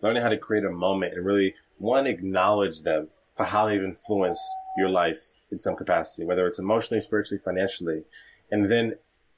Learning 0.00 0.22
how 0.22 0.30
to 0.30 0.38
create 0.38 0.64
a 0.64 0.70
moment 0.70 1.14
and 1.14 1.26
really, 1.26 1.54
one, 1.76 2.06
acknowledge 2.06 2.82
them 2.82 3.08
for 3.40 3.46
how 3.46 3.66
they've 3.66 3.82
influenced 3.82 4.46
your 4.76 4.90
life 4.90 5.40
in 5.50 5.58
some 5.58 5.74
capacity, 5.74 6.26
whether 6.26 6.46
it's 6.46 6.58
emotionally, 6.58 7.00
spiritually, 7.00 7.40
financially, 7.42 8.02
and 8.50 8.70
then 8.70 8.92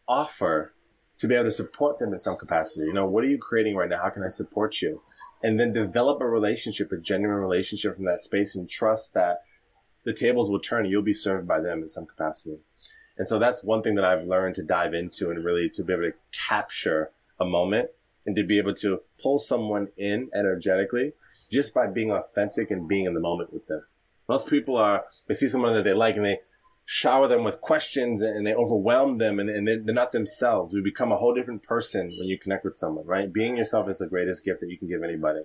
offer 0.08 0.74
to 1.18 1.28
be 1.28 1.36
able 1.36 1.44
to 1.44 1.52
support 1.52 2.00
them 2.00 2.12
in 2.12 2.18
some 2.18 2.36
capacity. 2.36 2.84
You 2.86 2.94
know, 2.94 3.06
what 3.06 3.22
are 3.22 3.28
you 3.28 3.38
creating 3.38 3.76
right 3.76 3.88
now? 3.88 4.02
How 4.02 4.10
can 4.10 4.24
I 4.24 4.28
support 4.28 4.82
you? 4.82 5.00
And 5.44 5.60
then 5.60 5.72
develop 5.72 6.20
a 6.20 6.26
relationship, 6.26 6.90
a 6.90 6.96
genuine 6.96 7.36
relationship 7.36 7.94
from 7.94 8.06
that 8.06 8.22
space 8.22 8.56
and 8.56 8.68
trust 8.68 9.14
that 9.14 9.42
the 10.02 10.12
tables 10.12 10.50
will 10.50 10.58
turn 10.58 10.84
you'll 10.84 11.02
be 11.02 11.12
served 11.12 11.46
by 11.46 11.60
them 11.60 11.80
in 11.80 11.88
some 11.88 12.06
capacity. 12.06 12.58
And 13.18 13.28
so 13.28 13.38
that's 13.38 13.62
one 13.62 13.82
thing 13.82 13.94
that 13.94 14.04
I've 14.04 14.26
learned 14.26 14.56
to 14.56 14.64
dive 14.64 14.94
into 14.94 15.30
and 15.30 15.44
really 15.44 15.70
to 15.74 15.84
be 15.84 15.92
able 15.92 16.10
to 16.10 16.14
capture 16.48 17.12
a 17.38 17.44
moment 17.44 17.90
and 18.26 18.34
to 18.34 18.42
be 18.42 18.58
able 18.58 18.74
to 18.74 19.00
pull 19.22 19.38
someone 19.38 19.90
in 19.96 20.28
energetically 20.34 21.12
just 21.52 21.72
by 21.72 21.86
being 21.86 22.10
authentic 22.10 22.72
and 22.72 22.88
being 22.88 23.04
in 23.04 23.14
the 23.14 23.20
moment 23.20 23.52
with 23.52 23.68
them. 23.68 23.84
Most 24.32 24.48
people 24.48 24.78
are, 24.78 25.04
they 25.28 25.34
see 25.34 25.46
someone 25.46 25.74
that 25.74 25.84
they 25.84 25.92
like 25.92 26.16
and 26.16 26.24
they 26.24 26.38
shower 26.86 27.28
them 27.28 27.44
with 27.44 27.60
questions 27.60 28.22
and 28.22 28.46
they 28.46 28.54
overwhelm 28.54 29.18
them 29.18 29.38
and, 29.38 29.50
and 29.50 29.68
they're 29.68 29.94
not 29.94 30.10
themselves. 30.10 30.72
You 30.72 30.82
become 30.82 31.12
a 31.12 31.18
whole 31.18 31.34
different 31.34 31.62
person 31.62 32.10
when 32.18 32.28
you 32.28 32.38
connect 32.38 32.64
with 32.64 32.74
someone, 32.74 33.04
right? 33.04 33.30
Being 33.30 33.58
yourself 33.58 33.90
is 33.90 33.98
the 33.98 34.06
greatest 34.06 34.42
gift 34.42 34.60
that 34.60 34.70
you 34.70 34.78
can 34.78 34.88
give 34.88 35.02
anybody. 35.02 35.42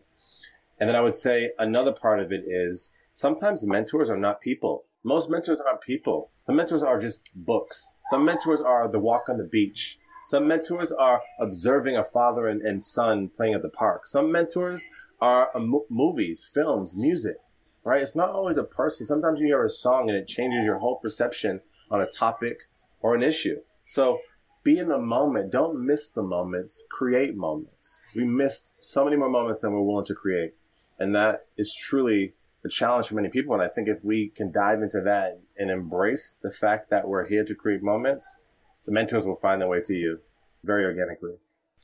And 0.80 0.88
then 0.88 0.96
I 0.96 1.02
would 1.02 1.16
say 1.16 1.52
another 1.60 1.92
part 1.92 2.22
of 2.22 2.32
it 2.32 2.46
is 2.48 2.94
sometimes 3.12 3.66
mentors 3.66 4.10
are 4.10 4.16
not 4.16 4.40
people. 4.40 4.86
Most 5.04 5.30
mentors 5.30 5.60
aren't 5.60 5.82
people. 5.82 6.32
Some 6.46 6.56
mentors 6.56 6.82
are 6.82 6.98
just 6.98 7.30
books. 7.36 7.94
Some 8.10 8.24
mentors 8.24 8.62
are 8.62 8.90
the 8.90 9.00
walk 9.00 9.28
on 9.28 9.38
the 9.38 9.44
beach. 9.44 10.00
Some 10.24 10.48
mentors 10.48 10.94
are 10.94 11.20
observing 11.42 11.98
a 11.98 12.06
father 12.06 12.48
and, 12.48 12.62
and 12.62 12.82
son 12.82 13.32
playing 13.36 13.54
at 13.54 13.64
the 13.64 13.70
park. 13.84 14.08
Some 14.08 14.32
mentors 14.32 14.88
are 15.20 15.50
uh, 15.54 15.60
movies, 15.90 16.50
films, 16.54 16.96
music 16.96 17.36
right? 17.88 18.02
It's 18.02 18.18
not 18.18 18.32
always 18.32 18.58
a 18.58 18.64
person. 18.64 19.06
Sometimes 19.06 19.40
you 19.40 19.48
hear 19.48 19.64
a 19.64 19.70
song 19.70 20.10
and 20.10 20.18
it 20.18 20.28
changes 20.28 20.66
your 20.66 20.78
whole 20.78 20.98
perception 20.98 21.62
on 21.90 22.02
a 22.02 22.06
topic 22.06 22.68
or 23.00 23.16
an 23.16 23.24
issue. 23.24 23.62
So 23.86 24.20
be 24.64 24.78
in 24.78 24.90
the 24.90 24.98
moment. 24.98 25.54
Don't 25.54 25.86
miss 25.86 26.10
the 26.10 26.22
moments. 26.22 26.84
Create 26.92 27.38
moments. 27.38 28.02
We 28.14 28.26
missed 28.26 28.74
so 28.80 29.06
many 29.06 29.16
more 29.16 29.30
moments 29.30 29.60
than 29.60 29.72
we're 29.72 29.84
willing 29.84 30.04
to 30.04 30.14
create. 30.14 30.54
And 31.00 31.16
that 31.16 31.46
is 31.58 31.74
truly 31.74 32.34
a 32.66 32.70
challenge 32.70 33.08
for 33.08 33.16
many 33.16 33.30
people. 33.30 33.54
And 33.54 33.64
I 33.64 33.70
think 33.70 33.88
if 33.88 34.04
we 34.04 34.34
can 34.36 34.52
dive 34.52 34.82
into 34.82 35.00
that 35.06 35.40
and 35.58 35.72
embrace 35.72 36.36
the 36.42 36.52
fact 36.52 36.90
that 36.90 37.08
we're 37.08 37.26
here 37.26 37.46
to 37.46 37.56
create 37.56 37.82
moments, 37.82 38.36
the 38.86 38.92
mentors 38.92 39.26
will 39.26 39.36
find 39.36 39.62
their 39.62 39.70
way 39.70 39.80
to 39.86 39.94
you 39.94 40.20
very 40.62 40.84
organically. 40.84 41.36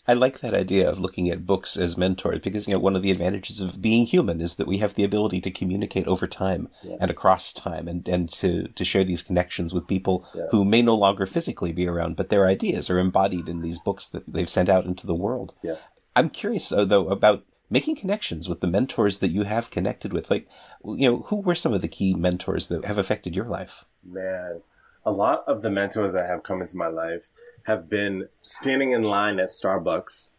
I 0.05 0.13
like 0.13 0.39
that 0.39 0.53
idea 0.53 0.89
of 0.89 0.99
looking 0.99 1.29
at 1.29 1.45
books 1.45 1.77
as 1.77 1.97
mentors 1.97 2.39
because 2.39 2.67
you 2.67 2.73
know 2.73 2.79
one 2.79 2.95
of 2.95 3.03
the 3.03 3.11
advantages 3.11 3.61
of 3.61 3.81
being 3.81 4.05
human 4.05 4.41
is 4.41 4.57
that 4.57 4.67
we 4.67 4.79
have 4.79 4.95
the 4.95 5.03
ability 5.05 5.39
to 5.41 5.51
communicate 5.51 6.07
over 6.07 6.27
time 6.27 6.67
yeah. 6.81 6.97
and 6.99 7.09
across 7.09 7.53
time 7.53 7.87
and, 7.87 8.07
and 8.07 8.29
to, 8.33 8.67
to 8.69 8.83
share 8.83 9.05
these 9.05 9.23
connections 9.23 9.73
with 9.73 9.87
people 9.87 10.25
yeah. 10.35 10.47
who 10.51 10.65
may 10.65 10.81
no 10.81 10.95
longer 10.95 11.25
physically 11.25 11.71
be 11.71 11.87
around, 11.87 12.17
but 12.17 12.29
their 12.29 12.47
ideas 12.47 12.89
are 12.89 12.99
embodied 12.99 13.47
in 13.47 13.61
these 13.61 13.79
books 13.79 14.09
that 14.09 14.23
they've 14.27 14.49
sent 14.49 14.67
out 14.67 14.85
into 14.85 15.07
the 15.07 15.15
world. 15.15 15.53
Yeah. 15.61 15.75
I'm 16.15 16.29
curious 16.29 16.69
though 16.69 17.07
about 17.07 17.45
making 17.69 17.95
connections 17.95 18.49
with 18.49 18.59
the 18.59 18.67
mentors 18.67 19.19
that 19.19 19.31
you 19.31 19.43
have 19.43 19.71
connected 19.71 20.13
with. 20.13 20.29
Like, 20.29 20.47
you 20.83 21.09
know, 21.09 21.17
who 21.23 21.37
were 21.37 21.55
some 21.55 21.73
of 21.73 21.81
the 21.81 21.87
key 21.87 22.13
mentors 22.13 22.67
that 22.67 22.85
have 22.85 22.97
affected 22.97 23.35
your 23.35 23.47
life? 23.47 23.85
Man, 24.05 24.61
a 25.05 25.11
lot 25.11 25.43
of 25.47 25.61
the 25.61 25.71
mentors 25.71 26.13
that 26.13 26.27
have 26.27 26.43
come 26.43 26.61
into 26.61 26.77
my 26.77 26.87
life 26.87 27.31
have 27.63 27.89
been 27.89 28.27
standing 28.41 28.91
in 28.91 29.03
line 29.03 29.39
at 29.39 29.49
Starbucks 29.49 30.29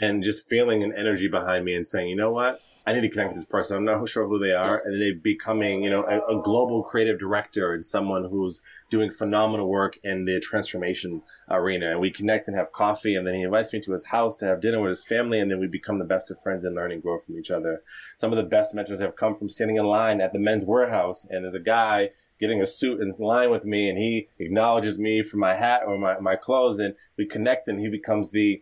and 0.00 0.22
just 0.22 0.48
feeling 0.48 0.82
an 0.82 0.92
energy 0.96 1.28
behind 1.28 1.64
me 1.64 1.74
and 1.74 1.86
saying, 1.86 2.08
you 2.08 2.16
know 2.16 2.30
what? 2.30 2.60
I 2.86 2.92
need 2.92 3.02
to 3.02 3.08
connect 3.08 3.30
with 3.30 3.36
this 3.36 3.44
person. 3.44 3.76
I'm 3.76 3.84
not 3.84 4.08
sure 4.08 4.26
who 4.26 4.38
they 4.38 4.52
are. 4.52 4.82
And 4.84 5.00
they 5.00 5.12
becoming, 5.12 5.82
you 5.84 5.90
know, 5.90 6.02
a, 6.04 6.38
a, 6.38 6.42
global 6.42 6.82
creative 6.82 7.18
director 7.18 7.74
and 7.74 7.84
someone 7.84 8.24
who's 8.24 8.62
doing 8.88 9.10
phenomenal 9.10 9.68
work 9.68 9.98
in 10.02 10.24
the 10.24 10.40
transformation 10.40 11.22
arena. 11.50 11.90
And 11.90 12.00
we 12.00 12.10
connect 12.10 12.48
and 12.48 12.56
have 12.56 12.72
coffee. 12.72 13.14
And 13.14 13.26
then 13.26 13.34
he 13.34 13.42
invites 13.42 13.72
me 13.72 13.80
to 13.80 13.92
his 13.92 14.06
house 14.06 14.34
to 14.36 14.46
have 14.46 14.62
dinner 14.62 14.80
with 14.80 14.88
his 14.88 15.04
family. 15.04 15.38
And 15.40 15.50
then 15.50 15.60
we 15.60 15.66
become 15.66 15.98
the 15.98 16.04
best 16.04 16.30
of 16.30 16.40
friends 16.40 16.64
and 16.64 16.74
learn 16.74 16.90
and 16.90 17.02
grow 17.02 17.18
from 17.18 17.38
each 17.38 17.50
other. 17.50 17.82
Some 18.16 18.32
of 18.32 18.38
the 18.38 18.44
best 18.44 18.74
mentors 18.74 19.00
have 19.00 19.14
come 19.14 19.34
from 19.34 19.50
standing 19.50 19.76
in 19.76 19.84
line 19.84 20.20
at 20.20 20.32
the 20.32 20.38
Men's 20.38 20.64
Wearhouse. 20.64 21.26
And 21.28 21.44
there's 21.44 21.54
a 21.54 21.60
guy 21.60 22.10
getting 22.40 22.62
a 22.62 22.66
suit 22.66 23.00
in 23.00 23.12
line 23.18 23.50
with 23.50 23.64
me 23.64 23.88
and 23.88 23.98
he 23.98 24.28
acknowledges 24.38 24.98
me 24.98 25.22
for 25.22 25.36
my 25.36 25.54
hat 25.54 25.82
or 25.86 25.98
my, 25.98 26.18
my 26.18 26.34
clothes 26.34 26.78
and 26.78 26.94
we 27.18 27.26
connect 27.26 27.68
and 27.68 27.78
he 27.78 27.88
becomes 27.88 28.30
the 28.30 28.60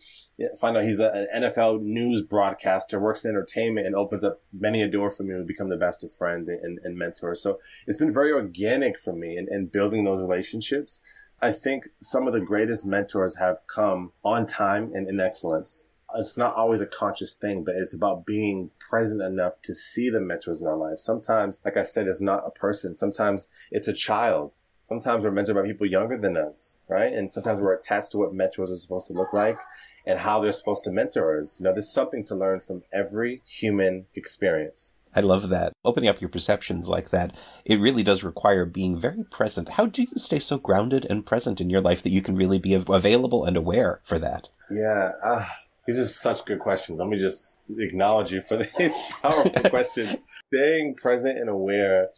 find 0.60 0.76
out 0.76 0.84
he's 0.84 1.00
a, 1.00 1.26
an 1.32 1.44
NFL 1.44 1.80
news 1.82 2.22
broadcaster 2.22 2.98
works 2.98 3.24
in 3.24 3.30
entertainment 3.30 3.86
and 3.86 3.94
opens 3.94 4.24
up 4.24 4.42
many 4.52 4.82
a 4.82 4.88
door 4.88 5.10
for 5.10 5.22
me 5.22 5.34
to 5.34 5.44
become 5.44 5.68
the 5.68 5.76
best 5.76 6.02
of 6.02 6.12
friends 6.12 6.48
and, 6.48 6.78
and 6.82 6.98
mentors. 6.98 7.40
So 7.40 7.58
it's 7.86 7.98
been 7.98 8.12
very 8.12 8.32
organic 8.32 8.98
for 8.98 9.12
me 9.12 9.36
and 9.36 9.48
in 9.48 9.66
building 9.66 10.04
those 10.04 10.20
relationships. 10.20 11.00
I 11.40 11.52
think 11.52 11.84
some 12.02 12.26
of 12.26 12.32
the 12.32 12.40
greatest 12.40 12.84
mentors 12.84 13.36
have 13.36 13.60
come 13.68 14.12
on 14.24 14.44
time 14.44 14.90
and 14.92 15.08
in 15.08 15.20
excellence 15.20 15.84
it's 16.14 16.36
not 16.36 16.54
always 16.54 16.80
a 16.80 16.86
conscious 16.86 17.34
thing, 17.34 17.64
but 17.64 17.74
it's 17.76 17.94
about 17.94 18.26
being 18.26 18.70
present 18.78 19.22
enough 19.22 19.60
to 19.62 19.74
see 19.74 20.10
the 20.10 20.20
mentors 20.20 20.60
in 20.60 20.66
our 20.66 20.76
life. 20.76 20.98
Sometimes, 20.98 21.60
like 21.64 21.76
I 21.76 21.82
said, 21.82 22.06
it's 22.06 22.20
not 22.20 22.46
a 22.46 22.50
person. 22.50 22.96
Sometimes 22.96 23.48
it's 23.70 23.88
a 23.88 23.92
child. 23.92 24.54
Sometimes 24.82 25.24
we're 25.24 25.32
mentored 25.32 25.54
by 25.54 25.68
people 25.68 25.86
younger 25.86 26.16
than 26.16 26.36
us, 26.36 26.78
right? 26.88 27.12
And 27.12 27.30
sometimes 27.30 27.60
we're 27.60 27.74
attached 27.74 28.12
to 28.12 28.18
what 28.18 28.32
mentors 28.32 28.72
are 28.72 28.76
supposed 28.76 29.06
to 29.08 29.12
look 29.12 29.34
like 29.34 29.58
and 30.06 30.18
how 30.18 30.40
they're 30.40 30.52
supposed 30.52 30.84
to 30.84 30.90
mentor 30.90 31.38
us. 31.38 31.60
You 31.60 31.64
know, 31.64 31.72
there's 31.72 31.92
something 31.92 32.24
to 32.24 32.34
learn 32.34 32.60
from 32.60 32.82
every 32.90 33.42
human 33.44 34.06
experience. 34.14 34.94
I 35.14 35.20
love 35.20 35.48
that. 35.50 35.72
Opening 35.84 36.08
up 36.08 36.20
your 36.20 36.30
perceptions 36.30 36.88
like 36.88 37.10
that, 37.10 37.34
it 37.64 37.80
really 37.80 38.02
does 38.02 38.24
require 38.24 38.64
being 38.64 38.98
very 38.98 39.24
present. 39.24 39.70
How 39.70 39.86
do 39.86 40.02
you 40.02 40.08
stay 40.16 40.38
so 40.38 40.58
grounded 40.58 41.06
and 41.08 41.26
present 41.26 41.60
in 41.60 41.70
your 41.70 41.80
life 41.80 42.02
that 42.02 42.12
you 42.12 42.22
can 42.22 42.36
really 42.36 42.58
be 42.58 42.74
available 42.74 43.44
and 43.44 43.56
aware 43.56 44.00
for 44.04 44.18
that? 44.18 44.48
Yeah. 44.70 45.12
Uh, 45.22 45.46
these 45.88 45.98
are 45.98 46.06
such 46.06 46.44
good 46.44 46.58
questions. 46.58 47.00
Let 47.00 47.08
me 47.08 47.16
just 47.16 47.62
acknowledge 47.78 48.30
you 48.30 48.42
for 48.42 48.58
these 48.78 48.94
powerful 49.22 49.50
questions. 49.70 50.20
Staying 50.52 50.96
present 50.96 51.38
and 51.38 51.48
aware, 51.48 52.10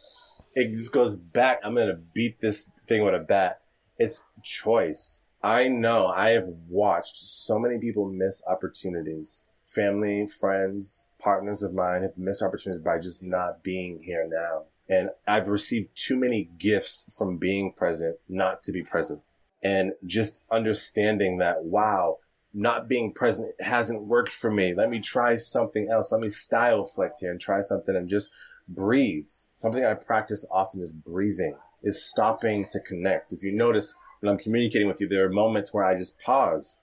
it 0.55 0.73
just 0.73 0.91
goes 0.91 1.15
back. 1.15 1.61
I'm 1.63 1.75
going 1.75 1.87
to 1.87 2.01
beat 2.13 2.41
this 2.41 2.65
thing 2.85 3.05
with 3.05 3.15
a 3.15 3.19
bat. 3.19 3.61
It's 3.97 4.25
choice. 4.43 5.21
I 5.41 5.69
know 5.69 6.07
I 6.07 6.31
have 6.31 6.47
watched 6.67 7.15
so 7.15 7.57
many 7.57 7.79
people 7.79 8.09
miss 8.09 8.43
opportunities 8.45 9.45
family, 9.63 10.27
friends, 10.27 11.07
partners 11.17 11.63
of 11.63 11.73
mine 11.73 12.01
have 12.01 12.17
missed 12.17 12.41
opportunities 12.41 12.81
by 12.81 12.99
just 12.99 13.23
not 13.23 13.63
being 13.63 14.01
here 14.03 14.27
now. 14.29 14.63
And 14.89 15.11
I've 15.25 15.47
received 15.47 15.95
too 15.95 16.17
many 16.17 16.49
gifts 16.57 17.07
from 17.17 17.37
being 17.37 17.71
present 17.71 18.17
not 18.27 18.63
to 18.63 18.73
be 18.73 18.83
present. 18.83 19.21
And 19.63 19.93
just 20.05 20.43
understanding 20.51 21.37
that, 21.37 21.63
wow, 21.63 22.17
not 22.53 22.87
being 22.87 23.13
present 23.13 23.49
hasn't 23.59 24.03
worked 24.03 24.31
for 24.31 24.51
me. 24.51 24.73
Let 24.75 24.89
me 24.89 24.99
try 24.99 25.37
something 25.37 25.89
else. 25.89 26.11
Let 26.11 26.21
me 26.21 26.29
style 26.29 26.83
flex 26.85 27.19
here 27.19 27.31
and 27.31 27.39
try 27.39 27.61
something 27.61 27.95
and 27.95 28.09
just 28.09 28.29
breathe. 28.67 29.27
Something 29.55 29.85
I 29.85 29.93
practice 29.93 30.45
often 30.51 30.81
is 30.81 30.91
breathing, 30.91 31.55
is 31.83 32.03
stopping 32.03 32.65
to 32.71 32.79
connect. 32.79 33.33
If 33.33 33.43
you 33.43 33.51
notice 33.51 33.95
when 34.19 34.31
I'm 34.31 34.37
communicating 34.37 34.87
with 34.87 34.99
you, 34.99 35.07
there 35.07 35.25
are 35.25 35.29
moments 35.29 35.73
where 35.73 35.85
I 35.85 35.97
just 35.97 36.19
pause 36.19 36.79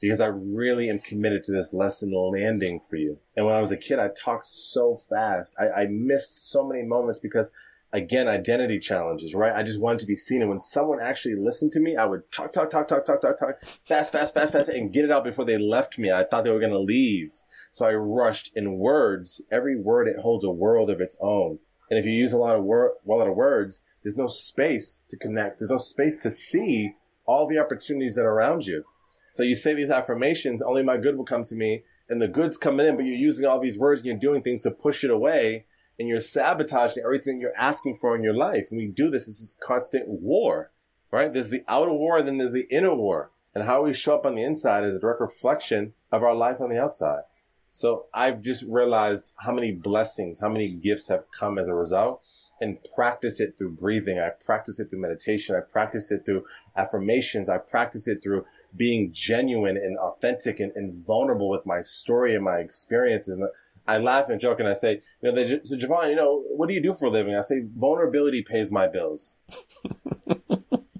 because 0.00 0.20
I 0.20 0.26
really 0.26 0.90
am 0.90 0.98
committed 0.98 1.44
to 1.44 1.52
this 1.52 1.72
lesson 1.72 2.12
landing 2.12 2.80
for 2.80 2.96
you. 2.96 3.18
And 3.36 3.46
when 3.46 3.54
I 3.54 3.60
was 3.60 3.70
a 3.70 3.76
kid, 3.76 4.00
I 4.00 4.08
talked 4.08 4.46
so 4.46 4.96
fast. 4.96 5.54
I, 5.58 5.82
I 5.82 5.86
missed 5.86 6.50
so 6.50 6.66
many 6.66 6.82
moments 6.82 7.20
because 7.20 7.52
again, 7.92 8.26
identity 8.26 8.78
challenges, 8.78 9.34
right? 9.34 9.54
I 9.54 9.62
just 9.62 9.80
wanted 9.80 10.00
to 10.00 10.06
be 10.06 10.16
seen. 10.16 10.40
And 10.40 10.50
when 10.50 10.60
someone 10.60 11.00
actually 11.00 11.34
listened 11.34 11.72
to 11.72 11.80
me, 11.80 11.96
I 11.96 12.06
would 12.06 12.30
talk, 12.32 12.52
talk, 12.52 12.70
talk, 12.70 12.88
talk, 12.88 13.04
talk, 13.04 13.20
talk, 13.20 13.36
talk, 13.36 13.60
fast, 13.86 14.12
fast, 14.12 14.34
fast, 14.34 14.52
fast, 14.52 14.68
and 14.68 14.92
get 14.92 15.04
it 15.04 15.10
out 15.10 15.24
before 15.24 15.44
they 15.44 15.58
left 15.58 15.98
me. 15.98 16.10
I 16.10 16.24
thought 16.24 16.44
they 16.44 16.50
were 16.50 16.60
going 16.60 16.72
to 16.72 16.78
leave. 16.78 17.42
So 17.70 17.84
I 17.84 17.92
rushed 17.92 18.50
in 18.56 18.78
words. 18.78 19.42
Every 19.50 19.78
word, 19.78 20.08
it 20.08 20.20
holds 20.20 20.44
a 20.44 20.50
world 20.50 20.88
of 20.88 21.00
its 21.00 21.16
own. 21.20 21.58
And 21.90 21.98
if 21.98 22.06
you 22.06 22.12
use 22.12 22.32
a 22.32 22.38
lot 22.38 22.56
of 22.56 22.64
word, 22.64 22.92
a 23.06 23.10
lot 23.10 23.28
of 23.28 23.36
words, 23.36 23.82
there's 24.02 24.16
no 24.16 24.26
space 24.26 25.02
to 25.08 25.16
connect. 25.18 25.58
There's 25.58 25.70
no 25.70 25.76
space 25.76 26.16
to 26.18 26.30
see 26.30 26.94
all 27.26 27.46
the 27.46 27.58
opportunities 27.58 28.14
that 28.14 28.22
are 28.22 28.32
around 28.32 28.66
you. 28.66 28.84
So 29.32 29.42
you 29.42 29.54
say 29.54 29.74
these 29.74 29.90
affirmations, 29.90 30.62
only 30.62 30.82
my 30.82 30.96
good 30.96 31.16
will 31.16 31.24
come 31.24 31.44
to 31.44 31.54
me, 31.54 31.84
and 32.08 32.20
the 32.20 32.28
good's 32.28 32.58
coming 32.58 32.86
in, 32.86 32.96
but 32.96 33.04
you're 33.04 33.16
using 33.16 33.46
all 33.46 33.60
these 33.60 33.78
words 33.78 34.00
and 34.00 34.06
you're 34.06 34.16
doing 34.16 34.42
things 34.42 34.62
to 34.62 34.70
push 34.70 35.04
it 35.04 35.10
away, 35.10 35.66
and 36.02 36.08
you're 36.08 36.20
sabotaging 36.20 37.00
everything 37.04 37.40
you're 37.40 37.56
asking 37.56 37.94
for 37.94 38.16
in 38.16 38.24
your 38.24 38.34
life. 38.34 38.66
And 38.70 38.78
we 38.78 38.88
do 38.88 39.08
this, 39.08 39.28
it's 39.28 39.38
this 39.38 39.50
is 39.50 39.56
constant 39.62 40.08
war, 40.08 40.72
right? 41.12 41.32
There's 41.32 41.50
the 41.50 41.62
outer 41.68 41.92
war, 41.92 42.18
and 42.18 42.26
then 42.26 42.38
there's 42.38 42.52
the 42.52 42.66
inner 42.72 42.92
war. 42.92 43.30
And 43.54 43.62
how 43.62 43.84
we 43.84 43.92
show 43.92 44.16
up 44.16 44.26
on 44.26 44.34
the 44.34 44.42
inside 44.42 44.82
is 44.82 44.96
a 44.96 44.98
direct 44.98 45.20
reflection 45.20 45.92
of 46.10 46.24
our 46.24 46.34
life 46.34 46.60
on 46.60 46.70
the 46.70 46.82
outside. 46.82 47.22
So 47.70 48.06
I've 48.12 48.42
just 48.42 48.64
realized 48.64 49.32
how 49.38 49.52
many 49.52 49.70
blessings, 49.70 50.40
how 50.40 50.48
many 50.48 50.72
gifts 50.72 51.06
have 51.06 51.24
come 51.38 51.56
as 51.56 51.68
a 51.68 51.74
result 51.74 52.20
and 52.60 52.78
practice 52.96 53.38
it 53.38 53.56
through 53.56 53.70
breathing. 53.70 54.18
I 54.18 54.30
practice 54.44 54.80
it 54.80 54.90
through 54.90 55.00
meditation. 55.00 55.54
I 55.54 55.60
practice 55.60 56.10
it 56.10 56.24
through 56.26 56.44
affirmations. 56.76 57.48
I 57.48 57.58
practice 57.58 58.08
it 58.08 58.22
through 58.22 58.44
being 58.76 59.12
genuine 59.12 59.76
and 59.76 59.98
authentic 59.98 60.58
and, 60.58 60.72
and 60.74 60.92
vulnerable 60.92 61.48
with 61.48 61.64
my 61.64 61.80
story 61.80 62.34
and 62.34 62.44
my 62.44 62.58
experiences. 62.58 63.38
And 63.38 63.48
I 63.86 63.98
laugh 63.98 64.28
and 64.28 64.40
joke 64.40 64.60
and 64.60 64.68
I 64.68 64.74
say, 64.74 65.00
you 65.22 65.30
know, 65.30 65.34
they, 65.34 65.46
so 65.46 65.76
Javon, 65.76 66.10
you 66.10 66.16
know, 66.16 66.42
what 66.50 66.68
do 66.68 66.74
you 66.74 66.82
do 66.82 66.92
for 66.92 67.06
a 67.06 67.10
living? 67.10 67.34
I 67.34 67.40
say, 67.40 67.62
vulnerability 67.76 68.42
pays 68.42 68.70
my 68.70 68.86
bills. 68.86 69.38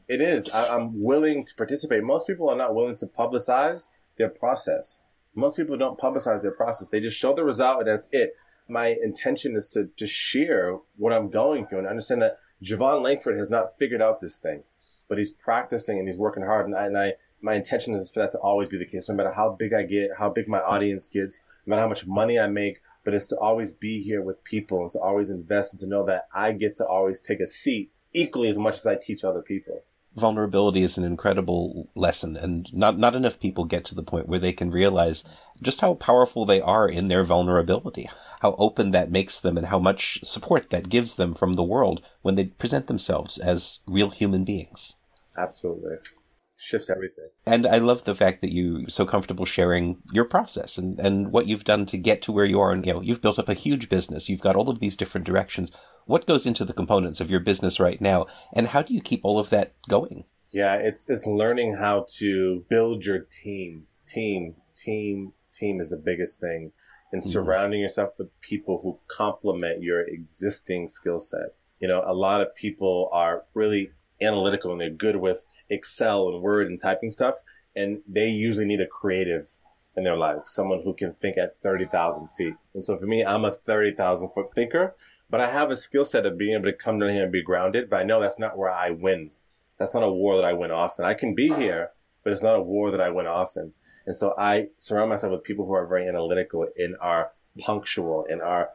it 0.09 0.20
is. 0.20 0.49
I, 0.51 0.74
I'm 0.74 1.03
willing 1.03 1.45
to 1.45 1.55
participate. 1.55 2.03
Most 2.03 2.26
people 2.26 2.49
are 2.51 2.57
not 2.57 2.74
willing 2.74 2.97
to 2.97 3.07
publicize 3.07 3.91
their 4.16 4.28
process. 4.28 5.03
Most 5.35 5.57
people 5.57 5.76
don't 5.76 5.99
publicize 5.99 6.43
their 6.43 6.53
process. 6.53 6.89
They 6.89 7.01
just 7.01 7.16
show 7.16 7.35
the 7.35 7.45
result 7.45 7.80
and 7.80 7.89
that's 7.89 8.09
it. 8.11 8.35
My 8.68 8.97
intention 9.03 9.57
is 9.57 9.68
to, 9.70 9.89
to 9.97 10.07
share 10.07 10.76
what 10.97 11.12
I'm 11.12 11.30
going 11.30 11.66
through 11.66 11.80
and 11.80 11.89
understand 11.89 12.22
that 12.22 12.39
Javon 12.62 13.03
Langford 13.03 13.37
has 13.39 13.51
not 13.51 13.76
figured 13.78 14.03
out 14.03 14.20
this 14.20 14.37
thing, 14.37 14.62
but 15.09 15.18
he's 15.18 15.30
practicing 15.30 15.99
and 15.99 16.09
he's 16.09 16.18
working 16.18 16.45
hard. 16.45 16.66
And 16.66 16.76
I, 16.76 16.87
and 16.87 16.99
I 16.99 17.12
my 17.43 17.55
intention 17.55 17.95
is 17.95 18.11
for 18.11 18.20
that 18.20 18.30
to 18.32 18.38
always 18.38 18.68
be 18.68 18.78
the 18.78 18.86
case, 18.86 19.09
no 19.09 19.14
matter 19.16 19.32
how 19.32 19.57
big 19.59 19.74
I 19.74 19.82
get, 19.82 20.11
how 20.18 20.30
big 20.30 20.49
my 20.49 20.61
audience 20.61 21.09
gets, 21.09 21.40
no 21.66 21.70
matter 21.70 21.82
how 21.82 21.88
much 21.88 22.07
money 22.07 22.38
I 22.38 22.47
make, 22.47 22.80
but 23.05 23.14
it's 23.14 23.26
to 23.28 23.36
always 23.38 23.72
be 23.72 24.01
here 24.01 24.22
with 24.22 24.45
people 24.45 24.82
and 24.82 24.90
to 24.93 25.01
always 25.01 25.28
invest 25.28 25.72
and 25.72 25.80
to 25.80 25.88
know 25.88 26.07
that 26.07 26.28
I 26.32 26.53
get 26.53 26.76
to 26.76 26.86
always 26.86 27.20
take 27.20 27.40
a 27.40 27.47
seat 27.47 27.90
equally 28.12 28.49
as 28.49 28.59
much 28.59 28.74
as 28.74 28.86
I 28.86 28.95
teach 28.95 29.24
other 29.24 29.43
people. 29.43 29.82
Vulnerability 30.14 30.82
is 30.82 30.99
an 30.99 31.05
incredible 31.05 31.88
lesson, 31.95 32.36
and 32.36 32.72
not, 32.74 32.99
not 32.99 33.14
enough 33.14 33.40
people 33.40 33.64
get 33.64 33.82
to 33.86 33.95
the 33.95 34.03
point 34.03 34.28
where 34.28 34.38
they 34.38 34.53
can 34.53 34.70
realize 34.70 35.24
just 35.62 35.80
how 35.80 35.95
powerful 35.95 36.45
they 36.45 36.61
are 36.61 36.86
in 36.86 37.09
their 37.09 37.24
vulnerability, 37.24 38.11
how 38.40 38.55
open 38.59 38.90
that 38.90 39.11
makes 39.11 39.40
them, 39.40 39.57
and 39.57 39.68
how 39.68 39.78
much 39.78 40.22
support 40.22 40.68
that 40.68 40.90
gives 40.90 41.14
them 41.14 41.32
from 41.32 41.55
the 41.55 41.62
world 41.62 42.03
when 42.20 42.34
they 42.34 42.45
present 42.45 42.88
themselves 42.88 43.38
as 43.38 43.78
real 43.86 44.11
human 44.11 44.45
beings. 44.45 44.97
Absolutely 45.36 45.97
shifts 46.62 46.88
everything. 46.88 47.28
And 47.44 47.66
I 47.66 47.78
love 47.78 48.04
the 48.04 48.14
fact 48.14 48.40
that 48.42 48.52
you 48.52 48.88
so 48.88 49.04
comfortable 49.04 49.44
sharing 49.44 50.00
your 50.12 50.24
process 50.24 50.78
and, 50.78 50.98
and 51.00 51.32
what 51.32 51.46
you've 51.46 51.64
done 51.64 51.86
to 51.86 51.98
get 51.98 52.22
to 52.22 52.32
where 52.32 52.44
you 52.44 52.60
are. 52.60 52.70
And, 52.70 52.86
you 52.86 52.92
know, 52.92 53.00
you've 53.00 53.20
built 53.20 53.38
up 53.38 53.48
a 53.48 53.54
huge 53.54 53.88
business. 53.88 54.28
You've 54.28 54.40
got 54.40 54.54
all 54.54 54.70
of 54.70 54.78
these 54.78 54.96
different 54.96 55.26
directions. 55.26 55.72
What 56.06 56.26
goes 56.26 56.46
into 56.46 56.64
the 56.64 56.72
components 56.72 57.20
of 57.20 57.30
your 57.30 57.40
business 57.40 57.80
right 57.80 58.00
now? 58.00 58.26
And 58.52 58.68
how 58.68 58.82
do 58.82 58.94
you 58.94 59.00
keep 59.00 59.24
all 59.24 59.38
of 59.40 59.50
that 59.50 59.74
going? 59.88 60.24
Yeah, 60.50 60.76
it's, 60.76 61.08
it's 61.08 61.26
learning 61.26 61.76
how 61.76 62.06
to 62.18 62.64
build 62.68 63.04
your 63.04 63.18
team. 63.18 63.86
Team, 64.06 64.54
team, 64.76 65.32
team 65.52 65.80
is 65.80 65.90
the 65.90 65.96
biggest 65.96 66.38
thing. 66.38 66.72
And 67.10 67.20
mm-hmm. 67.20 67.30
surrounding 67.30 67.80
yourself 67.80 68.10
with 68.18 68.28
people 68.40 68.80
who 68.82 69.00
complement 69.08 69.82
your 69.82 70.02
existing 70.02 70.88
skill 70.88 71.18
set. 71.18 71.54
You 71.80 71.88
know, 71.88 72.04
a 72.06 72.14
lot 72.14 72.40
of 72.40 72.54
people 72.54 73.10
are 73.12 73.42
really 73.54 73.90
analytical 74.23 74.73
and 74.73 74.81
they're 74.81 74.91
good 74.91 75.16
with 75.16 75.45
Excel 75.68 76.29
and 76.29 76.43
Word 76.43 76.68
and 76.68 76.81
typing 76.81 77.11
stuff. 77.11 77.37
And 77.75 78.03
they 78.07 78.29
usually 78.29 78.66
need 78.66 78.81
a 78.81 78.87
creative 78.87 79.49
in 79.97 80.05
their 80.05 80.16
life, 80.16 80.45
someone 80.45 80.83
who 80.83 80.95
can 80.95 81.12
think 81.12 81.37
at 81.37 81.61
30,000 81.61 82.29
feet. 82.29 82.55
And 82.75 82.83
so 82.83 82.97
for 82.97 83.07
me, 83.07 83.25
I'm 83.25 83.45
a 83.45 83.53
30,000 83.53 84.31
foot 84.31 84.55
thinker, 84.55 84.95
but 85.29 85.41
I 85.41 85.51
have 85.51 85.70
a 85.70 85.77
skill 85.77 86.05
set 86.05 86.27
of 86.27 86.39
being 86.39 86.55
able 86.55 86.64
to 86.64 86.73
come 86.73 86.99
down 86.99 87.11
here 87.11 87.25
and 87.25 87.33
be 87.33 87.43
grounded. 87.43 87.91
But 87.91 88.01
I 88.01 88.05
know 88.05 88.20
that's 88.20 88.39
not 88.39 88.57
where 88.57 88.70
I 88.70 88.91
win. 88.91 89.31
That's 89.79 89.95
not 89.95 90.03
a 90.03 90.11
war 90.11 90.37
that 90.37 90.45
I 90.45 90.53
win 90.53 90.70
often. 90.70 91.05
I 91.05 91.14
can 91.14 91.35
be 91.35 91.53
here, 91.53 91.91
but 92.25 92.33
it's 92.33 92.43
not 92.43 92.57
a 92.57 92.62
war 92.62 92.91
that 92.91 93.01
I 93.01 93.11
win 93.11 93.27
often. 93.27 93.73
And 94.07 94.16
so 94.16 94.35
I 94.39 94.68
surround 94.79 95.11
myself 95.11 95.33
with 95.33 95.45
people 95.45 95.66
who 95.66 95.75
are 95.75 95.87
very 95.87 96.09
analytical 96.09 96.66
and 96.77 96.97
are 97.01 97.33
punctual 97.61 98.27
and 98.29 98.41
are 98.41 98.70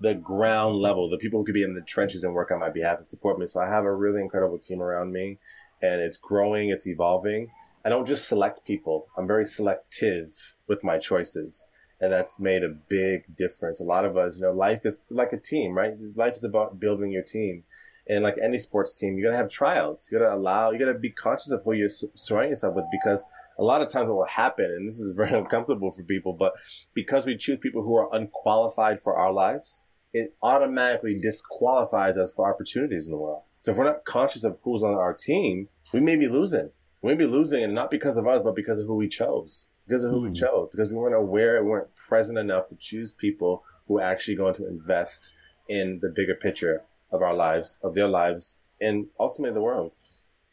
the 0.00 0.14
ground 0.14 0.76
level, 0.76 1.10
the 1.10 1.16
people 1.16 1.40
who 1.40 1.44
could 1.44 1.54
be 1.54 1.64
in 1.64 1.74
the 1.74 1.80
trenches 1.82 2.24
and 2.24 2.32
work 2.32 2.50
on 2.50 2.60
my 2.60 2.70
behalf 2.70 2.98
and 2.98 3.08
support 3.08 3.38
me. 3.38 3.46
So 3.46 3.60
I 3.60 3.68
have 3.68 3.84
a 3.84 3.94
really 3.94 4.20
incredible 4.20 4.58
team 4.58 4.80
around 4.80 5.12
me 5.12 5.38
and 5.82 6.00
it's 6.00 6.16
growing, 6.16 6.70
it's 6.70 6.86
evolving. 6.86 7.50
I 7.84 7.88
don't 7.88 8.06
just 8.06 8.28
select 8.28 8.64
people. 8.64 9.06
I'm 9.16 9.26
very 9.26 9.46
selective 9.46 10.56
with 10.68 10.84
my 10.84 10.98
choices. 10.98 11.66
And 12.00 12.12
that's 12.12 12.38
made 12.38 12.62
a 12.62 12.68
big 12.68 13.34
difference. 13.36 13.80
A 13.80 13.84
lot 13.84 14.04
of 14.04 14.16
us, 14.16 14.38
you 14.38 14.42
know, 14.42 14.52
life 14.52 14.86
is 14.86 15.00
like 15.10 15.32
a 15.32 15.36
team, 15.36 15.72
right? 15.72 15.94
Life 16.14 16.34
is 16.34 16.44
about 16.44 16.78
building 16.78 17.10
your 17.10 17.24
team. 17.24 17.64
And 18.08 18.22
like 18.22 18.36
any 18.42 18.56
sports 18.56 18.94
team, 18.94 19.18
you 19.18 19.24
gotta 19.24 19.36
have 19.36 19.48
tryouts. 19.48 20.10
You 20.10 20.18
gotta 20.18 20.32
allow, 20.32 20.70
you 20.70 20.78
gotta 20.78 20.98
be 20.98 21.10
conscious 21.10 21.50
of 21.50 21.62
who 21.64 21.72
you're 21.72 21.88
surrounding 21.88 22.50
yourself 22.50 22.76
with 22.76 22.84
because 22.92 23.24
a 23.58 23.64
lot 23.64 23.82
of 23.82 23.88
times 23.88 24.08
what 24.08 24.18
will 24.18 24.26
happen, 24.26 24.66
and 24.66 24.88
this 24.88 25.00
is 25.00 25.12
very 25.16 25.36
uncomfortable 25.36 25.90
for 25.90 26.04
people, 26.04 26.32
but 26.32 26.52
because 26.94 27.26
we 27.26 27.36
choose 27.36 27.58
people 27.58 27.82
who 27.82 27.96
are 27.96 28.08
unqualified 28.14 29.00
for 29.00 29.16
our 29.16 29.32
lives, 29.32 29.84
it 30.12 30.34
automatically 30.42 31.18
disqualifies 31.18 32.16
us 32.16 32.32
for 32.32 32.50
opportunities 32.50 33.06
in 33.06 33.12
the 33.12 33.18
world. 33.18 33.42
So 33.60 33.72
if 33.72 33.76
we're 33.76 33.84
not 33.84 34.04
conscious 34.04 34.44
of 34.44 34.58
who's 34.62 34.82
on 34.82 34.94
our 34.94 35.12
team, 35.12 35.68
we 35.92 36.00
may 36.00 36.16
be 36.16 36.28
losing. 36.28 36.70
We 37.02 37.12
may 37.12 37.18
be 37.18 37.26
losing, 37.26 37.62
and 37.62 37.74
not 37.74 37.90
because 37.90 38.16
of 38.16 38.26
us, 38.26 38.42
but 38.42 38.56
because 38.56 38.78
of 38.78 38.86
who 38.86 38.96
we 38.96 39.08
chose. 39.08 39.68
Because 39.86 40.04
of 40.04 40.10
who 40.10 40.22
we 40.22 40.28
hmm. 40.28 40.34
chose. 40.34 40.70
Because 40.70 40.90
we 40.90 40.96
weren't 40.96 41.14
aware, 41.14 41.62
we 41.62 41.70
weren't 41.70 41.94
present 41.94 42.38
enough 42.38 42.68
to 42.68 42.76
choose 42.76 43.12
people 43.12 43.64
who 43.86 43.98
are 43.98 44.02
actually 44.02 44.36
going 44.36 44.54
to 44.54 44.66
invest 44.66 45.32
in 45.68 45.98
the 46.02 46.08
bigger 46.08 46.34
picture 46.34 46.82
of 47.10 47.22
our 47.22 47.34
lives, 47.34 47.78
of 47.82 47.94
their 47.94 48.08
lives, 48.08 48.56
and 48.80 49.06
ultimately 49.18 49.54
the 49.54 49.60
world. 49.60 49.92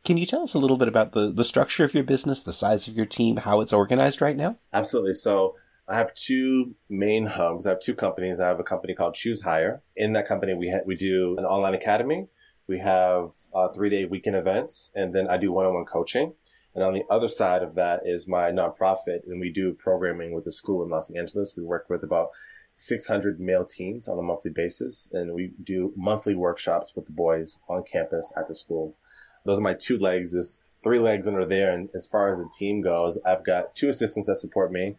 Can 0.04 0.18
you 0.18 0.26
tell 0.26 0.44
us 0.44 0.54
a 0.54 0.60
little 0.60 0.78
bit 0.78 0.88
about 0.88 1.14
the, 1.14 1.32
the 1.32 1.44
structure 1.44 1.84
of 1.84 1.94
your 1.94 2.04
business, 2.04 2.44
the 2.44 2.54
size 2.54 2.88
of 2.88 2.96
your 2.96 3.08
team, 3.08 3.38
how 3.38 3.60
it's 3.62 3.74
organized 3.74 4.22
right 4.22 4.38
now? 4.38 4.58
Absolutely. 4.72 5.14
So 5.14 5.56
I 5.88 5.98
have 5.98 6.14
two 6.14 6.76
main 6.90 7.28
hubs. 7.28 7.68
I 7.68 7.72
have 7.72 7.80
two 7.80 7.94
companies. 7.94 8.40
I 8.40 8.48
have 8.48 8.60
a 8.60 8.64
company 8.64 8.96
called 8.96 9.14
Choose 9.14 9.42
Higher. 9.42 9.84
In 9.96 10.14
that 10.14 10.28
company, 10.28 10.56
we 10.56 10.70
ha- 10.70 10.84
we 10.86 10.96
do 10.96 11.36
an 11.38 11.46
online 11.46 11.76
academy. 11.76 12.28
We 12.68 12.80
have 12.80 13.32
uh, 13.54 13.68
three 13.70 13.90
day 13.90 14.06
weekend 14.06 14.36
events, 14.36 14.92
and 14.96 15.14
then 15.14 15.28
I 15.28 15.38
do 15.38 15.52
one 15.52 15.66
on 15.66 15.76
one 15.76 15.86
coaching. 15.86 16.34
And 16.74 16.84
on 16.84 16.94
the 16.94 17.04
other 17.10 17.28
side 17.28 17.62
of 17.62 17.76
that 17.76 18.02
is 18.06 18.28
my 18.28 18.52
nonprofit, 18.52 19.28
and 19.28 19.40
we 19.40 19.52
do 19.52 19.74
programming 19.74 20.34
with 20.34 20.44
the 20.44 20.52
school 20.52 20.84
in 20.84 20.90
Los 20.90 21.12
Angeles. 21.12 21.54
We 21.56 21.64
work 21.64 21.86
with 21.90 22.04
about 22.04 22.30
600 22.74 23.40
male 23.40 23.64
teens 23.64 24.10
on 24.10 24.18
a 24.18 24.24
monthly 24.24 24.52
basis, 24.52 25.10
and 25.14 25.34
we 25.34 25.52
do 25.64 25.94
monthly 25.96 26.36
workshops 26.36 26.94
with 26.96 27.06
the 27.06 27.14
boys 27.14 27.60
on 27.70 27.84
campus 27.84 28.34
at 28.36 28.48
the 28.48 28.56
school. 28.56 28.98
Those 29.46 29.60
are 29.60 29.64
my 29.64 29.76
two 29.76 30.00
legs. 30.00 30.34
There's 30.34 30.62
three 30.84 31.00
legs 31.00 31.28
under 31.28 31.46
there, 31.46 31.72
and 31.72 31.90
as 31.94 32.08
far 32.08 32.30
as 32.30 32.40
the 32.40 32.50
team 32.58 32.82
goes, 32.82 33.20
I've 33.26 33.46
got 33.46 33.76
two 33.76 33.88
assistants 33.88 34.28
that 34.28 34.36
support 34.36 34.72
me 34.72 34.96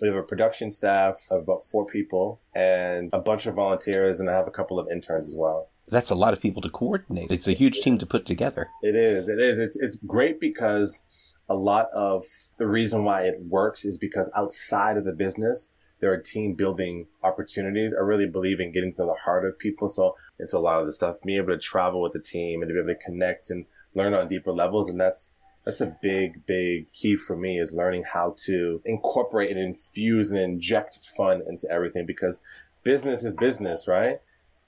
we 0.00 0.08
have 0.08 0.16
a 0.16 0.22
production 0.22 0.70
staff 0.70 1.20
of 1.30 1.42
about 1.42 1.64
four 1.64 1.86
people 1.86 2.40
and 2.54 3.10
a 3.12 3.18
bunch 3.18 3.46
of 3.46 3.54
volunteers, 3.54 4.20
and 4.20 4.30
I 4.30 4.34
have 4.34 4.48
a 4.48 4.50
couple 4.50 4.78
of 4.78 4.88
interns 4.90 5.26
as 5.26 5.36
well. 5.36 5.70
That's 5.88 6.10
a 6.10 6.14
lot 6.14 6.32
of 6.32 6.40
people 6.40 6.62
to 6.62 6.70
coordinate. 6.70 7.30
It's 7.30 7.48
a 7.48 7.52
huge 7.52 7.80
team 7.80 7.98
to 7.98 8.06
put 8.06 8.24
together. 8.24 8.68
It 8.82 8.94
is. 8.94 9.28
It 9.28 9.40
is. 9.40 9.58
It's, 9.58 9.76
it's 9.76 9.96
great 10.06 10.40
because 10.40 11.02
a 11.48 11.54
lot 11.54 11.88
of 11.92 12.24
the 12.58 12.66
reason 12.66 13.04
why 13.04 13.22
it 13.22 13.34
works 13.40 13.84
is 13.84 13.98
because 13.98 14.30
outside 14.36 14.96
of 14.96 15.04
the 15.04 15.12
business, 15.12 15.68
there 16.00 16.12
are 16.12 16.16
team 16.16 16.54
building 16.54 17.06
opportunities. 17.24 17.92
I 17.92 18.02
really 18.02 18.26
believe 18.26 18.60
in 18.60 18.72
getting 18.72 18.92
to 18.92 19.04
the 19.04 19.14
heart 19.14 19.44
of 19.44 19.58
people. 19.58 19.88
So 19.88 20.16
into 20.38 20.56
a 20.56 20.60
lot 20.60 20.80
of 20.80 20.86
the 20.86 20.92
stuff, 20.92 21.16
being 21.22 21.38
able 21.38 21.52
to 21.52 21.58
travel 21.58 22.00
with 22.00 22.12
the 22.12 22.22
team 22.22 22.62
and 22.62 22.68
to 22.68 22.72
be 22.72 22.80
able 22.80 22.94
to 22.94 23.04
connect 23.04 23.50
and 23.50 23.66
learn 23.94 24.14
on 24.14 24.28
deeper 24.28 24.52
levels. 24.52 24.88
And 24.88 25.00
that's, 25.00 25.30
that's 25.64 25.80
a 25.80 25.96
big, 26.02 26.46
big 26.46 26.90
key 26.92 27.16
for 27.16 27.36
me 27.36 27.58
is 27.58 27.72
learning 27.72 28.04
how 28.10 28.34
to 28.44 28.80
incorporate 28.84 29.50
and 29.50 29.60
infuse 29.60 30.30
and 30.30 30.40
inject 30.40 30.98
fun 31.16 31.42
into 31.48 31.70
everything 31.70 32.06
because 32.06 32.40
business 32.82 33.22
is 33.22 33.36
business, 33.36 33.86
right? 33.86 34.20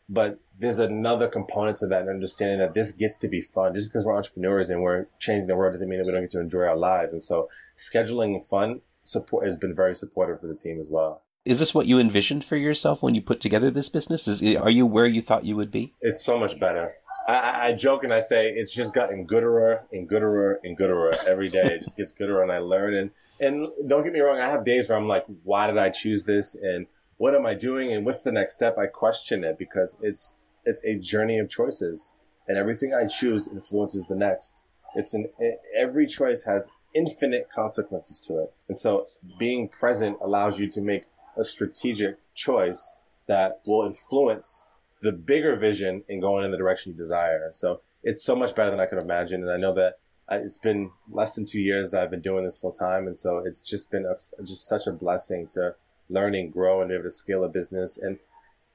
But 0.09 0.39
there's 0.59 0.79
another 0.79 1.29
component 1.29 1.79
to 1.79 1.87
that 1.87 2.03
and 2.03 2.11
understanding 2.11 2.59
that 2.59 2.75
this 2.75 2.93
gets 2.93 3.17
to 3.19 3.29
be 3.29 3.41
fun. 3.41 3.75
Just 3.75 3.89
because 3.89 4.05
we're 4.05 4.17
entrepreneurs 4.17 4.69
and 4.69 4.83
we're 4.83 5.07
changing 5.19 5.47
the 5.47 5.57
world 5.57 5.73
doesn't 5.73 5.89
mean 5.89 5.99
that 5.99 6.07
we 6.07 6.13
don't 6.13 6.23
get 6.23 6.31
to 6.31 6.41
enjoy 6.41 6.65
our 6.65 6.77
lives. 6.77 7.13
And 7.13 7.23
so 7.23 7.49
scheduling 7.77 8.45
fun 8.45 8.83
support 9.03 9.45
has 9.45 9.57
been 9.57 9.75
very 9.75 9.95
supportive 9.95 10.41
for 10.41 10.47
the 10.47 10.55
team 10.55 10.79
as 10.79 10.91
well. 10.91 11.23
Is 11.45 11.59
this 11.59 11.75
what 11.75 11.87
you 11.87 11.99
envisioned 11.99 12.45
for 12.45 12.57
yourself 12.57 13.03
when 13.03 13.15
you 13.15 13.23
put 13.23 13.41
together 13.41 13.71
this 13.71 13.89
business? 13.89 14.29
Is 14.29 14.43
are 14.57 14.71
you 14.71 14.87
where 14.87 15.07
you 15.07 15.23
thought 15.23 15.45
you 15.45 15.57
would 15.57 15.73
be? 15.73 15.95
It's 16.01 16.25
so 16.25 16.39
much 16.39 16.61
better. 16.61 16.95
I, 17.29 17.69
I 17.69 17.73
joke 17.73 18.05
and 18.05 18.13
I 18.13 18.21
say 18.21 18.49
it's 18.49 18.73
just 18.73 18.95
gotten 18.95 19.25
gooder 19.25 19.83
and 19.93 20.09
gooder 20.09 20.61
and 20.65 20.77
gooder 20.77 21.13
every 21.27 21.49
day. 21.49 21.63
It 21.63 21.83
just 21.83 21.97
gets 21.97 22.13
gooder, 22.13 22.43
and 22.43 22.51
I 22.51 22.59
learn. 22.59 22.95
And 22.95 23.11
and 23.41 23.69
don't 23.87 24.05
get 24.05 24.13
me 24.13 24.21
wrong, 24.21 24.41
I 24.41 24.49
have 24.49 24.65
days 24.65 24.89
where 24.89 24.99
I'm 24.99 25.09
like, 25.09 25.25
why 25.45 25.67
did 25.67 25.79
I 25.79 25.91
choose 25.91 26.25
this? 26.25 26.55
And 26.55 26.87
what 27.17 27.35
am 27.35 27.47
I 27.47 27.55
doing? 27.55 27.93
And 27.93 28.05
what's 28.05 28.23
the 28.23 28.33
next 28.33 28.55
step? 28.55 28.77
I 28.79 28.87
question 28.87 29.45
it 29.45 29.59
because 29.59 29.97
it's 30.01 30.37
it's 30.65 30.83
a 30.85 30.97
journey 30.97 31.39
of 31.39 31.49
choices, 31.49 32.15
and 32.49 32.59
everything 32.59 32.95
I 32.95 33.07
choose 33.07 33.49
influences 33.49 34.07
the 34.07 34.17
next. 34.17 34.65
It's 34.95 35.15
an 35.15 35.29
every 35.77 36.07
choice 36.07 36.43
has 36.43 36.69
infinite 36.95 37.49
consequences 37.55 38.21
to 38.23 38.43
it, 38.43 38.53
and 38.69 38.79
so 38.79 39.07
being 39.39 39.69
present 39.69 40.19
allows 40.23 40.59
you 40.59 40.69
to 40.69 40.81
make 40.81 41.05
a 41.37 41.45
strategic 41.45 42.17
choice 42.35 42.95
that 43.27 43.61
will 43.65 43.87
influence 43.87 44.65
the 45.03 45.13
bigger 45.13 45.57
vision 45.57 46.05
and 46.09 46.23
going 46.23 46.45
in 46.45 46.51
the 46.51 46.57
direction 46.57 46.93
you 46.93 46.99
desire. 46.99 47.49
So 47.53 47.81
it's 48.03 48.25
so 48.25 48.35
much 48.35 48.55
better 48.55 48.71
than 48.71 48.81
I 48.81 48.87
could 48.87 49.03
imagine. 49.03 49.43
And 49.43 49.51
I 49.51 49.57
know 49.57 49.75
that 49.75 49.99
it's 50.31 50.59
been 50.59 50.91
less 51.11 51.35
than 51.35 51.45
two 51.45 51.61
years 51.61 51.91
that 51.91 52.03
I've 52.03 52.11
been 52.11 52.21
doing 52.21 52.45
this 52.45 52.57
full 52.57 52.73
time. 52.73 53.07
And 53.07 53.17
so 53.17 53.39
it's 53.39 53.63
just 53.63 53.91
been 53.91 54.07
a, 54.07 54.43
just 54.45 54.67
such 54.67 54.87
a 54.87 54.93
blessing 54.93 55.47
to 55.49 55.75
learn 56.09 56.35
and 56.35 56.53
grow 56.53 56.81
and 56.81 56.89
be 56.89 56.95
able 56.95 57.05
to 57.05 57.11
scale 57.11 57.45
a 57.45 57.49
business 57.49 57.99
and 57.99 58.19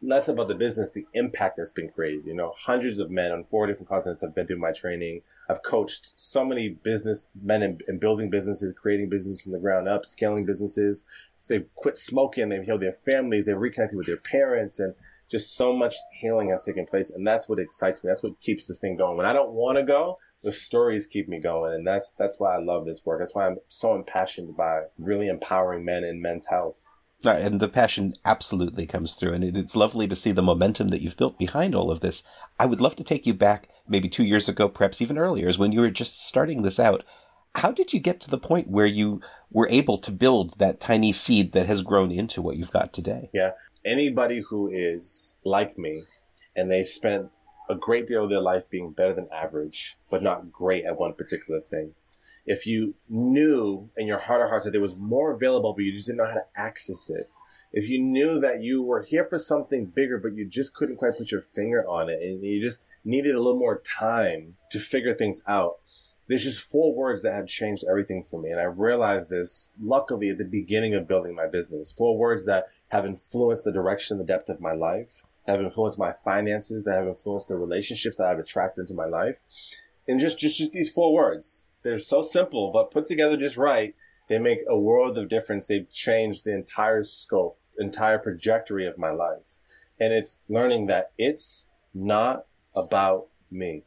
less 0.01 0.27
about 0.27 0.47
the 0.47 0.53
business, 0.53 0.91
the 0.91 1.07
impact 1.13 1.57
that's 1.57 1.71
been 1.71 1.89
created. 1.89 2.25
You 2.25 2.35
know, 2.35 2.53
hundreds 2.55 2.99
of 2.99 3.09
men 3.09 3.31
on 3.31 3.43
four 3.43 3.65
different 3.65 3.89
continents 3.89 4.21
have 4.21 4.35
been 4.35 4.45
through 4.45 4.59
my 4.59 4.71
training. 4.71 5.21
I've 5.49 5.63
coached 5.63 6.19
so 6.19 6.45
many 6.45 6.69
business 6.69 7.27
men 7.41 7.79
in 7.87 7.97
building 7.97 8.29
businesses, 8.29 8.73
creating 8.73 9.09
businesses 9.09 9.41
from 9.41 9.53
the 9.53 9.59
ground 9.59 9.87
up, 9.87 10.05
scaling 10.05 10.45
businesses. 10.45 11.03
They've 11.49 11.73
quit 11.75 11.97
smoking, 11.97 12.49
they've 12.49 12.63
healed 12.63 12.81
their 12.81 12.91
families, 12.91 13.45
they've 13.45 13.57
reconnected 13.57 13.97
with 13.97 14.07
their 14.07 14.19
parents, 14.19 14.79
and 14.79 14.93
just 15.29 15.55
so 15.55 15.73
much 15.73 15.95
healing 16.19 16.49
has 16.49 16.63
taken 16.63 16.85
place. 16.85 17.09
And 17.09 17.25
that's 17.25 17.49
what 17.49 17.59
excites 17.59 18.03
me. 18.03 18.09
That's 18.09 18.23
what 18.23 18.39
keeps 18.39 18.67
this 18.67 18.79
thing 18.79 18.95
going. 18.95 19.17
When 19.17 19.25
I 19.25 19.33
don't 19.33 19.51
want 19.51 19.77
to 19.77 19.83
go, 19.83 20.17
the 20.43 20.51
stories 20.51 21.07
keep 21.07 21.27
me 21.27 21.39
going. 21.39 21.73
And 21.73 21.85
that's, 21.85 22.13
that's 22.17 22.39
why 22.39 22.55
I 22.55 22.59
love 22.59 22.85
this 22.85 23.05
work. 23.05 23.19
That's 23.19 23.35
why 23.35 23.47
I'm 23.47 23.57
so 23.67 23.95
impassioned 23.95 24.55
by 24.55 24.83
really 24.97 25.27
empowering 25.27 25.83
men 25.83 26.03
and 26.03 26.21
men's 26.21 26.45
health. 26.47 26.85
And 27.25 27.59
the 27.59 27.67
passion 27.67 28.13
absolutely 28.25 28.85
comes 28.85 29.15
through. 29.15 29.33
And 29.33 29.43
it's 29.43 29.75
lovely 29.75 30.07
to 30.07 30.15
see 30.15 30.31
the 30.31 30.43
momentum 30.43 30.89
that 30.89 31.01
you've 31.01 31.17
built 31.17 31.39
behind 31.39 31.73
all 31.73 31.91
of 31.91 31.99
this. 31.99 32.23
I 32.59 32.67
would 32.67 32.79
love 32.79 32.95
to 32.97 33.03
take 33.03 33.25
you 33.25 33.33
back 33.33 33.69
maybe 33.87 34.07
two 34.07 34.23
years 34.23 34.47
ago, 34.47 34.69
perhaps 34.69 35.01
even 35.01 35.17
earlier, 35.17 35.49
is 35.49 35.57
when 35.57 35.71
you 35.71 35.81
were 35.81 35.89
just 35.89 36.25
starting 36.25 36.61
this 36.61 36.79
out. 36.79 37.03
How 37.55 37.71
did 37.71 37.91
you 37.91 37.99
get 37.99 38.19
to 38.21 38.29
the 38.29 38.37
point 38.37 38.69
where 38.69 38.85
you 38.85 39.19
were 39.49 39.67
able 39.71 39.97
to 39.97 40.11
build 40.11 40.59
that 40.59 40.79
tiny 40.79 41.11
seed 41.11 41.53
that 41.53 41.65
has 41.65 41.81
grown 41.81 42.11
into 42.11 42.39
what 42.39 42.55
you've 42.55 42.71
got 42.71 42.93
today? 42.93 43.31
Yeah. 43.33 43.51
Anybody 43.87 44.41
who 44.41 44.67
is 44.67 45.37
like 45.45 45.77
me 45.77 46.03
and 46.57 46.69
they 46.69 46.83
spent 46.83 47.29
a 47.69 47.75
great 47.75 48.05
deal 48.05 48.25
of 48.25 48.29
their 48.29 48.41
life 48.41 48.69
being 48.69 48.91
better 48.91 49.13
than 49.13 49.31
average, 49.31 49.97
but 50.09 50.21
not 50.21 50.51
great 50.51 50.83
at 50.83 50.99
one 50.99 51.13
particular 51.13 51.61
thing. 51.61 51.93
If 52.45 52.67
you 52.67 52.95
knew 53.07 53.89
in 53.95 54.05
your 54.05 54.19
heart 54.19 54.41
of 54.41 54.49
hearts 54.49 54.65
that 54.65 54.71
there 54.71 54.81
was 54.81 54.97
more 54.97 55.31
available, 55.31 55.73
but 55.73 55.85
you 55.85 55.93
just 55.93 56.07
didn't 56.07 56.17
know 56.17 56.27
how 56.27 56.33
to 56.33 56.45
access 56.57 57.09
it, 57.09 57.29
if 57.71 57.87
you 57.87 58.01
knew 58.01 58.41
that 58.41 58.61
you 58.61 58.83
were 58.83 59.03
here 59.03 59.23
for 59.23 59.37
something 59.37 59.85
bigger, 59.85 60.17
but 60.17 60.35
you 60.35 60.45
just 60.45 60.73
couldn't 60.73 60.97
quite 60.97 61.17
put 61.17 61.31
your 61.31 61.41
finger 61.41 61.87
on 61.87 62.09
it 62.09 62.21
and 62.21 62.43
you 62.43 62.61
just 62.61 62.87
needed 63.05 63.35
a 63.35 63.41
little 63.41 63.59
more 63.59 63.81
time 63.81 64.55
to 64.71 64.79
figure 64.79 65.13
things 65.13 65.41
out, 65.47 65.77
there's 66.27 66.43
just 66.43 66.61
four 66.61 66.93
words 66.93 67.21
that 67.23 67.33
have 67.33 67.47
changed 67.47 67.85
everything 67.89 68.23
for 68.23 68.41
me. 68.41 68.49
And 68.49 68.59
I 68.59 68.63
realized 68.63 69.29
this 69.29 69.71
luckily 69.81 70.29
at 70.29 70.37
the 70.37 70.45
beginning 70.45 70.93
of 70.93 71.07
building 71.07 71.35
my 71.35 71.47
business. 71.47 71.91
Four 71.91 72.17
words 72.17 72.45
that 72.45 72.65
have 72.89 73.05
influenced 73.05 73.63
the 73.63 73.71
direction, 73.71 74.17
the 74.17 74.23
depth 74.23 74.49
of 74.49 74.59
my 74.59 74.73
life, 74.73 75.23
have 75.45 75.61
influenced 75.61 75.97
my 75.97 76.11
finances, 76.11 76.83
that 76.85 76.95
have 76.95 77.07
influenced 77.07 77.47
the 77.47 77.55
relationships 77.55 78.17
that 78.17 78.27
I've 78.27 78.39
attracted 78.39 78.81
into 78.81 78.93
my 78.93 79.05
life. 79.05 79.43
And 80.07 80.19
just, 80.19 80.37
just, 80.37 80.57
just 80.57 80.73
these 80.73 80.89
four 80.89 81.13
words 81.13 81.67
they're 81.83 81.99
so 81.99 82.21
simple, 82.21 82.71
but 82.71 82.91
put 82.91 83.05
together 83.05 83.37
just 83.37 83.55
right, 83.55 83.95
they 84.27 84.39
make 84.39 84.59
a 84.67 84.77
world 84.77 85.17
of 85.17 85.29
difference. 85.29 85.67
They've 85.67 85.89
changed 85.89 86.43
the 86.43 86.53
entire 86.53 87.03
scope, 87.03 87.59
entire 87.79 88.17
trajectory 88.17 88.85
of 88.85 88.97
my 88.97 89.11
life. 89.11 89.59
And 89.99 90.13
it's 90.13 90.41
learning 90.49 90.87
that 90.87 91.11
it's 91.17 91.65
not 91.93 92.45
about 92.75 93.27
me. 93.49 93.83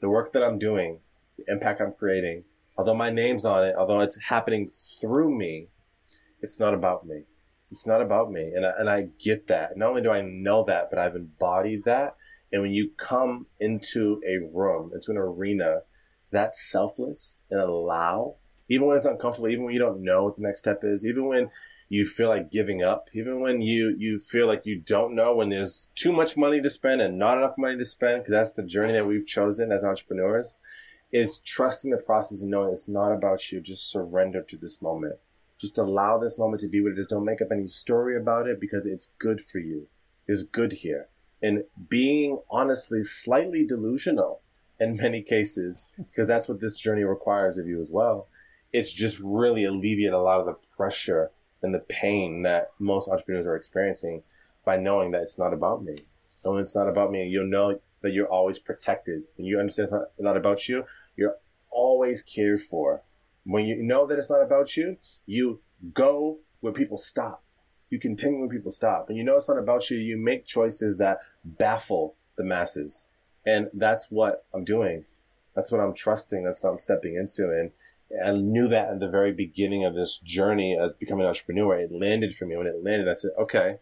The 0.00 0.08
work 0.08 0.32
that 0.32 0.44
I'm 0.44 0.58
doing, 0.58 1.00
the 1.38 1.44
impact 1.50 1.80
I'm 1.80 1.92
creating, 1.92 2.44
although 2.76 2.94
my 2.94 3.10
name's 3.10 3.44
on 3.44 3.64
it, 3.64 3.74
although 3.76 4.00
it's 4.00 4.18
happening 4.18 4.68
through 4.68 5.34
me, 5.34 5.68
it's 6.42 6.60
not 6.60 6.74
about 6.74 7.06
me. 7.06 7.22
It's 7.70 7.86
not 7.86 8.02
about 8.02 8.30
me. 8.30 8.52
And 8.54 8.66
I, 8.66 8.72
and 8.78 8.90
I 8.90 9.08
get 9.18 9.46
that. 9.48 9.76
Not 9.76 9.90
only 9.90 10.02
do 10.02 10.10
I 10.10 10.20
know 10.22 10.64
that, 10.64 10.90
but 10.90 10.98
I've 10.98 11.16
embodied 11.16 11.84
that. 11.84 12.16
And 12.52 12.62
when 12.62 12.72
you 12.72 12.90
come 12.96 13.46
into 13.60 14.22
a 14.26 14.38
room, 14.38 14.92
into 14.94 15.10
an 15.10 15.18
arena 15.18 15.80
that 16.30 16.56
selfless 16.56 17.38
and 17.50 17.60
allow, 17.60 18.36
even 18.68 18.86
when 18.86 18.96
it's 18.96 19.04
uncomfortable, 19.04 19.48
even 19.48 19.64
when 19.64 19.74
you 19.74 19.80
don't 19.80 20.02
know 20.02 20.24
what 20.24 20.36
the 20.36 20.42
next 20.42 20.60
step 20.60 20.82
is, 20.82 21.04
even 21.04 21.26
when 21.26 21.50
you 21.90 22.06
feel 22.06 22.28
like 22.28 22.50
giving 22.50 22.82
up, 22.82 23.08
even 23.14 23.40
when 23.40 23.60
you, 23.60 23.94
you 23.98 24.18
feel 24.18 24.46
like 24.46 24.66
you 24.66 24.78
don't 24.78 25.14
know 25.14 25.34
when 25.34 25.48
there's 25.48 25.88
too 25.94 26.12
much 26.12 26.36
money 26.36 26.60
to 26.60 26.70
spend 26.70 27.00
and 27.00 27.18
not 27.18 27.38
enough 27.38 27.56
money 27.58 27.76
to 27.76 27.84
spend, 27.84 28.22
because 28.22 28.32
that's 28.32 28.52
the 28.52 28.62
journey 28.62 28.92
that 28.92 29.06
we've 29.06 29.26
chosen 29.26 29.72
as 29.72 29.84
entrepreneurs, 29.84 30.56
is 31.12 31.38
trusting 31.38 31.90
the 31.90 31.96
process 31.96 32.42
and 32.42 32.50
knowing 32.50 32.72
it's 32.72 32.88
not 32.88 33.12
about 33.12 33.50
you. 33.50 33.60
Just 33.60 33.90
surrender 33.90 34.42
to 34.42 34.56
this 34.56 34.82
moment. 34.82 35.16
Just 35.58 35.78
allow 35.78 36.18
this 36.18 36.38
moment 36.38 36.60
to 36.60 36.68
be 36.68 36.80
what 36.80 36.92
it 36.92 36.98
is. 36.98 37.06
Don't 37.06 37.24
make 37.24 37.42
up 37.42 37.50
any 37.50 37.66
story 37.66 38.16
about 38.16 38.46
it 38.46 38.60
because 38.60 38.86
it's 38.86 39.08
good 39.18 39.40
for 39.40 39.58
you. 39.58 39.88
It's 40.26 40.42
good 40.42 40.72
here. 40.72 41.08
And 41.42 41.64
being 41.88 42.40
honestly 42.50 43.02
slightly 43.02 43.66
delusional 43.66 44.40
in 44.78 44.96
many 44.96 45.22
cases, 45.22 45.88
because 45.96 46.28
that's 46.28 46.48
what 46.48 46.60
this 46.60 46.76
journey 46.76 47.02
requires 47.02 47.58
of 47.58 47.66
you 47.66 47.80
as 47.80 47.90
well. 47.90 48.28
It's 48.72 48.92
just 48.92 49.18
really 49.20 49.64
alleviate 49.64 50.12
a 50.12 50.20
lot 50.20 50.40
of 50.40 50.46
the 50.46 50.56
pressure 50.76 51.30
and 51.62 51.74
the 51.74 51.80
pain 51.80 52.42
that 52.42 52.70
most 52.78 53.08
entrepreneurs 53.08 53.46
are 53.46 53.56
experiencing 53.56 54.22
by 54.64 54.76
knowing 54.76 55.10
that 55.10 55.22
it's 55.22 55.38
not 55.38 55.52
about 55.52 55.82
me. 55.82 55.96
When 56.42 56.60
it's 56.60 56.76
not 56.76 56.88
about 56.88 57.10
me, 57.10 57.26
you'll 57.26 57.46
know 57.46 57.80
that 58.02 58.12
you're 58.12 58.28
always 58.28 58.58
protected 58.58 59.22
and 59.36 59.46
you 59.46 59.58
understand 59.58 59.86
it's 59.86 59.92
not, 59.92 60.10
not 60.18 60.36
about 60.36 60.68
you. 60.68 60.84
You're 61.16 61.36
always 61.70 62.22
cared 62.22 62.60
for. 62.60 63.02
When 63.44 63.66
you 63.66 63.82
know 63.82 64.06
that 64.06 64.18
it's 64.18 64.30
not 64.30 64.42
about 64.42 64.76
you, 64.76 64.98
you 65.26 65.60
go 65.92 66.38
where 66.60 66.72
people 66.72 66.98
stop. 66.98 67.42
You 67.90 67.98
continue 67.98 68.40
where 68.40 68.48
people 68.48 68.70
stop. 68.70 69.08
And 69.08 69.16
you 69.16 69.24
know 69.24 69.36
it's 69.36 69.48
not 69.48 69.58
about 69.58 69.90
you, 69.90 69.96
you 69.96 70.16
make 70.16 70.44
choices 70.44 70.98
that 70.98 71.20
baffle 71.44 72.14
the 72.36 72.44
masses 72.44 73.08
and 73.48 73.68
that's 73.72 74.10
what 74.10 74.44
I'm 74.52 74.64
doing. 74.64 75.06
That's 75.54 75.72
what 75.72 75.80
I'm 75.80 75.94
trusting. 75.94 76.44
That's 76.44 76.62
what 76.62 76.70
I'm 76.70 76.78
stepping 76.78 77.14
into. 77.14 77.50
And 77.50 77.70
I 78.22 78.32
knew 78.32 78.68
that 78.68 78.90
in 78.90 78.98
the 78.98 79.08
very 79.08 79.32
beginning 79.32 79.84
of 79.84 79.94
this 79.94 80.18
journey 80.18 80.78
as 80.78 80.92
becoming 80.92 81.24
an 81.24 81.28
entrepreneur. 81.28 81.78
It 81.78 81.90
landed 81.90 82.34
for 82.34 82.44
me. 82.44 82.56
When 82.56 82.66
it 82.66 82.84
landed, 82.84 83.08
I 83.08 83.14
said, 83.14 83.30
okay, 83.40 83.78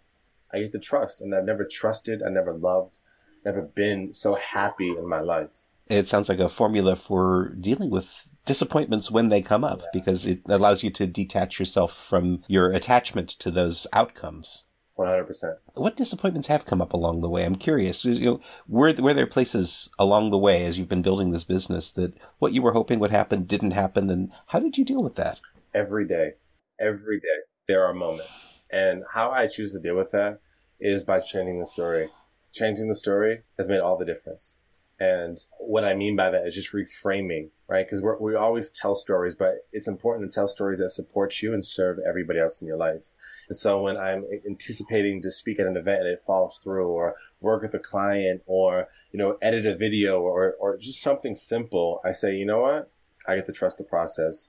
I 0.53 0.61
get 0.61 0.73
to 0.73 0.79
trust. 0.79 1.21
And 1.21 1.35
I've 1.35 1.45
never 1.45 1.65
trusted, 1.65 2.23
I 2.23 2.31
never 2.31 2.53
loved, 2.53 3.01
never 3.47 3.63
been 3.63 4.13
so 4.13 4.35
happy 4.35 4.91
in 4.91 5.09
my 5.09 5.21
life. 5.21 5.69
It 5.89 6.09
sounds 6.09 6.29
like 6.29 6.41
a 6.41 6.49
formula 6.49 6.97
for 6.97 7.55
dealing 7.61 7.91
with 7.91 8.29
disappointments 8.45 9.11
when 9.11 9.29
they 9.29 9.41
come 9.41 9.65
up 9.65 9.81
yeah. 9.81 9.89
because 9.93 10.27
it 10.27 10.43
allows 10.47 10.83
you 10.83 10.91
to 10.91 11.07
detach 11.07 11.59
yourself 11.59 11.97
from 11.97 12.43
your 12.49 12.73
attachment 12.73 13.29
to 13.31 13.51
those 13.51 13.87
outcomes. 13.93 14.65
100%. 14.99 15.57
What 15.75 15.97
disappointments 15.97 16.49
have 16.49 16.65
come 16.65 16.81
up 16.81 16.93
along 16.93 17.21
the 17.21 17.29
way? 17.29 17.45
I'm 17.45 17.55
curious. 17.55 18.05
You 18.05 18.25
know, 18.25 18.41
were, 18.67 18.93
were 18.99 19.15
there 19.15 19.27
places 19.27 19.91
along 19.99 20.31
the 20.31 20.39
way 20.39 20.65
as 20.65 20.79
you've 20.79 20.89
been 20.89 21.03
building 21.03 21.31
this 21.31 21.45
business 21.45 21.93
that 21.93 22.15
what 22.39 22.53
you 22.53 22.63
were 22.63 22.73
hoping 22.73 22.99
would 22.99 23.11
happen 23.11 23.45
didn't 23.45 23.73
happen? 23.73 24.11
And 24.11 24.33
how 24.47 24.59
did 24.59 24.79
you 24.79 24.85
deal 24.85 25.03
with 25.03 25.17
that? 25.17 25.41
Every 25.75 26.07
day. 26.07 26.33
Every 26.81 27.21
day. 27.21 27.39
There 27.69 27.85
are 27.85 27.93
moments. 27.93 28.57
And 28.71 29.05
how 29.13 29.31
I 29.31 29.47
choose 29.47 29.73
to 29.73 29.81
deal 29.81 29.97
with 29.97 30.11
that 30.13 30.41
is 30.81 31.05
by 31.05 31.21
changing 31.21 31.61
the 31.61 31.67
story. 31.67 32.09
Changing 32.53 32.89
the 32.89 32.95
story 32.95 33.43
has 33.57 33.69
made 33.69 33.81
all 33.81 33.97
the 33.97 34.05
difference. 34.05 34.57
And 34.99 35.37
what 35.59 35.85
I 35.85 35.95
mean 35.95 36.17
by 36.17 36.31
that 36.31 36.47
is 36.47 36.55
just 36.55 36.73
reframing, 36.73 37.51
right? 37.69 37.87
Because 37.87 38.03
we 38.19 38.35
always 38.35 38.71
tell 38.71 38.95
stories, 38.95 39.35
but 39.35 39.67
it's 39.71 39.89
important 39.89 40.31
to 40.31 40.35
tell 40.35 40.47
stories 40.47 40.79
that 40.79 40.89
support 40.89 41.43
you 41.43 41.53
and 41.53 41.63
serve 41.63 41.99
everybody 42.09 42.39
else 42.39 42.63
in 42.63 42.67
your 42.67 42.79
life. 42.79 43.09
And 43.49 43.59
so 43.59 43.83
when 43.83 43.99
I'm 43.99 44.25
anticipating 44.47 45.21
to 45.21 45.31
speak 45.31 45.61
at 45.61 45.67
an 45.67 45.77
event 45.77 46.01
and 46.01 46.09
it 46.09 46.23
falls 46.23 46.59
through 46.59 46.89
or 46.89 47.15
work 47.41 47.61
with 47.61 47.75
a 47.75 47.79
client 47.79 48.43
or, 48.47 48.89
you 49.13 49.19
know, 49.19 49.37
edit 49.43 49.67
a 49.67 49.77
video 49.77 50.21
or, 50.21 50.55
or 50.59 50.79
just 50.79 51.03
something 51.03 51.37
simple, 51.37 52.01
I 52.03 52.13
say, 52.13 52.35
you 52.35 52.47
know 52.47 52.63
what? 52.63 52.91
I 53.29 53.37
get 53.37 53.45
to 53.47 53.53
trust 53.53 53.77
the 53.77 53.85
process. 53.85 54.49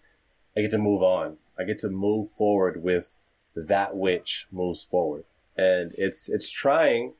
I 0.55 0.61
get 0.61 0.71
to 0.71 0.77
move 0.77 1.03
on. 1.03 1.37
I 1.59 1.65
get 1.65 1.79
to 1.79 1.89
move 1.89 2.29
forward 2.29 2.81
with 2.81 3.17
that 3.53 3.97
which 3.97 4.47
moves 4.49 4.81
forward. 4.81 5.25
And 5.57 5.91
it's, 5.97 6.29
it's 6.29 6.49
trying. 6.49 7.15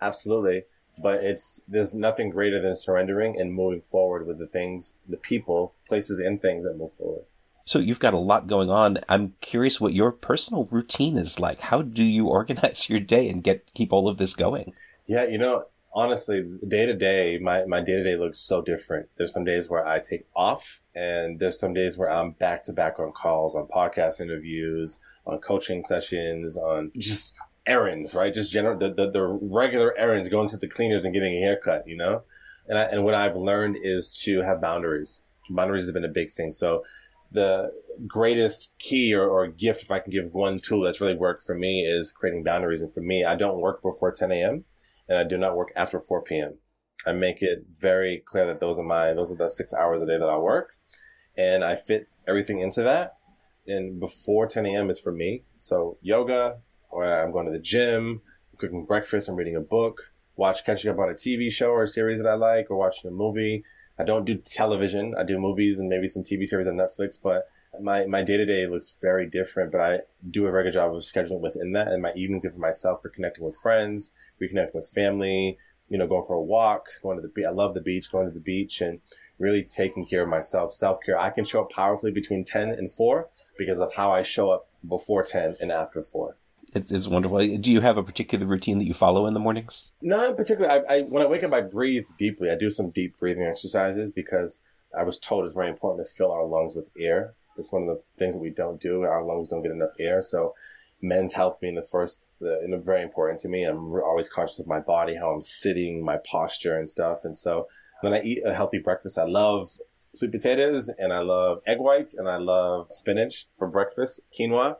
Absolutely 0.00 0.62
but 1.00 1.22
it's 1.24 1.62
there's 1.68 1.94
nothing 1.94 2.30
greater 2.30 2.60
than 2.60 2.74
surrendering 2.74 3.40
and 3.40 3.52
moving 3.52 3.80
forward 3.80 4.26
with 4.26 4.38
the 4.38 4.46
things, 4.46 4.94
the 5.08 5.16
people, 5.16 5.74
places, 5.86 6.18
and 6.18 6.40
things 6.40 6.64
that 6.64 6.76
move 6.76 6.92
forward. 6.92 7.24
So 7.64 7.78
you've 7.78 8.00
got 8.00 8.14
a 8.14 8.18
lot 8.18 8.46
going 8.46 8.70
on. 8.70 8.98
I'm 9.08 9.34
curious 9.40 9.80
what 9.80 9.92
your 9.92 10.10
personal 10.10 10.64
routine 10.64 11.18
is 11.18 11.38
like. 11.38 11.60
How 11.60 11.82
do 11.82 12.04
you 12.04 12.26
organize 12.28 12.88
your 12.88 13.00
day 13.00 13.28
and 13.28 13.42
get 13.42 13.72
keep 13.74 13.92
all 13.92 14.08
of 14.08 14.16
this 14.16 14.34
going? 14.34 14.72
Yeah, 15.06 15.24
you 15.24 15.38
know, 15.38 15.64
honestly, 15.94 16.42
day 16.66 16.86
to 16.86 16.94
day, 16.94 17.38
my 17.38 17.64
my 17.66 17.80
day 17.80 17.96
to 17.96 18.04
day 18.04 18.16
looks 18.16 18.38
so 18.38 18.62
different. 18.62 19.08
There's 19.16 19.32
some 19.32 19.44
days 19.44 19.68
where 19.68 19.86
I 19.86 20.00
take 20.00 20.26
off, 20.34 20.82
and 20.94 21.38
there's 21.38 21.58
some 21.58 21.74
days 21.74 21.96
where 21.96 22.10
I'm 22.10 22.32
back 22.32 22.62
to 22.64 22.72
back 22.72 22.98
on 22.98 23.12
calls, 23.12 23.54
on 23.54 23.66
podcast 23.68 24.20
interviews, 24.20 24.98
on 25.26 25.38
coaching 25.38 25.84
sessions, 25.84 26.56
on 26.56 26.90
just 26.96 27.34
errands, 27.68 28.14
right? 28.14 28.32
Just 28.32 28.52
general, 28.52 28.76
the, 28.76 28.92
the, 28.92 29.10
the 29.10 29.22
regular 29.22 29.96
errands, 29.98 30.28
going 30.28 30.48
to 30.48 30.56
the 30.56 30.68
cleaners 30.68 31.04
and 31.04 31.14
getting 31.14 31.34
a 31.34 31.40
haircut, 31.40 31.86
you 31.86 31.96
know? 31.96 32.22
And 32.66 32.78
I, 32.78 32.82
and 32.84 33.04
what 33.04 33.14
I've 33.14 33.36
learned 33.36 33.76
is 33.82 34.10
to 34.24 34.42
have 34.42 34.60
boundaries. 34.60 35.22
Boundaries 35.50 35.86
have 35.86 35.94
been 35.94 36.04
a 36.04 36.08
big 36.08 36.32
thing. 36.32 36.52
So 36.52 36.82
the 37.30 37.70
greatest 38.06 38.74
key 38.78 39.14
or, 39.14 39.28
or 39.28 39.46
gift, 39.46 39.82
if 39.82 39.90
I 39.90 40.00
can 40.00 40.10
give 40.10 40.32
one 40.32 40.58
tool 40.58 40.82
that's 40.82 41.00
really 41.00 41.16
worked 41.16 41.42
for 41.42 41.54
me 41.54 41.82
is 41.82 42.12
creating 42.12 42.44
boundaries. 42.44 42.82
And 42.82 42.92
for 42.92 43.00
me, 43.00 43.22
I 43.24 43.36
don't 43.36 43.60
work 43.60 43.82
before 43.82 44.10
10 44.10 44.32
a.m. 44.32 44.64
and 45.08 45.18
I 45.18 45.24
do 45.24 45.36
not 45.36 45.56
work 45.56 45.72
after 45.76 46.00
4 46.00 46.22
p.m. 46.22 46.54
I 47.06 47.12
make 47.12 47.42
it 47.42 47.64
very 47.78 48.22
clear 48.24 48.46
that 48.46 48.60
those 48.60 48.78
are 48.78 48.84
my, 48.84 49.14
those 49.14 49.30
are 49.30 49.36
the 49.36 49.48
six 49.48 49.72
hours 49.72 50.02
a 50.02 50.06
day 50.06 50.18
that 50.18 50.28
I 50.28 50.36
work. 50.36 50.72
And 51.36 51.64
I 51.64 51.74
fit 51.74 52.08
everything 52.26 52.60
into 52.60 52.82
that. 52.82 53.16
And 53.66 54.00
before 54.00 54.46
10 54.46 54.66
a.m. 54.66 54.90
is 54.90 54.98
for 54.98 55.12
me. 55.12 55.44
So 55.58 55.98
yoga, 56.00 56.56
or 56.90 57.04
I'm 57.04 57.32
going 57.32 57.46
to 57.46 57.52
the 57.52 57.58
gym, 57.58 58.22
cooking 58.58 58.84
breakfast, 58.84 59.28
I'm 59.28 59.36
reading 59.36 59.56
a 59.56 59.60
book, 59.60 60.12
watch 60.36 60.64
catching 60.64 60.90
up 60.90 60.98
on 60.98 61.10
a 61.10 61.14
TV 61.14 61.50
show 61.50 61.70
or 61.70 61.82
a 61.84 61.88
series 61.88 62.22
that 62.22 62.28
I 62.28 62.34
like, 62.34 62.70
or 62.70 62.76
watching 62.76 63.10
a 63.10 63.14
movie. 63.14 63.64
I 63.98 64.04
don't 64.04 64.24
do 64.24 64.36
television. 64.36 65.14
I 65.18 65.24
do 65.24 65.38
movies 65.38 65.80
and 65.80 65.88
maybe 65.88 66.06
some 66.06 66.22
TV 66.22 66.46
series 66.46 66.66
on 66.66 66.74
Netflix, 66.74 67.20
but 67.20 67.48
my, 67.80 68.06
my 68.06 68.22
day 68.22 68.36
to 68.36 68.46
day 68.46 68.66
looks 68.66 68.94
very 69.00 69.26
different, 69.26 69.72
but 69.72 69.80
I 69.80 69.98
do 70.30 70.46
a 70.46 70.50
very 70.50 70.64
good 70.64 70.72
job 70.72 70.94
of 70.94 71.02
scheduling 71.02 71.40
within 71.40 71.72
that. 71.72 71.88
And 71.88 72.02
my 72.02 72.12
evenings 72.14 72.46
are 72.46 72.50
for 72.50 72.58
myself 72.58 73.02
for 73.02 73.08
connecting 73.08 73.44
with 73.44 73.56
friends, 73.56 74.12
reconnecting 74.40 74.74
with 74.74 74.88
family, 74.88 75.58
you 75.88 75.98
know, 75.98 76.06
going 76.06 76.22
for 76.22 76.34
a 76.34 76.42
walk, 76.42 76.86
going 77.02 77.16
to 77.16 77.22
the 77.22 77.28
beach. 77.28 77.46
I 77.46 77.50
love 77.50 77.74
the 77.74 77.80
beach, 77.80 78.10
going 78.10 78.26
to 78.26 78.32
the 78.32 78.40
beach 78.40 78.80
and 78.80 79.00
really 79.38 79.62
taking 79.62 80.06
care 80.06 80.22
of 80.22 80.28
myself. 80.28 80.72
Self 80.72 80.98
care. 81.04 81.18
I 81.18 81.30
can 81.30 81.44
show 81.44 81.62
up 81.62 81.70
powerfully 81.70 82.12
between 82.12 82.44
10 82.44 82.70
and 82.70 82.90
4 82.90 83.28
because 83.56 83.80
of 83.80 83.94
how 83.94 84.12
I 84.12 84.22
show 84.22 84.50
up 84.50 84.68
before 84.86 85.22
10 85.22 85.56
and 85.60 85.72
after 85.72 86.02
4. 86.02 86.36
It's, 86.74 86.90
it's 86.90 87.08
wonderful. 87.08 87.38
Do 87.38 87.72
you 87.72 87.80
have 87.80 87.96
a 87.96 88.02
particular 88.02 88.46
routine 88.46 88.78
that 88.78 88.84
you 88.84 88.94
follow 88.94 89.26
in 89.26 89.34
the 89.34 89.40
mornings? 89.40 89.90
Not 90.02 90.36
particularly. 90.36 90.84
I, 90.88 90.94
I, 90.94 91.02
when 91.02 91.22
I 91.22 91.26
wake 91.26 91.42
up, 91.42 91.52
I 91.52 91.62
breathe 91.62 92.06
deeply. 92.18 92.50
I 92.50 92.56
do 92.56 92.70
some 92.70 92.90
deep 92.90 93.18
breathing 93.18 93.46
exercises 93.46 94.12
because 94.12 94.60
I 94.96 95.02
was 95.02 95.18
told 95.18 95.44
it's 95.44 95.54
very 95.54 95.68
important 95.68 96.06
to 96.06 96.12
fill 96.12 96.32
our 96.32 96.44
lungs 96.44 96.74
with 96.74 96.90
air. 96.98 97.34
It's 97.56 97.72
one 97.72 97.82
of 97.82 97.88
the 97.88 98.02
things 98.16 98.34
that 98.34 98.40
we 98.40 98.50
don't 98.50 98.80
do. 98.80 99.02
Our 99.02 99.24
lungs 99.24 99.48
don't 99.48 99.62
get 99.62 99.72
enough 99.72 99.98
air. 99.98 100.22
So 100.22 100.54
men's 101.00 101.32
health 101.32 101.58
being 101.60 101.74
the 101.74 101.82
first, 101.82 102.24
the, 102.40 102.80
very 102.84 103.02
important 103.02 103.40
to 103.40 103.48
me. 103.48 103.64
I'm 103.64 103.92
always 103.94 104.28
conscious 104.28 104.58
of 104.58 104.66
my 104.66 104.80
body, 104.80 105.16
how 105.16 105.30
I'm 105.30 105.42
sitting, 105.42 106.04
my 106.04 106.18
posture 106.18 106.76
and 106.76 106.88
stuff. 106.88 107.24
And 107.24 107.36
so 107.36 107.66
when 108.00 108.12
I 108.12 108.20
eat 108.20 108.42
a 108.44 108.54
healthy 108.54 108.78
breakfast, 108.78 109.18
I 109.18 109.24
love 109.24 109.68
sweet 110.14 110.32
potatoes 110.32 110.90
and 110.98 111.12
I 111.12 111.20
love 111.20 111.60
egg 111.66 111.78
whites 111.78 112.14
and 112.14 112.28
I 112.28 112.36
love 112.36 112.88
spinach 112.90 113.46
for 113.56 113.68
breakfast, 113.68 114.20
quinoa 114.38 114.76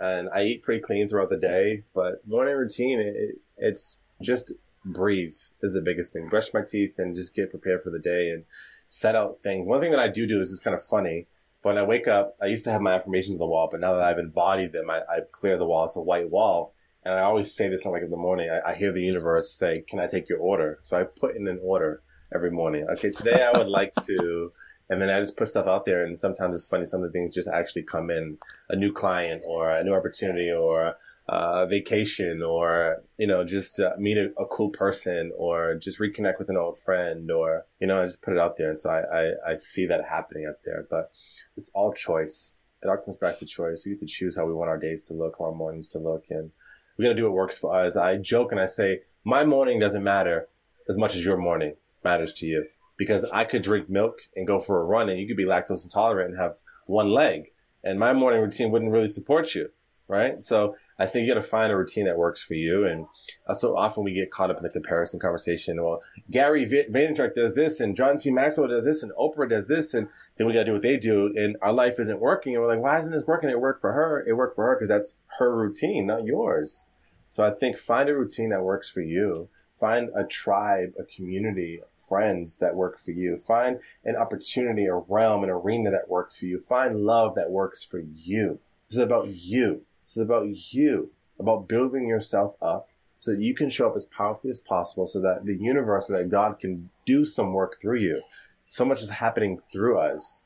and 0.00 0.28
I 0.34 0.42
eat 0.42 0.62
pretty 0.62 0.80
clean 0.80 1.08
throughout 1.08 1.28
the 1.28 1.36
day. 1.36 1.84
But 1.94 2.26
morning 2.26 2.56
routine, 2.56 2.98
it, 3.00 3.38
it's 3.58 3.98
just 4.20 4.54
breathe 4.84 5.36
is 5.62 5.72
the 5.72 5.82
biggest 5.82 6.12
thing. 6.12 6.28
Brush 6.28 6.52
my 6.54 6.62
teeth 6.62 6.98
and 6.98 7.14
just 7.14 7.34
get 7.34 7.50
prepared 7.50 7.82
for 7.82 7.90
the 7.90 7.98
day 7.98 8.30
and 8.30 8.44
set 8.88 9.14
out 9.14 9.40
things. 9.40 9.68
One 9.68 9.80
thing 9.80 9.90
that 9.90 10.00
I 10.00 10.08
do 10.08 10.26
do 10.26 10.40
is 10.40 10.50
it's 10.50 10.60
kind 10.60 10.74
of 10.74 10.82
funny. 10.82 11.26
When 11.62 11.76
I 11.76 11.82
wake 11.82 12.08
up, 12.08 12.36
I 12.40 12.46
used 12.46 12.64
to 12.64 12.72
have 12.72 12.80
my 12.80 12.94
affirmations 12.94 13.36
on 13.36 13.40
the 13.40 13.46
wall, 13.46 13.68
but 13.70 13.80
now 13.80 13.92
that 13.92 14.02
I've 14.02 14.18
embodied 14.18 14.72
them, 14.72 14.88
I, 14.88 15.02
I've 15.12 15.30
cleared 15.30 15.60
the 15.60 15.66
wall. 15.66 15.84
It's 15.84 15.96
a 15.96 16.00
white 16.00 16.30
wall. 16.30 16.72
And 17.04 17.14
I 17.14 17.20
always 17.20 17.54
say 17.54 17.68
this 17.68 17.84
when 17.84 18.02
in 18.02 18.10
the 18.10 18.16
morning. 18.16 18.50
I, 18.50 18.70
I 18.70 18.74
hear 18.74 18.92
the 18.92 19.02
universe 19.02 19.52
say, 19.52 19.84
can 19.86 19.98
I 19.98 20.06
take 20.06 20.28
your 20.28 20.38
order? 20.38 20.78
So 20.80 20.98
I 20.98 21.04
put 21.04 21.36
in 21.36 21.46
an 21.48 21.60
order 21.62 22.02
every 22.34 22.50
morning. 22.50 22.86
Okay, 22.92 23.10
today 23.10 23.42
I 23.42 23.56
would 23.56 23.68
like 23.68 23.94
to 24.06 24.52
and 24.90 25.00
then 25.00 25.08
I 25.08 25.20
just 25.20 25.36
put 25.36 25.46
stuff 25.46 25.68
out 25.68 25.84
there, 25.84 26.04
and 26.04 26.18
sometimes 26.18 26.56
it's 26.56 26.66
funny. 26.66 26.84
Some 26.84 27.02
of 27.02 27.12
the 27.12 27.16
things 27.16 27.32
just 27.32 27.48
actually 27.48 27.84
come 27.84 28.10
in 28.10 28.38
a 28.68 28.76
new 28.76 28.92
client 28.92 29.42
or 29.46 29.70
a 29.70 29.84
new 29.84 29.94
opportunity 29.94 30.50
or 30.50 30.96
a 31.28 31.64
vacation 31.64 32.42
or 32.42 33.04
you 33.16 33.26
know 33.26 33.44
just 33.44 33.78
uh, 33.78 33.92
meet 33.96 34.18
a, 34.18 34.32
a, 34.36 34.46
cool 34.46 34.68
person 34.68 35.30
or 35.38 35.76
just 35.76 36.00
reconnect 36.00 36.40
with 36.40 36.50
an 36.50 36.56
old 36.56 36.76
friend 36.76 37.30
or 37.30 37.66
you 37.78 37.86
know 37.86 38.02
I 38.02 38.06
just 38.06 38.20
put 38.20 38.34
it 38.34 38.40
out 38.40 38.56
there, 38.56 38.72
and 38.72 38.82
so 38.82 38.90
I, 38.90 39.02
I 39.02 39.52
I 39.52 39.56
see 39.56 39.86
that 39.86 40.04
happening 40.04 40.46
out 40.48 40.56
there. 40.64 40.86
But 40.90 41.12
it's 41.56 41.70
all 41.72 41.92
choice. 41.92 42.56
It 42.82 42.88
all 42.88 42.96
comes 42.96 43.16
back 43.16 43.38
to 43.38 43.46
choice. 43.46 43.84
We 43.86 43.92
get 43.92 44.00
to 44.00 44.06
choose 44.06 44.36
how 44.36 44.44
we 44.44 44.54
want 44.54 44.70
our 44.70 44.78
days 44.78 45.04
to 45.04 45.14
look, 45.14 45.36
how 45.38 45.46
our 45.46 45.54
mornings 45.54 45.86
to 45.90 46.00
look, 46.00 46.24
and 46.30 46.50
we 46.98 47.04
got 47.04 47.10
to 47.10 47.14
do 47.14 47.24
what 47.24 47.32
works 47.32 47.58
for 47.58 47.78
us. 47.78 47.96
I 47.96 48.16
joke 48.16 48.50
and 48.50 48.60
I 48.60 48.66
say, 48.66 49.02
my 49.22 49.44
morning 49.44 49.78
doesn't 49.78 50.02
matter 50.02 50.48
as 50.88 50.96
much 50.96 51.14
as 51.14 51.24
your 51.24 51.36
morning 51.36 51.74
matters 52.02 52.32
to 52.34 52.46
you 52.46 52.66
because 53.00 53.24
I 53.24 53.44
could 53.44 53.62
drink 53.62 53.88
milk 53.88 54.20
and 54.36 54.46
go 54.46 54.60
for 54.60 54.78
a 54.78 54.84
run 54.84 55.08
and 55.08 55.18
you 55.18 55.26
could 55.26 55.38
be 55.38 55.46
lactose 55.46 55.84
intolerant 55.84 56.32
and 56.32 56.38
have 56.38 56.58
one 56.84 57.08
leg 57.08 57.46
and 57.82 57.98
my 57.98 58.12
morning 58.12 58.42
routine 58.42 58.70
wouldn't 58.70 58.92
really 58.92 59.08
support 59.08 59.54
you. 59.54 59.70
Right. 60.06 60.42
So 60.42 60.74
I 60.98 61.06
think 61.06 61.26
you 61.26 61.32
got 61.32 61.40
to 61.40 61.46
find 61.46 61.72
a 61.72 61.76
routine 61.76 62.04
that 62.06 62.18
works 62.18 62.42
for 62.42 62.54
you. 62.54 62.84
And 62.84 63.06
uh, 63.48 63.54
so 63.54 63.76
often 63.76 64.02
we 64.02 64.12
get 64.12 64.32
caught 64.32 64.50
up 64.50 64.56
in 64.56 64.64
the 64.64 64.68
comparison 64.68 65.20
conversation. 65.20 65.80
Well, 65.82 66.02
Gary 66.32 66.66
Vaynerchuk 66.66 67.32
does 67.32 67.54
this 67.54 67.78
and 67.78 67.96
John 67.96 68.18
C. 68.18 68.30
Maxwell 68.30 68.66
does 68.66 68.84
this 68.84 69.04
and 69.04 69.12
Oprah 69.12 69.48
does 69.48 69.68
this. 69.68 69.94
And 69.94 70.08
then 70.36 70.48
we 70.48 70.52
got 70.52 70.60
to 70.60 70.64
do 70.64 70.72
what 70.72 70.82
they 70.82 70.96
do. 70.96 71.32
And 71.36 71.56
our 71.62 71.72
life 71.72 72.00
isn't 72.00 72.20
working. 72.20 72.54
And 72.54 72.62
we're 72.62 72.74
like, 72.74 72.82
why 72.82 72.98
isn't 72.98 73.12
this 73.12 73.24
working? 73.24 73.48
It 73.50 73.60
worked 73.60 73.80
for 73.80 73.92
her. 73.92 74.24
It 74.26 74.32
worked 74.32 74.56
for 74.56 74.66
her 74.66 74.74
because 74.74 74.88
that's 74.88 75.16
her 75.38 75.56
routine, 75.56 76.06
not 76.06 76.24
yours. 76.24 76.88
So 77.30 77.44
I 77.44 77.52
think 77.52 77.78
find 77.78 78.08
a 78.08 78.14
routine 78.16 78.50
that 78.50 78.62
works 78.62 78.90
for 78.90 79.00
you 79.00 79.48
Find 79.80 80.10
a 80.14 80.24
tribe, 80.24 80.92
a 80.98 81.04
community, 81.04 81.80
friends 81.94 82.58
that 82.58 82.74
work 82.74 82.98
for 82.98 83.12
you. 83.12 83.38
Find 83.38 83.80
an 84.04 84.14
opportunity, 84.14 84.84
a 84.84 84.96
realm, 84.96 85.42
an 85.42 85.48
arena 85.48 85.90
that 85.90 86.08
works 86.08 86.36
for 86.36 86.44
you. 86.44 86.58
Find 86.58 87.00
love 87.00 87.34
that 87.36 87.50
works 87.50 87.82
for 87.82 87.98
you. 87.98 88.58
This 88.88 88.98
is 88.98 89.04
about 89.04 89.28
you. 89.28 89.80
This 90.02 90.18
is 90.18 90.22
about 90.22 90.48
you, 90.72 91.12
about 91.38 91.66
building 91.66 92.06
yourself 92.06 92.56
up 92.60 92.88
so 93.16 93.32
that 93.32 93.40
you 93.40 93.54
can 93.54 93.70
show 93.70 93.88
up 93.88 93.96
as 93.96 94.04
powerfully 94.06 94.50
as 94.50 94.60
possible 94.60 95.06
so 95.06 95.20
that 95.20 95.46
the 95.46 95.56
universe, 95.56 96.08
so 96.08 96.12
that 96.12 96.28
God 96.28 96.58
can 96.58 96.90
do 97.06 97.24
some 97.24 97.54
work 97.54 97.76
through 97.80 98.00
you. 98.00 98.22
So 98.66 98.84
much 98.84 99.00
is 99.00 99.08
happening 99.08 99.60
through 99.72 99.98
us, 99.98 100.44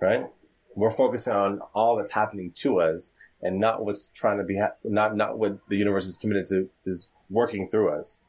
right? 0.00 0.26
We're 0.76 0.90
focusing 0.90 1.32
on 1.32 1.58
all 1.74 1.96
that's 1.96 2.12
happening 2.12 2.52
to 2.56 2.80
us 2.80 3.12
and 3.42 3.58
not 3.58 3.84
what's 3.84 4.10
trying 4.10 4.38
to 4.38 4.44
be, 4.44 4.58
ha- 4.58 4.74
not, 4.84 5.16
not 5.16 5.38
what 5.38 5.58
the 5.68 5.76
universe 5.76 6.06
is 6.06 6.16
committed 6.16 6.46
to, 6.46 6.70
is 6.84 7.08
working 7.28 7.66
through 7.66 7.90
us. 7.90 8.20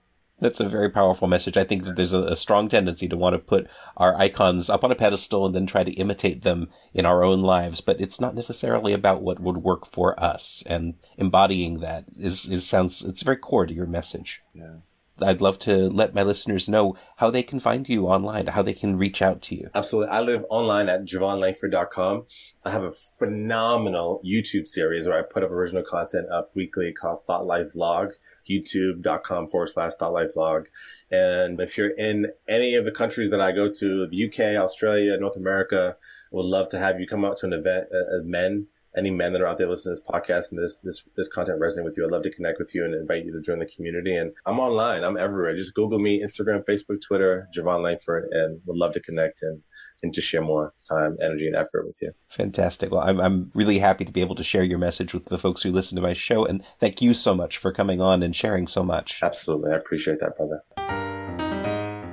That's 0.41 0.59
a 0.59 0.69
very 0.69 0.89
powerful 0.89 1.27
message. 1.27 1.57
I 1.57 1.63
think 1.63 1.83
that 1.83 1.95
there's 1.95 2.13
a, 2.13 2.23
a, 2.23 2.35
strong 2.35 2.69
tendency 2.69 3.07
to 3.07 3.17
want 3.17 3.33
to 3.33 3.39
put 3.39 3.67
our 3.97 4.15
icons 4.15 4.69
up 4.69 4.83
on 4.83 4.91
a 4.91 4.95
pedestal 4.95 5.45
and 5.45 5.53
then 5.53 5.65
try 5.65 5.83
to 5.83 5.91
imitate 5.93 6.43
them 6.43 6.69
in 6.93 7.05
our 7.05 7.23
own 7.23 7.41
lives, 7.41 7.81
but 7.81 7.99
it's 7.99 8.21
not 8.21 8.35
necessarily 8.35 8.93
about 8.93 9.21
what 9.21 9.39
would 9.39 9.57
work 9.57 9.85
for 9.85 10.17
us. 10.19 10.63
And 10.67 10.95
embodying 11.17 11.79
that 11.79 12.05
is, 12.17 12.49
is 12.49 12.65
sounds, 12.65 13.03
it's 13.03 13.23
very 13.23 13.37
core 13.37 13.65
to 13.65 13.73
your 13.73 13.85
message. 13.85 14.41
Yeah. 14.53 14.77
I'd 15.21 15.41
love 15.41 15.59
to 15.59 15.89
let 15.89 16.15
my 16.15 16.23
listeners 16.23 16.69
know 16.69 16.95
how 17.17 17.29
they 17.29 17.43
can 17.43 17.59
find 17.59 17.87
you 17.87 18.07
online, 18.07 18.47
how 18.47 18.61
they 18.61 18.73
can 18.73 18.97
reach 18.97 19.21
out 19.21 19.41
to 19.43 19.55
you. 19.55 19.69
Absolutely. 19.75 20.11
I 20.11 20.21
live 20.21 20.45
online 20.49 20.89
at 20.89 21.05
javonlangford.com. 21.05 22.25
I 22.65 22.71
have 22.71 22.83
a 22.83 22.91
phenomenal 22.91 24.21
YouTube 24.25 24.67
series 24.67 25.07
where 25.07 25.19
I 25.19 25.23
put 25.23 25.43
up 25.43 25.51
original 25.51 25.83
content 25.83 26.29
up 26.31 26.51
weekly 26.55 26.91
called 26.91 27.23
Thought 27.23 27.45
Life 27.45 27.73
Vlog 27.75 28.13
youtube.com 28.49 29.47
forward 29.47 29.67
slash 29.67 29.93
thought 29.95 30.13
life 30.13 30.31
vlog. 30.35 30.67
And 31.11 31.59
if 31.59 31.77
you're 31.77 31.89
in 31.89 32.27
any 32.47 32.75
of 32.75 32.85
the 32.85 32.91
countries 32.91 33.29
that 33.31 33.41
I 33.41 33.51
go 33.51 33.69
to, 33.69 34.07
the 34.07 34.25
UK, 34.25 34.61
Australia, 34.61 35.17
North 35.17 35.37
America, 35.37 35.95
would 36.31 36.45
love 36.45 36.69
to 36.69 36.79
have 36.79 36.99
you 36.99 37.07
come 37.07 37.25
out 37.25 37.37
to 37.37 37.47
an 37.47 37.53
event, 37.53 37.87
uh, 37.93 38.23
men 38.23 38.67
any 38.97 39.11
men 39.11 39.33
that 39.33 39.41
are 39.41 39.47
out 39.47 39.57
there 39.57 39.69
listening 39.69 39.95
to 39.95 40.01
this 40.01 40.09
podcast 40.09 40.51
and 40.51 40.61
this 40.61 40.81
this 40.81 41.07
this 41.15 41.27
content 41.27 41.59
resonate 41.61 41.83
with 41.83 41.95
you, 41.97 42.05
I'd 42.05 42.11
love 42.11 42.23
to 42.23 42.31
connect 42.31 42.59
with 42.59 42.73
you 42.73 42.83
and 42.85 42.93
invite 42.93 43.25
you 43.25 43.31
to 43.33 43.41
join 43.41 43.59
the 43.59 43.65
community. 43.65 44.15
And 44.15 44.31
I'm 44.45 44.59
online. 44.59 45.03
I'm 45.03 45.17
everywhere. 45.17 45.55
Just 45.55 45.73
Google 45.73 45.99
me, 45.99 46.21
Instagram, 46.21 46.65
Facebook, 46.65 47.01
Twitter, 47.05 47.47
Javon 47.55 47.83
Langford, 47.83 48.27
and 48.31 48.61
would 48.65 48.77
love 48.77 48.93
to 48.93 48.99
connect 48.99 49.41
and 49.41 49.61
and 50.01 50.13
just 50.13 50.27
share 50.27 50.41
more 50.41 50.73
time, 50.87 51.17
energy, 51.21 51.45
and 51.45 51.55
effort 51.55 51.85
with 51.85 51.97
you. 52.01 52.11
Fantastic. 52.29 52.91
Well, 52.91 53.01
I'm 53.01 53.19
I'm 53.19 53.51
really 53.53 53.79
happy 53.79 54.05
to 54.05 54.11
be 54.11 54.21
able 54.21 54.35
to 54.35 54.43
share 54.43 54.63
your 54.63 54.79
message 54.79 55.13
with 55.13 55.25
the 55.25 55.37
folks 55.37 55.61
who 55.61 55.71
listen 55.71 55.95
to 55.95 56.01
my 56.01 56.13
show, 56.13 56.45
and 56.45 56.63
thank 56.79 57.01
you 57.01 57.13
so 57.13 57.35
much 57.35 57.57
for 57.57 57.71
coming 57.71 58.01
on 58.01 58.23
and 58.23 58.35
sharing 58.35 58.67
so 58.67 58.83
much. 58.83 59.19
Absolutely, 59.21 59.71
I 59.71 59.75
appreciate 59.75 60.19
that, 60.19 60.35
brother. 60.35 60.63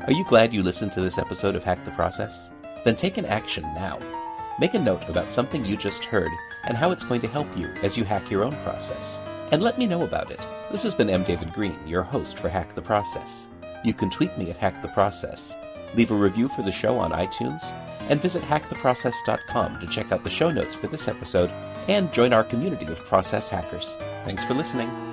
Are 0.07 0.13
you 0.13 0.25
glad 0.25 0.55
you 0.55 0.63
listened 0.63 0.93
to 0.93 1.01
this 1.01 1.19
episode 1.19 1.57
of 1.57 1.65
Hack 1.65 1.85
the 1.85 1.91
Process? 1.93 2.51
Then 2.85 2.95
take 2.95 3.19
an 3.19 3.25
action 3.27 3.65
now. 3.75 3.99
Make 4.61 4.75
a 4.75 4.79
note 4.79 5.09
about 5.09 5.33
something 5.33 5.65
you 5.65 5.77
just 5.77 6.05
heard 6.05 6.31
and 6.67 6.77
how 6.77 6.91
it's 6.91 7.05
going 7.05 7.21
to 7.23 7.29
help 7.29 7.57
you 7.57 7.69
as 7.83 7.97
you 7.97 8.05
hack 8.05 8.31
your 8.31 8.45
own 8.45 8.57
process. 8.63 9.21
And 9.53 9.63
let 9.63 9.79
me 9.79 9.87
know 9.87 10.03
about 10.03 10.31
it. 10.31 10.47
This 10.71 10.83
has 10.83 10.95
been 10.95 11.11
M. 11.11 11.23
David 11.23 11.53
Green, 11.53 11.79
your 11.87 12.03
host 12.03 12.39
for 12.39 12.49
Hack 12.49 12.75
the 12.75 12.83
Process. 12.83 13.49
You 13.85 13.95
can 13.95 14.11
tweet 14.11 14.37
me 14.37 14.51
at 14.51 14.57
Hack 14.57 14.83
the 14.83 14.89
Process, 14.89 15.57
leave 15.95 16.11
a 16.11 16.15
review 16.15 16.49
for 16.49 16.63
the 16.63 16.73
show 16.73 16.99
on 16.99 17.13
iTunes, 17.13 17.73
and 18.09 18.21
visit 18.21 18.43
hacktheprocess.com 18.43 19.81
to 19.81 19.87
check 19.87 20.13
out 20.13 20.25
the 20.25 20.31
show 20.31 20.51
notes 20.51 20.75
for 20.75 20.89
this 20.89 21.09
episode 21.09 21.51
and 21.89 22.13
join 22.13 22.33
our 22.33 22.45
community 22.45 22.87
of 22.87 22.99
process 23.07 23.49
hackers. 23.49 23.97
Thanks 24.25 24.45
for 24.45 24.55
listening. 24.55 25.06